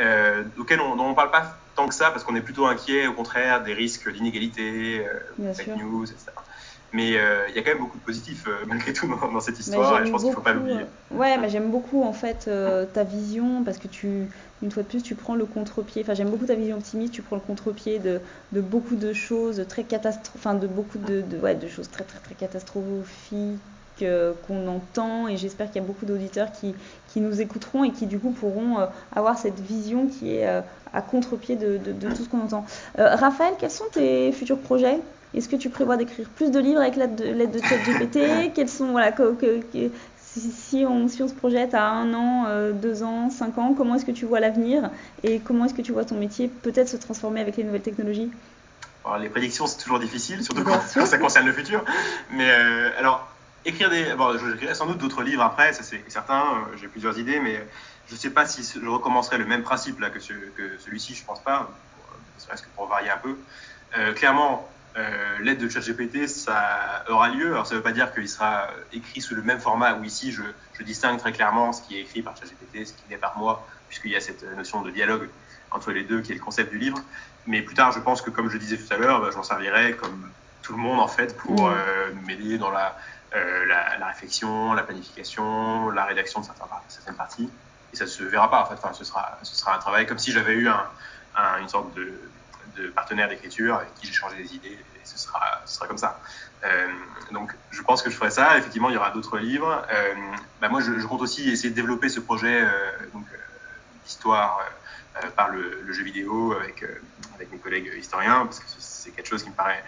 euh, 0.00 0.44
auquel 0.58 0.80
on 0.80 1.08
ne 1.08 1.14
parle 1.14 1.30
pas 1.30 1.56
tant 1.74 1.88
que 1.88 1.94
ça 1.94 2.10
parce 2.10 2.24
qu'on 2.24 2.36
est 2.36 2.40
plutôt 2.40 2.66
inquiet, 2.66 3.06
au 3.06 3.12
contraire, 3.12 3.62
des 3.62 3.74
risques 3.74 4.10
d'inégalité, 4.10 5.06
euh, 5.06 5.52
fake 5.52 5.76
news, 5.76 6.04
etc. 6.04 6.32
Mais 6.96 7.18
euh, 7.18 7.46
il 7.50 7.54
y 7.54 7.58
a 7.58 7.62
quand 7.62 7.72
même 7.72 7.80
beaucoup 7.80 7.98
de 7.98 8.04
positifs 8.04 8.44
euh, 8.48 8.64
malgré 8.66 8.92
tout 8.92 9.06
dans, 9.06 9.40
cette 9.40 9.60
histoire 9.60 10.00
et 10.00 10.06
je 10.06 10.10
pense 10.10 10.22
qu'il 10.22 10.30
ne 10.30 10.34
faut 10.34 10.40
pas 10.40 10.54
l'oublier. 10.54 10.80
ouais, 11.10 11.36
mais 11.36 11.50
j'aime 11.50 11.70
beaucoup 11.70 12.02
en 12.02 12.14
fait 12.14 12.48
ta 12.94 13.04
vision 13.04 13.62
parce 13.64 13.76
que 13.76 13.86
tu, 13.86 14.28
une 14.62 14.70
fois 14.70 14.82
de 14.82 14.88
plus, 14.88 15.02
tu 15.02 15.14
prends 15.14 15.34
le 15.34 15.44
contre-pied. 15.44 16.02
Enfin, 16.02 16.14
j'aime 16.14 16.30
beaucoup 16.30 16.46
ta 16.46 16.54
vision 16.54 16.76
optimiste. 16.76 17.12
Tu 17.12 17.22
prends 17.22 17.36
le 17.36 17.42
contre-pied 17.42 17.98
de, 17.98 18.20
de, 18.52 18.60
beaucoup 18.62 18.96
de 18.96 19.12
choses 19.12 19.62
très 19.68 19.84
catastrophiques, 19.84 20.40
enfin 20.40 20.54
de 20.54 20.66
beaucoup 20.66 20.98
de, 20.98 21.20
de, 21.20 21.38
ouais, 21.38 21.54
de 21.54 21.68
choses 21.68 21.90
très 21.90 22.04
très 22.04 22.18
très 22.18 22.34
catastrophiques 22.34 23.60
qu'on 24.46 24.68
entend 24.68 25.28
et 25.28 25.36
j'espère 25.36 25.68
qu'il 25.68 25.80
y 25.80 25.84
a 25.84 25.86
beaucoup 25.86 26.04
d'auditeurs 26.04 26.52
qui, 26.52 26.74
qui, 27.08 27.20
nous 27.20 27.40
écouteront 27.40 27.84
et 27.84 27.92
qui 27.92 28.06
du 28.06 28.18
coup 28.18 28.30
pourront 28.30 28.78
euh, 28.78 28.86
avoir 29.14 29.38
cette 29.38 29.58
vision 29.60 30.06
qui 30.06 30.36
est 30.36 30.46
euh, 30.46 30.60
à 30.92 31.00
contre-pied 31.00 31.56
de, 31.56 31.78
de, 31.78 32.10
tout 32.10 32.24
ce 32.24 32.28
qu'on 32.28 32.42
entend. 32.42 32.66
Euh, 32.98 33.14
Raphaël, 33.14 33.54
quels 33.58 33.70
sont 33.70 33.86
tes 33.90 34.32
futurs 34.32 34.58
projets? 34.58 34.98
Est-ce 35.34 35.48
que 35.48 35.56
tu 35.56 35.70
prévois 35.70 35.96
d'écrire 35.96 36.28
plus 36.30 36.50
de 36.50 36.58
livres 36.58 36.80
avec 36.80 36.96
l'aide 36.96 37.16
de, 37.16 37.24
l'aide 37.24 37.50
de 37.50 37.60
ChatGPT 37.60 38.52
Quels 38.54 38.68
sont 38.68 38.90
voilà 38.90 39.12
que, 39.12 39.34
que, 39.34 39.90
si, 40.20 40.84
on, 40.86 41.08
si 41.08 41.22
on 41.22 41.28
se 41.28 41.34
projette 41.34 41.74
à 41.74 41.88
un 41.88 42.12
an, 42.14 42.72
deux 42.72 43.02
ans, 43.02 43.30
cinq 43.30 43.56
ans, 43.58 43.74
comment 43.74 43.94
est-ce 43.94 44.04
que 44.04 44.12
tu 44.12 44.26
vois 44.26 44.40
l'avenir 44.40 44.90
et 45.22 45.40
comment 45.40 45.64
est-ce 45.64 45.74
que 45.74 45.82
tu 45.82 45.92
vois 45.92 46.04
ton 46.04 46.16
métier 46.16 46.48
peut-être 46.48 46.88
se 46.88 46.98
transformer 46.98 47.40
avec 47.40 47.56
les 47.56 47.64
nouvelles 47.64 47.82
technologies? 47.82 48.30
Alors, 49.04 49.18
les 49.18 49.30
prédictions, 49.30 49.66
c'est 49.66 49.78
toujours 49.78 49.98
difficile, 49.98 50.42
surtout 50.44 50.64
quand, 50.64 50.80
ça 50.80 51.16
concerne 51.16 51.46
le 51.46 51.52
futur. 51.52 51.82
Mais 52.32 52.50
alors, 52.98 53.26
écrire 53.66 53.90
des. 53.90 54.14
Bon, 54.14 54.36
j'écrirai 54.38 54.74
sans 54.74 54.86
doute 54.86 54.98
d'autres 54.98 55.22
livres 55.22 55.42
après, 55.42 55.72
ça 55.72 55.82
c'est 55.82 56.02
certain. 56.08 56.40
Euh, 56.40 56.76
j'ai 56.80 56.88
plusieurs 56.88 57.18
idées, 57.18 57.40
mais 57.40 57.66
je 58.08 58.14
ne 58.14 58.18
sais 58.18 58.30
pas 58.30 58.46
si 58.46 58.62
je 58.62 58.86
recommencerai 58.86 59.38
le 59.38 59.44
même 59.44 59.62
principe 59.62 60.00
là 60.00 60.10
que, 60.10 60.18
que 60.18 60.78
celui-ci. 60.78 61.14
Je 61.14 61.24
pense 61.24 61.40
pas. 61.40 61.70
Serait-ce 62.38 62.62
que 62.62 62.68
pour 62.74 62.86
varier 62.86 63.10
un 63.10 63.18
peu. 63.18 63.36
Euh, 63.98 64.12
clairement, 64.12 64.68
euh, 64.96 65.38
l'aide 65.40 65.58
de 65.58 65.68
ChatGPT, 65.68 66.26
ça 66.26 67.04
aura 67.08 67.28
lieu. 67.28 67.52
Alors, 67.52 67.66
ça 67.66 67.74
ne 67.74 67.78
veut 67.78 67.82
pas 67.82 67.92
dire 67.92 68.12
qu'il 68.14 68.28
sera 68.28 68.68
écrit 68.92 69.20
sous 69.20 69.34
le 69.34 69.42
même 69.42 69.60
format 69.60 69.94
où 69.94 70.04
ici, 70.04 70.32
je, 70.32 70.42
je, 70.78 70.82
distingue 70.82 71.18
très 71.18 71.32
clairement 71.32 71.72
ce 71.72 71.82
qui 71.82 71.98
est 71.98 72.00
écrit 72.00 72.22
par 72.22 72.36
ChatGPT, 72.36 72.86
ce 72.86 72.92
qui 72.92 73.02
n'est 73.10 73.16
par 73.16 73.36
moi, 73.36 73.66
puisqu'il 73.88 74.10
y 74.10 74.16
a 74.16 74.20
cette 74.20 74.44
notion 74.56 74.82
de 74.82 74.90
dialogue 74.90 75.28
entre 75.70 75.92
les 75.92 76.04
deux 76.04 76.22
qui 76.22 76.32
est 76.32 76.36
le 76.36 76.40
concept 76.40 76.70
du 76.70 76.78
livre. 76.78 76.98
Mais 77.46 77.62
plus 77.62 77.74
tard, 77.74 77.92
je 77.92 78.00
pense 78.00 78.22
que, 78.22 78.30
comme 78.30 78.48
je 78.48 78.58
disais 78.58 78.76
tout 78.76 78.92
à 78.92 78.96
l'heure, 78.96 79.20
bah, 79.20 79.28
je 79.30 79.36
m'en 79.36 79.42
servirai 79.42 79.94
comme 79.96 80.30
tout 80.62 80.72
le 80.72 80.78
monde, 80.78 80.98
en 80.98 81.08
fait, 81.08 81.36
pour 81.36 81.70
m'aider 82.26 82.58
dans 82.58 82.70
la, 82.70 82.96
euh, 83.36 83.66
la, 83.66 84.06
réflexion, 84.06 84.72
la 84.72 84.82
planification, 84.82 85.90
la 85.90 86.04
rédaction 86.04 86.40
de 86.40 86.46
certaines 86.88 87.16
parties. 87.16 87.50
Et 87.92 87.96
ça 87.96 88.04
ne 88.04 88.08
se 88.08 88.22
verra 88.22 88.50
pas, 88.50 88.62
en 88.62 88.66
fait. 88.66 88.74
Enfin, 88.74 88.92
ce, 88.92 89.04
sera, 89.04 89.38
ce 89.42 89.54
sera 89.54 89.74
un 89.74 89.78
travail 89.78 90.06
comme 90.06 90.18
si 90.18 90.32
j'avais 90.32 90.54
eu 90.54 90.68
un, 90.68 90.86
une 91.60 91.68
sorte 91.68 91.92
de, 91.94 92.12
de 92.76 92.88
partenaire 92.88 93.28
d'écriture 93.28 93.76
avec 93.76 93.94
qui 93.94 94.06
j'ai 94.06 94.12
changé 94.12 94.36
des 94.36 94.54
idées. 94.54 94.68
Et 94.68 95.04
ce 95.04 95.18
sera, 95.18 95.62
ce 95.64 95.76
sera 95.76 95.86
comme 95.86 95.98
ça. 95.98 96.20
Euh, 96.64 96.88
donc, 97.32 97.54
je 97.70 97.82
pense 97.82 98.02
que 98.02 98.10
je 98.10 98.16
ferai 98.16 98.30
ça. 98.30 98.58
Effectivement, 98.58 98.90
il 98.90 98.94
y 98.94 98.96
aura 98.96 99.10
d'autres 99.10 99.38
livres. 99.38 99.84
Euh, 99.90 100.14
bah, 100.60 100.68
moi, 100.68 100.80
je, 100.80 101.06
compte 101.06 101.22
aussi 101.22 101.48
essayer 101.50 101.70
de 101.70 101.74
développer 101.74 102.08
ce 102.08 102.20
projet 102.20 102.62
d'histoire 104.04 104.60
par 105.34 105.48
le, 105.48 105.82
le, 105.84 105.92
jeu 105.92 106.04
vidéo 106.04 106.52
avec, 106.52 106.84
avec 107.34 107.50
mes 107.50 107.58
collègues 107.58 107.92
historiens, 107.98 108.44
parce 108.44 108.60
que 108.60 108.66
c'est 108.78 109.10
quelque 109.10 109.28
chose 109.28 109.42
qui 109.42 109.50
me 109.50 109.54
paraît 109.54 109.82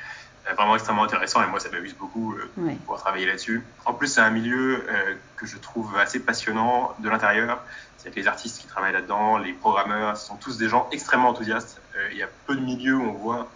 vraiment 0.54 0.74
extrêmement 0.74 1.04
intéressant 1.04 1.42
et 1.42 1.46
moi 1.46 1.60
ça 1.60 1.68
m'amuse 1.70 1.94
beaucoup 1.94 2.34
euh, 2.34 2.74
pour 2.86 2.98
travailler 2.98 3.26
là-dessus. 3.26 3.62
En 3.84 3.94
plus 3.94 4.08
c'est 4.08 4.20
un 4.20 4.30
milieu 4.30 4.84
euh, 4.88 5.14
que 5.36 5.46
je 5.46 5.56
trouve 5.58 5.96
assez 5.96 6.20
passionnant 6.20 6.94
de 6.98 7.08
l'intérieur. 7.08 7.62
C'est 7.98 8.14
les 8.14 8.28
artistes 8.28 8.60
qui 8.60 8.66
travaillent 8.66 8.92
là-dedans, 8.92 9.38
les 9.38 9.52
programmeurs, 9.52 10.16
ce 10.16 10.26
sont 10.26 10.36
tous 10.36 10.56
des 10.56 10.68
gens 10.68 10.88
extrêmement 10.92 11.30
enthousiastes. 11.30 11.80
Euh, 11.96 12.08
il 12.12 12.18
y 12.18 12.22
a 12.22 12.28
peu 12.46 12.54
de 12.54 12.60
milieux 12.60 12.96
où 12.96 13.02
on 13.02 13.12
voit 13.12 13.48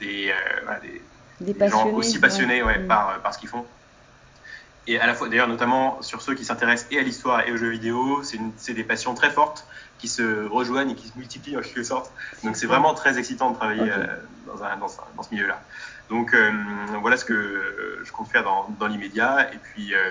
des, 0.00 0.34
des, 1.40 1.68
gens 1.68 1.86
aussi 1.88 2.18
passionnés 2.18 2.62
ouais. 2.62 2.80
Par, 2.80 3.20
par 3.20 3.32
ce 3.32 3.38
qu'ils 3.38 3.48
font. 3.48 3.64
Et 4.86 5.00
à 5.00 5.06
la 5.06 5.14
fois, 5.14 5.28
d'ailleurs, 5.28 5.48
notamment 5.48 6.00
sur 6.02 6.20
ceux 6.20 6.34
qui 6.34 6.44
s'intéressent 6.44 6.88
et 6.90 6.98
à 6.98 7.02
l'histoire 7.02 7.46
et 7.46 7.52
aux 7.52 7.56
jeux 7.56 7.70
vidéo, 7.70 8.22
c'est 8.56 8.74
des 8.74 8.84
passions 8.84 9.14
très 9.14 9.30
fortes 9.30 9.66
qui 9.98 10.08
se 10.08 10.46
rejoignent 10.46 10.90
et 10.90 10.94
qui 10.94 11.08
se 11.08 11.16
multiplient 11.16 11.56
en 11.56 11.62
quelque 11.62 11.82
sorte. 11.82 12.12
Donc 12.42 12.56
c'est 12.56 12.66
vraiment 12.66 12.92
très 12.92 13.18
excitant 13.18 13.50
de 13.50 13.56
travailler 13.56 13.90
euh, 13.90 14.06
dans, 14.46 14.62
un, 14.62 14.76
dans, 14.76 14.88
dans, 15.16 15.22
ce 15.22 15.32
milieu-là. 15.32 15.62
Donc 16.10 16.34
euh, 16.34 16.52
voilà 17.00 17.16
ce 17.16 17.24
que 17.24 18.02
je 18.04 18.12
compte 18.12 18.28
faire 18.28 18.44
dans, 18.44 18.68
dans 18.78 18.86
l'immédiat. 18.86 19.50
Et 19.54 19.56
puis 19.56 19.94
euh, 19.94 20.10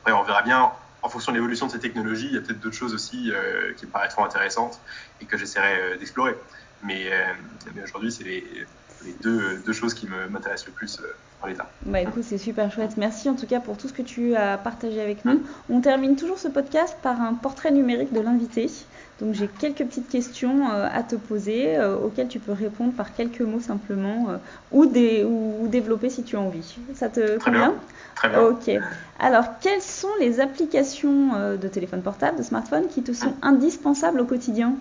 après, 0.00 0.12
on 0.12 0.22
verra 0.24 0.42
bien 0.42 0.70
en 1.02 1.08
fonction 1.08 1.32
de 1.32 1.36
l'évolution 1.36 1.66
de 1.66 1.72
ces 1.72 1.78
technologies, 1.78 2.26
il 2.26 2.34
y 2.34 2.38
a 2.38 2.40
peut-être 2.40 2.60
d'autres 2.60 2.76
choses 2.76 2.94
aussi 2.94 3.32
qui 3.76 3.86
me 3.86 3.90
paraîtront 3.90 4.24
intéressantes 4.24 4.80
et 5.20 5.24
que 5.24 5.36
j'essaierai 5.38 5.98
d'explorer. 5.98 6.34
Mais, 6.82 7.10
mais 7.74 7.82
aujourd'hui, 7.82 8.10
c'est 8.10 8.24
les, 8.24 8.44
les 9.04 9.12
deux, 9.22 9.58
deux, 9.64 9.72
choses 9.72 9.94
qui 9.94 10.06
m'intéressent 10.06 10.66
le 10.66 10.72
plus 10.72 11.00
en 11.42 11.46
l'état. 11.46 11.70
Bah 11.86 12.00
écoute, 12.00 12.22
c'est 12.24 12.38
super 12.38 12.70
chouette. 12.72 12.96
Merci 12.96 13.28
en 13.28 13.34
tout 13.34 13.46
cas 13.46 13.60
pour 13.60 13.76
tout 13.76 13.88
ce 13.88 13.92
que 13.92 14.02
tu 14.02 14.34
as 14.34 14.58
partagé 14.58 15.00
avec 15.00 15.24
nous. 15.24 15.42
On 15.68 15.80
termine 15.80 16.16
toujours 16.16 16.38
ce 16.38 16.48
podcast 16.48 16.96
par 17.02 17.20
un 17.20 17.34
portrait 17.34 17.70
numérique 17.70 18.12
de 18.12 18.20
l'invité. 18.20 18.70
Donc 19.20 19.34
j'ai 19.34 19.48
quelques 19.48 19.84
petites 19.84 20.08
questions 20.08 20.70
euh, 20.70 20.88
à 20.90 21.02
te 21.02 21.14
poser 21.14 21.76
euh, 21.76 21.96
auxquelles 21.96 22.28
tu 22.28 22.38
peux 22.38 22.52
répondre 22.52 22.92
par 22.92 23.14
quelques 23.14 23.42
mots 23.42 23.60
simplement 23.60 24.28
euh, 24.30 24.36
ou, 24.72 25.68
développer 25.68 26.10
si 26.10 26.22
tu 26.22 26.36
as 26.36 26.40
envie. 26.40 26.76
Ça 26.94 27.08
te 27.08 27.36
Très 27.38 27.50
convient 27.50 27.74
Très 28.14 28.28
bien. 28.28 28.40
Ok. 28.42 28.70
Alors 29.18 29.44
quelles 29.60 29.82
sont 29.82 30.08
les 30.20 30.40
applications 30.40 31.56
de 31.56 31.68
téléphone 31.68 32.02
portable, 32.02 32.38
de 32.38 32.42
smartphone 32.42 32.88
qui 32.88 33.02
te 33.02 33.12
sont 33.12 33.34
indispensables 33.42 34.20
au 34.20 34.24
quotidien? 34.24 34.74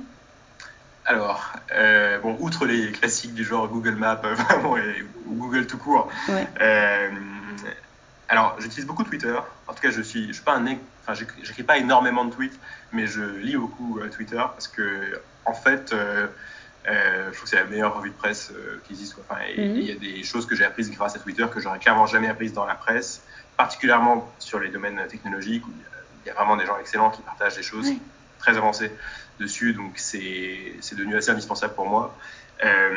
Alors, 1.10 1.54
euh, 1.75 2.19
bon, 2.19 2.38
outre 2.39 2.67
les 2.67 2.91
classiques 2.91 3.34
du 3.34 3.43
genre 3.43 3.67
Google 3.67 3.95
Maps, 3.95 4.21
vraiment, 4.23 4.78
et 4.78 5.04
Google 5.25 5.65
tout 5.65 5.80
court. 5.80 6.08
Euh, 6.30 7.10
alors, 8.30 8.56
j'utilise 8.60 8.86
beaucoup 8.86 9.04
Twitter. 9.04 9.36
En 9.68 9.74
tout 9.74 9.82
cas, 9.82 9.92
je 9.92 10.02
suis, 10.02 10.28
je 10.28 10.34
suis 10.34 10.44
pas 10.44 10.56
un, 10.56 10.65
enfin, 10.65 11.13
j'écris 11.42 11.63
pas 11.63 11.78
énormément 11.78 12.26
de 12.26 12.34
tweets, 12.34 12.60
mais 12.92 13.08
je 13.08 13.22
lis 13.22 13.58
beaucoup 13.58 14.00
euh, 14.00 14.10
Twitter 14.10 14.38
parce 14.38 14.68
que, 14.68 15.22
en 15.46 15.54
fait, 15.54 15.94
je 16.86 17.32
trouve 17.32 17.44
que 17.44 17.50
c'est 17.50 17.56
la 17.56 17.65
meilleure 17.65 17.96
revue 17.96 18.10
de 18.10 18.15
presse 18.15 18.54
qui 18.86 18.94
existe. 18.94 19.15
Enfin, 19.20 19.42
mhm. 19.58 19.76
il 19.76 19.84
y 19.84 19.92
a 19.92 19.96
des 19.96 20.24
choses 20.24 20.46
que 20.46 20.56
j'ai 20.56 20.63
apprises 20.63 20.92
grâce 20.92 21.15
à 21.15 21.20
Twitter 21.20 21.46
que 21.52 21.60
j'aurais 21.60 21.80
clairement 21.80 22.06
jamais 22.06 22.30
apprises 22.30 22.54
dans 22.54 22.65
la 22.65 22.76
presse, 22.76 23.22
particulièrement 23.58 24.32
sur 24.39 24.60
les 24.60 24.70
domaines 24.70 25.02
technologiques 25.08 25.65
où 25.68 25.72
il 26.24 26.28
y 26.28 26.30
a 26.30 26.34
vraiment 26.34 26.56
des 26.56 26.65
gens 26.65 26.78
excellents 26.80 27.10
qui 27.10 27.22
partagent 27.22 27.56
des 27.56 27.63
choses 27.63 27.92
très 28.39 28.58
avancées 28.58 28.92
dessus, 29.39 29.74
donc 29.74 29.94
c'est 29.98 30.76
devenu 30.92 31.15
assez 31.15 31.30
indispensable 31.30 31.74
pour 31.74 31.88
moi. 31.88 32.15
Euh, 32.63 32.96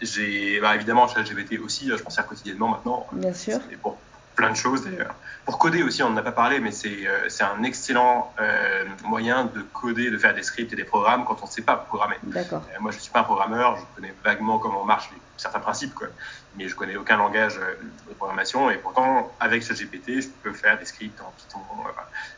j'ai 0.00 0.60
bah, 0.60 0.74
évidemment 0.74 1.06
ChatGPT 1.08 1.58
aussi, 1.60 1.88
je 1.88 2.02
pense 2.02 2.18
à 2.18 2.22
quotidiennement 2.22 2.68
maintenant. 2.68 3.06
Bien 3.12 3.34
sûr. 3.34 3.60
Pour 3.82 3.98
plein 4.34 4.50
de 4.50 4.56
choses 4.56 4.84
d'ailleurs. 4.84 5.14
Pour 5.44 5.58
coder 5.58 5.82
aussi, 5.82 6.02
on 6.02 6.10
n'en 6.10 6.16
a 6.16 6.22
pas 6.22 6.32
parlé, 6.32 6.58
mais 6.58 6.72
c'est 6.72 7.06
euh, 7.06 7.28
un 7.40 7.62
excellent 7.62 8.32
euh, 8.40 8.84
moyen 9.04 9.44
de 9.44 9.60
coder, 9.60 10.10
de 10.10 10.18
faire 10.18 10.34
des 10.34 10.42
scripts 10.42 10.72
et 10.72 10.76
des 10.76 10.84
programmes 10.84 11.24
quand 11.24 11.38
on 11.42 11.46
ne 11.46 11.50
sait 11.50 11.62
pas 11.62 11.76
programmer. 11.76 12.16
D'accord. 12.22 12.62
Euh, 12.72 12.80
moi, 12.80 12.90
je 12.90 12.96
ne 12.96 13.02
suis 13.02 13.12
pas 13.12 13.20
un 13.20 13.24
programmeur, 13.24 13.76
je 13.76 13.82
connais 13.94 14.14
vaguement 14.24 14.58
comment 14.58 14.84
marchent 14.84 15.10
certains 15.36 15.60
principes, 15.60 15.94
quoi, 15.94 16.08
mais 16.56 16.68
je 16.68 16.74
connais 16.74 16.96
aucun 16.96 17.16
langage 17.16 17.58
euh, 17.58 17.74
de 18.08 18.14
programmation 18.14 18.70
et 18.70 18.76
pourtant, 18.76 19.32
avec 19.40 19.62
ChatGPT, 19.62 20.22
je 20.22 20.28
peux 20.42 20.52
faire 20.52 20.78
des 20.78 20.86
scripts 20.86 21.20
en 21.20 21.32
Python. 21.36 21.60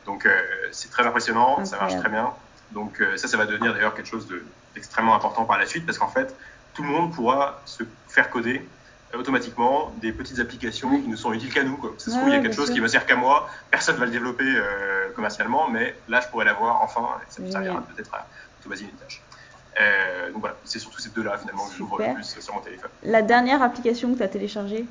Donc, 0.05 0.29
c'est 0.73 0.91
très 0.91 1.07
impressionnant, 1.07 1.65
ça 1.65 1.79
marche 1.79 1.97
très 1.97 2.09
bien. 2.09 2.33
Donc 2.73 3.01
euh, 3.01 3.17
ça, 3.17 3.29
ça 3.29 3.37
va 3.37 3.47
devenir 3.47 3.73
d'ailleurs 3.73 3.95
quelque 3.95 4.09
chose 4.09 4.27
d'extrêmement 4.75 5.15
important 5.15 5.45
par 5.45 5.59
la 5.59 5.67
suite 5.67 5.87
parce 5.87 5.99
qu'en 5.99 6.09
fait, 6.09 6.35
tout 6.75 6.83
le 6.83 6.89
monde 6.89 7.15
pourra 7.15 7.61
se 7.65 7.85
faire 8.09 8.31
coder 8.31 8.59
euh, 8.59 8.63
automatiquement 9.17 9.93
des 10.01 10.13
petites 10.13 10.39
applications 10.39 11.01
qui 11.01 11.09
ne 11.09 11.17
sont 11.17 11.33
utiles 11.33 11.53
qu'à 11.53 11.65
nous. 11.65 11.77
Quoi. 11.77 11.95
Ça 11.99 12.11
se 12.11 12.17
trouve, 12.17 12.29
il 12.29 12.35
y 12.35 12.37
a 12.37 12.41
quelque 12.41 12.55
chose 12.55 12.71
qui 12.71 12.81
me 12.81 12.89
sert 12.89 13.07
qu'à 13.07 13.17
moi, 13.17 13.49
personne 13.71 13.97
ne 13.97 14.01
va 14.01 14.07
le 14.07 14.13
développer 14.13 14.45
euh, 14.47 15.11
commercialement, 15.15 15.69
mais 15.69 15.95
là, 16.09 16.21
je 16.21 16.29
pourrais 16.29 16.45
l'avoir 16.45 16.83
enfin, 16.83 17.09
et 17.23 17.33
ça 17.33 17.43
me 17.43 17.51
servira 17.51 17.83
peut-être 17.83 18.15
à 18.15 18.27
automatiser 18.61 18.91
une 18.91 18.97
tâche. 18.97 19.23
Euh, 19.81 20.31
donc 20.31 20.41
voilà, 20.41 20.57
c'est 20.65 20.79
surtout 20.79 21.01
ces 21.01 21.11
deux-là 21.11 21.37
finalement 21.39 21.67
que 21.67 21.75
j'ouvre 21.77 21.99
le 21.99 22.15
plus 22.15 22.39
sur 22.41 22.55
mon 22.55 22.61
téléphone. 22.61 22.91
La 23.03 23.23
dernière 23.23 23.63
application 23.63 24.13
que 24.13 24.19
tu 24.19 24.23
as 24.23 24.29
téléchargée? 24.29 24.87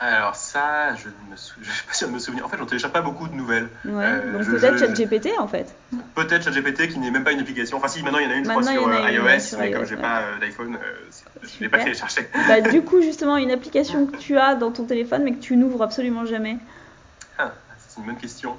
Alors 0.00 0.34
ça, 0.34 0.94
je 0.96 1.08
ne 1.08 1.30
me 1.30 1.36
suis 1.36 1.60
pas 1.86 1.92
sûr 1.92 2.08
de 2.08 2.12
me 2.12 2.18
souvenir. 2.18 2.44
En 2.44 2.48
fait, 2.48 2.56
j'en 2.58 2.66
télécharge 2.66 2.92
pas 2.92 3.00
beaucoup 3.00 3.28
de 3.28 3.34
nouvelles. 3.34 3.68
Ouais, 3.84 4.04
euh, 4.04 4.32
donc 4.32 4.46
peut-être 4.46 4.78
ChatGPT 4.78 5.28
en 5.38 5.48
fait. 5.48 5.74
Peut-être 6.14 6.42
ChatGPT 6.44 6.88
qui 6.88 6.98
n'est 6.98 7.10
même 7.10 7.24
pas 7.24 7.32
une 7.32 7.40
application. 7.40 7.76
Enfin 7.76 7.88
si, 7.88 8.02
maintenant 8.02 8.18
il 8.18 8.24
y 8.24 8.28
en 8.28 8.30
a 8.30 8.34
une, 8.34 8.44
je 8.44 8.50
crois, 8.50 8.62
sur 8.62 8.88
euh, 8.88 9.10
iOS, 9.10 9.58
mais 9.58 9.70
comme 9.70 9.86
j'ai 9.86 9.96
pas 9.96 10.22
euh, 10.22 10.38
d'iPhone, 10.40 10.78
je 11.42 11.60
l'ai 11.60 11.68
pas 11.68 11.78
téléchargé. 11.78 12.28
Bah, 12.48 12.60
du 12.60 12.82
coup, 12.82 13.00
justement, 13.02 13.36
une 13.36 13.50
application 13.50 14.06
que 14.06 14.16
tu 14.16 14.36
as 14.36 14.54
dans 14.54 14.72
ton 14.72 14.84
téléphone 14.84 15.22
mais 15.22 15.32
que 15.32 15.40
tu 15.40 15.56
n'ouvres 15.56 15.82
absolument 15.82 16.26
jamais. 16.26 16.58
Ah, 17.38 17.52
c'est 17.88 18.00
une 18.00 18.06
bonne 18.06 18.16
question. 18.16 18.58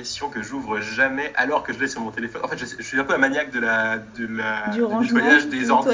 Application 0.00 0.28
que 0.28 0.42
j'ouvre 0.42 0.80
jamais 0.80 1.32
alors 1.36 1.62
que 1.62 1.72
je 1.72 1.78
l'ai 1.78 1.88
sur 1.88 2.00
mon 2.00 2.10
téléphone. 2.10 2.42
En 2.44 2.48
fait, 2.48 2.58
je, 2.58 2.82
suis 2.82 2.98
un 2.98 3.04
peu 3.04 3.14
un 3.14 3.18
maniaque 3.18 3.50
de 3.50 3.60
la, 3.60 3.98
de 3.98 4.26
la 4.26 4.68
du, 4.68 4.82
nettoyage 4.82 5.46
des 5.48 5.70
ordi. 5.70 5.90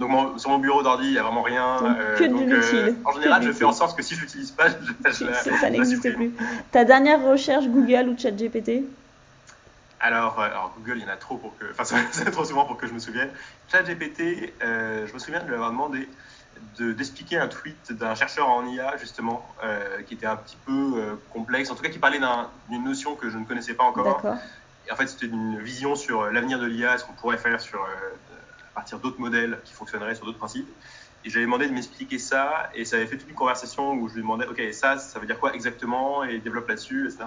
Donc 0.00 0.38
sur 0.40 0.50
mon 0.50 0.58
bureau 0.58 0.82
d'ordi, 0.82 1.06
il 1.06 1.12
n'y 1.12 1.18
a 1.18 1.22
vraiment 1.22 1.42
rien. 1.42 1.76
Donc, 1.80 1.96
euh, 1.98 2.16
que 2.16 2.24
de 2.24 2.88
euh, 2.88 2.92
en 3.04 3.12
général, 3.12 3.42
je 3.42 3.52
fais 3.52 3.64
en 3.64 3.72
sorte 3.72 3.96
que 3.96 4.02
si 4.02 4.14
je 4.14 4.20
l'utilise 4.20 4.50
pas, 4.50 4.68
je, 5.04 5.10
je, 5.10 5.56
ça 5.60 5.70
n'existe 5.70 6.14
plus. 6.14 6.32
Ta 6.72 6.84
dernière 6.84 7.22
recherche 7.22 7.66
Google 7.66 8.08
ou 8.08 8.18
ChatGPT? 8.18 8.84
Alors, 10.00 10.38
euh, 10.38 10.44
alors, 10.44 10.74
Google, 10.78 10.98
il 10.98 11.02
y 11.02 11.06
en 11.06 11.12
a 11.12 11.16
trop 11.16 11.36
pour 11.36 11.56
que, 11.58 11.64
enfin, 11.78 11.96
c'est 12.12 12.30
trop 12.30 12.44
souvent 12.44 12.64
pour 12.64 12.76
que 12.76 12.86
je 12.86 12.92
me 12.92 12.98
souvienne. 12.98 13.30
ChatGPT, 13.70 14.52
euh, 14.62 15.06
je 15.06 15.12
me 15.12 15.18
souviens 15.18 15.40
de 15.40 15.46
lui 15.46 15.54
avoir 15.54 15.70
demandé 15.70 16.08
d'expliquer 16.78 17.38
un 17.38 17.48
tweet 17.48 17.92
d'un 17.92 18.14
chercheur 18.14 18.48
en 18.48 18.66
IA, 18.66 18.96
justement, 18.96 19.46
euh, 19.64 20.02
qui 20.02 20.14
était 20.14 20.26
un 20.26 20.36
petit 20.36 20.56
peu 20.64 20.92
euh, 20.96 21.14
complexe, 21.32 21.70
en 21.70 21.74
tout 21.74 21.82
cas 21.82 21.88
qui 21.88 21.98
parlait 21.98 22.20
d'une 22.68 22.84
notion 22.84 23.14
que 23.14 23.30
je 23.30 23.38
ne 23.38 23.44
connaissais 23.44 23.74
pas 23.74 23.84
encore. 23.84 24.22
Et 24.86 24.92
en 24.92 24.96
fait, 24.96 25.06
c'était 25.06 25.26
une 25.26 25.58
vision 25.58 25.96
sur 25.96 26.22
euh, 26.22 26.30
l'avenir 26.30 26.58
de 26.58 26.66
l'IA, 26.66 26.96
ce 26.98 27.04
qu'on 27.04 27.12
pourrait 27.12 27.36
faire 27.36 27.60
sur, 27.60 27.80
à 27.82 28.74
partir 28.74 28.98
d'autres 28.98 29.20
modèles 29.20 29.58
qui 29.64 29.74
fonctionneraient 29.74 30.14
sur 30.14 30.24
d'autres 30.24 30.38
principes. 30.38 30.68
Et 31.24 31.30
j'avais 31.30 31.44
demandé 31.44 31.66
de 31.66 31.72
m'expliquer 31.72 32.18
ça, 32.18 32.70
et 32.74 32.84
ça 32.84 32.96
avait 32.96 33.06
fait 33.06 33.18
toute 33.18 33.28
une 33.28 33.34
conversation 33.34 33.92
où 33.94 34.08
je 34.08 34.14
lui 34.14 34.22
demandais, 34.22 34.46
OK, 34.46 34.62
ça, 34.72 34.98
ça 34.98 35.18
veut 35.18 35.26
dire 35.26 35.38
quoi 35.38 35.52
exactement, 35.52 36.22
et 36.24 36.38
développe 36.38 36.68
là-dessus, 36.68 37.06
etc. 37.06 37.24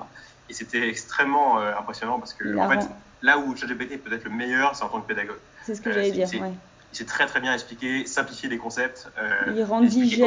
Et 0.49 0.53
c'était 0.53 0.87
extrêmement 0.87 1.59
impressionnant 1.59 2.17
parce 2.19 2.33
que, 2.33 2.57
en 2.57 2.69
fait, 2.69 2.87
là 3.21 3.37
où 3.37 3.55
ChatGPT 3.55 3.91
est 3.93 3.97
peut-être 3.97 4.23
le 4.23 4.31
meilleur, 4.31 4.75
c'est 4.75 4.83
en 4.83 4.89
tant 4.89 5.01
que 5.01 5.07
pédagogue. 5.07 5.39
C'est 5.63 5.75
ce 5.75 5.81
que 5.81 5.91
j'allais 5.91 6.11
dire, 6.11 6.41
ouais 6.41 6.53
il 6.91 6.97
sait 6.97 7.05
très 7.05 7.25
très 7.25 7.39
bien 7.39 7.53
expliquer, 7.53 8.05
simplifier 8.05 8.49
les 8.49 8.57
concepts, 8.57 9.09
euh, 9.17 9.53
il 9.55 9.63
rend 9.63 9.81
digeste, 9.81 10.21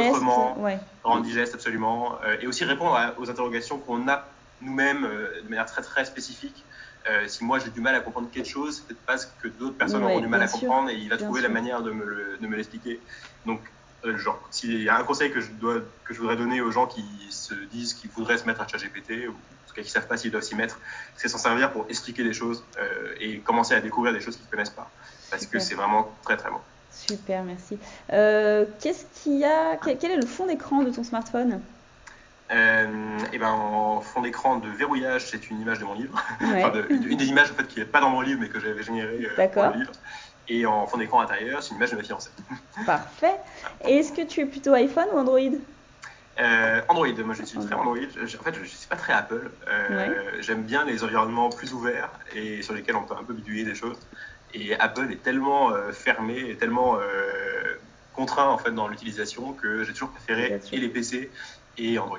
ouais. 0.59 0.79
digeste 1.23 1.55
absolument, 1.55 2.19
euh, 2.25 2.37
et 2.41 2.47
aussi 2.47 2.65
répondre 2.65 2.99
aux 3.19 3.31
interrogations 3.31 3.79
qu'on 3.79 4.09
a 4.09 4.27
nous-mêmes 4.63 5.05
euh, 5.05 5.43
de 5.43 5.49
manière 5.49 5.67
très 5.67 5.83
très 5.83 6.05
spécifique. 6.05 6.65
Euh, 7.11 7.29
si 7.29 7.45
moi 7.45 7.59
j'ai 7.59 7.69
du 7.69 7.83
mal 7.83 7.95
à 7.95 8.01
comprendre 8.01 8.31
quelque 8.31 8.49
chose, 8.49 8.77
c'est 8.77 8.87
peut-être 8.87 9.05
parce 9.05 9.27
que 9.43 9.49
d'autres 9.49 9.77
personnes 9.77 10.03
ouais, 10.05 10.13
auront 10.13 10.21
du 10.21 10.27
mal 10.27 10.43
à 10.43 10.49
sûr, 10.49 10.61
comprendre 10.61 10.89
et 10.89 10.95
il 10.95 11.11
va 11.11 11.19
trouver 11.19 11.41
sûr. 11.41 11.49
la 11.49 11.55
manière 11.55 11.83
de 11.83 11.91
me 11.91 12.57
l'expliquer. 12.57 12.99
Donc, 13.45 13.61
genre, 14.17 14.41
s'il 14.51 14.83
y 14.83 14.89
a 14.89 14.97
un 14.97 15.05
conseil 15.05 15.31
que 15.31 15.41
je, 15.41 15.51
dois, 15.51 15.81
que 16.05 16.15
je 16.15 16.19
voudrais 16.19 16.37
donner 16.37 16.63
aux 16.63 16.71
gens 16.71 16.87
qui 16.87 17.05
se 17.29 17.55
disent 17.55 17.93
qu'ils 17.93 18.11
voudraient 18.11 18.39
se 18.39 18.47
mettre 18.47 18.63
à 18.63 18.67
ChatGPT, 18.67 19.29
ou 19.29 19.33
en 19.33 19.69
tout 19.69 19.75
cas 19.75 19.83
qui 19.83 19.89
ne 19.89 19.93
savent 19.93 20.07
pas 20.07 20.17
s'ils 20.17 20.31
doivent 20.31 20.45
s'y 20.45 20.55
mettre, 20.55 20.79
c'est 21.15 21.29
s'en 21.29 21.37
servir 21.37 21.73
pour 21.73 21.85
expliquer 21.91 22.25
des 22.25 22.33
choses 22.33 22.65
et 23.21 23.39
commencer 23.41 23.75
à 23.75 23.83
découvrir 23.83 24.15
des 24.15 24.21
choses 24.21 24.37
qu'ils 24.37 24.47
ne 24.47 24.51
connaissent 24.51 24.71
pas 24.71 24.91
parce 25.31 25.47
que 25.47 25.59
c'est 25.59 25.75
vraiment 25.75 26.11
très 26.23 26.37
très 26.37 26.51
bon. 26.51 26.59
Super, 26.91 27.43
merci. 27.43 27.79
Euh, 28.13 28.65
Qu'est-ce 28.81 29.05
qu'il 29.15 29.39
y 29.39 29.45
a 29.45 29.77
quel, 29.77 30.11
est 30.11 30.17
le 30.17 30.27
fond 30.27 30.47
d'écran 30.47 30.83
de 30.83 30.91
ton 30.91 31.05
smartphone? 31.05 31.61
Euh, 32.51 33.19
et 33.33 33.39
ben, 33.39 33.49
en 33.49 34.01
fond 34.01 34.21
d'écran 34.21 34.57
de 34.59 34.69
verrouillage, 34.69 35.27
c'est 35.27 35.51
une 35.51 35.61
image 35.61 35.79
de 35.79 35.85
mon 35.85 35.95
livre. 35.95 36.23
Ouais. 36.41 36.63
enfin, 36.63 36.71
de, 36.71 36.87
une, 36.91 37.11
une, 37.11 37.17
des 37.17 37.27
images 37.27 37.51
en 37.51 37.55
fait, 37.55 37.67
qui 37.67 37.81
n'est 37.81 37.87
pas 37.87 38.01
dans 38.01 38.11
mon 38.11 38.21
livre, 38.21 38.41
mais 38.41 38.49
que 38.49 38.61
j'avais 38.61 38.83
générée 38.83 39.29
euh, 39.39 39.49
pour 39.49 39.63
le 39.65 39.79
livre. 39.79 39.93
Et 40.49 40.67
en 40.67 40.87
fond 40.87 40.99
d'écran 40.99 41.21
intérieur, 41.21 41.63
c'est 41.63 41.71
une 41.71 41.77
image 41.77 41.93
de 41.93 41.97
ma 41.97 42.03
fiancée. 42.03 42.31
Parfait. 42.87 43.37
Et 43.87 43.97
est-ce 43.97 44.13
que 44.13 44.23
tu 44.23 44.41
es 44.41 44.47
plutôt 44.47 44.75
iPhone 44.75 45.07
ou 45.15 45.19
Android? 45.19 45.41
Euh, 46.41 46.81
Android, 46.89 47.13
moi 47.25 47.35
je 47.35 47.45
suis 47.45 47.59
très 47.59 47.75
Android. 47.75 47.97
Je, 48.25 48.37
en 48.37 48.43
fait, 48.43 48.55
je 48.55 48.61
ne 48.61 48.65
suis 48.67 48.89
pas 48.89 48.97
très 48.97 49.15
Apple. 49.15 49.51
Euh, 49.69 50.09
ouais. 50.09 50.43
J'aime 50.43 50.63
bien 50.63 50.85
les 50.85 51.03
environnements 51.03 51.49
plus 51.49 51.73
ouverts 51.73 52.11
et 52.35 52.61
sur 52.61 52.75
lesquels 52.75 52.97
on 52.97 53.05
peut 53.05 53.15
un 53.19 53.25
peu 53.25 53.33
bidouiller 53.33 53.65
des 53.65 53.75
choses. 53.75 53.99
Et 54.55 54.75
Apple 54.79 55.11
est 55.11 55.23
tellement 55.23 55.71
euh, 55.71 55.93
fermé 55.93 56.39
et 56.39 56.57
tellement 56.57 56.97
euh, 56.97 57.03
contraint 58.15 58.49
en 58.49 58.59
fait 58.59 58.71
dans 58.71 58.89
l'utilisation 58.89 59.53
que 59.53 59.83
j'ai 59.85 59.93
toujours 59.93 60.11
préféré 60.11 60.61
et 60.73 60.77
les 60.77 60.89
PC 60.89 61.31
et 61.79 61.99
Android. 61.99 62.19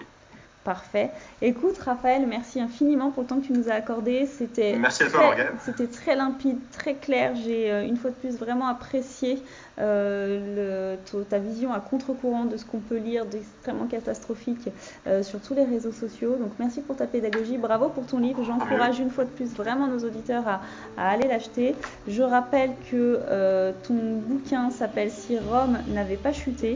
Parfait. 0.65 1.11
Écoute, 1.43 1.77
Raphaël, 1.77 2.25
merci 2.27 2.59
infiniment 2.59 3.11
pour 3.11 3.21
le 3.21 3.29
temps 3.29 3.39
que 3.39 3.45
tu 3.45 3.53
nous 3.53 3.69
as 3.69 3.73
accordé. 3.73 4.25
C'était 4.25 4.75
merci 4.75 5.03
à 5.03 5.11
toi, 5.11 5.35
C'était 5.63 5.85
très 5.85 6.15
limpide, 6.15 6.57
très 6.71 6.95
clair. 6.95 7.35
J'ai 7.35 7.71
euh, 7.71 7.85
une 7.85 7.97
fois 7.97 8.09
de 8.09 8.15
plus 8.15 8.35
vraiment 8.39 8.65
apprécié 8.65 9.43
euh, 9.77 10.97
le, 10.97 11.23
ta 11.25 11.37
vision 11.37 11.71
à 11.71 11.79
contre-courant 11.79 12.45
de 12.45 12.57
ce 12.57 12.65
qu'on 12.65 12.79
peut 12.79 12.97
lire 12.97 13.27
d'extrêmement 13.27 13.85
catastrophique 13.85 14.69
euh, 15.05 15.21
sur 15.21 15.39
tous 15.39 15.53
les 15.53 15.65
réseaux 15.65 15.91
sociaux. 15.91 16.35
Donc 16.37 16.53
merci 16.57 16.81
pour 16.81 16.95
ta 16.95 17.05
pédagogie. 17.05 17.59
Bravo 17.59 17.89
pour 17.89 18.07
ton 18.07 18.17
livre. 18.17 18.43
J'encourage 18.43 18.99
une 18.99 19.11
fois 19.11 19.25
de 19.25 19.29
plus 19.29 19.53
vraiment 19.53 19.85
nos 19.85 19.99
auditeurs 19.99 20.47
à, 20.47 20.61
à 20.97 21.11
aller 21.11 21.27
l'acheter. 21.27 21.75
Je 22.07 22.23
rappelle 22.23 22.71
que 22.89 23.71
ton 23.83 23.93
bouquin 24.27 24.71
s'appelle 24.71 25.11
Si 25.11 25.37
Rome 25.37 25.77
n'avait 25.89 26.15
pas 26.15 26.33
chuté. 26.33 26.73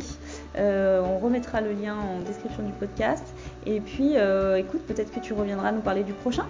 on 0.56 1.18
remettra 1.18 1.62
le 1.62 1.72
lien 1.72 1.96
en 1.96 2.20
description 2.20 2.62
du 2.62 2.74
podcast. 2.74 3.24
Et 3.66 3.82
puis, 3.82 4.14
euh, 4.16 4.58
écoute, 4.58 4.82
peut-être 4.88 5.12
que 5.12 5.20
tu 5.20 5.34
reviendras 5.34 5.72
nous 5.72 5.82
parler 5.82 6.04
du 6.04 6.14
prochain. 6.14 6.46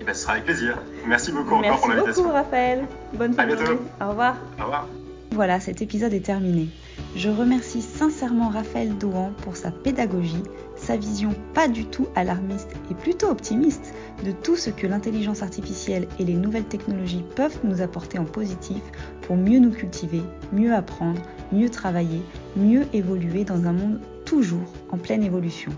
Eh 0.00 0.04
ben, 0.04 0.14
ce 0.14 0.22
sera 0.22 0.32
avec 0.34 0.44
plaisir. 0.44 0.78
Merci 1.06 1.32
beaucoup 1.32 1.54
encore 1.54 1.80
pour 1.80 1.88
l'invitation. 1.88 2.04
Merci 2.06 2.22
beaucoup, 2.22 2.34
Raphaël. 2.34 2.84
Bonne 3.14 3.32
fin 3.32 3.46
de 3.46 3.56
journée. 3.56 3.78
Au 4.00 4.08
revoir. 4.08 4.36
Au 4.58 4.62
revoir. 4.62 4.88
Voilà, 5.32 5.60
cet 5.60 5.82
épisode 5.82 6.14
est 6.14 6.24
terminé. 6.24 6.68
Je 7.14 7.28
remercie 7.28 7.82
sincèrement 7.82 8.48
Raphaël 8.48 8.96
Dohan 8.96 9.32
pour 9.42 9.56
sa 9.56 9.70
pédagogie, 9.70 10.42
sa 10.76 10.96
vision 10.96 11.34
pas 11.52 11.68
du 11.68 11.84
tout 11.84 12.06
alarmiste 12.14 12.70
et 12.90 12.94
plutôt 12.94 13.28
optimiste 13.28 13.92
de 14.24 14.32
tout 14.32 14.56
ce 14.56 14.70
que 14.70 14.86
l'intelligence 14.86 15.42
artificielle 15.42 16.08
et 16.18 16.24
les 16.24 16.34
nouvelles 16.34 16.64
technologies 16.64 17.24
peuvent 17.34 17.58
nous 17.64 17.82
apporter 17.82 18.18
en 18.18 18.24
positif 18.24 18.80
pour 19.22 19.36
mieux 19.36 19.58
nous 19.58 19.72
cultiver, 19.72 20.22
mieux 20.52 20.74
apprendre, 20.74 21.20
mieux 21.52 21.68
travailler, 21.68 22.22
mieux 22.56 22.84
évoluer 22.94 23.44
dans 23.44 23.66
un 23.66 23.72
monde 23.72 24.00
toujours 24.24 24.72
en 24.90 24.96
pleine 24.96 25.22
évolution. 25.22 25.72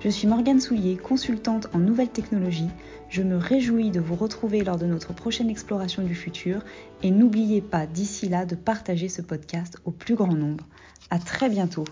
Je 0.00 0.08
suis 0.08 0.28
Morgane 0.28 0.60
Soulier, 0.60 0.96
consultante 0.96 1.66
en 1.74 1.78
nouvelles 1.78 2.12
technologies. 2.12 2.70
Je 3.08 3.22
me 3.22 3.36
réjouis 3.36 3.90
de 3.90 3.98
vous 3.98 4.14
retrouver 4.14 4.62
lors 4.62 4.78
de 4.78 4.86
notre 4.86 5.12
prochaine 5.12 5.50
exploration 5.50 6.04
du 6.04 6.14
futur 6.14 6.62
et 7.02 7.10
n'oubliez 7.10 7.60
pas 7.60 7.84
d'ici 7.86 8.28
là 8.28 8.46
de 8.46 8.54
partager 8.54 9.08
ce 9.08 9.22
podcast 9.22 9.78
au 9.84 9.90
plus 9.90 10.14
grand 10.14 10.34
nombre. 10.34 10.64
À 11.10 11.18
très 11.18 11.48
bientôt. 11.48 11.82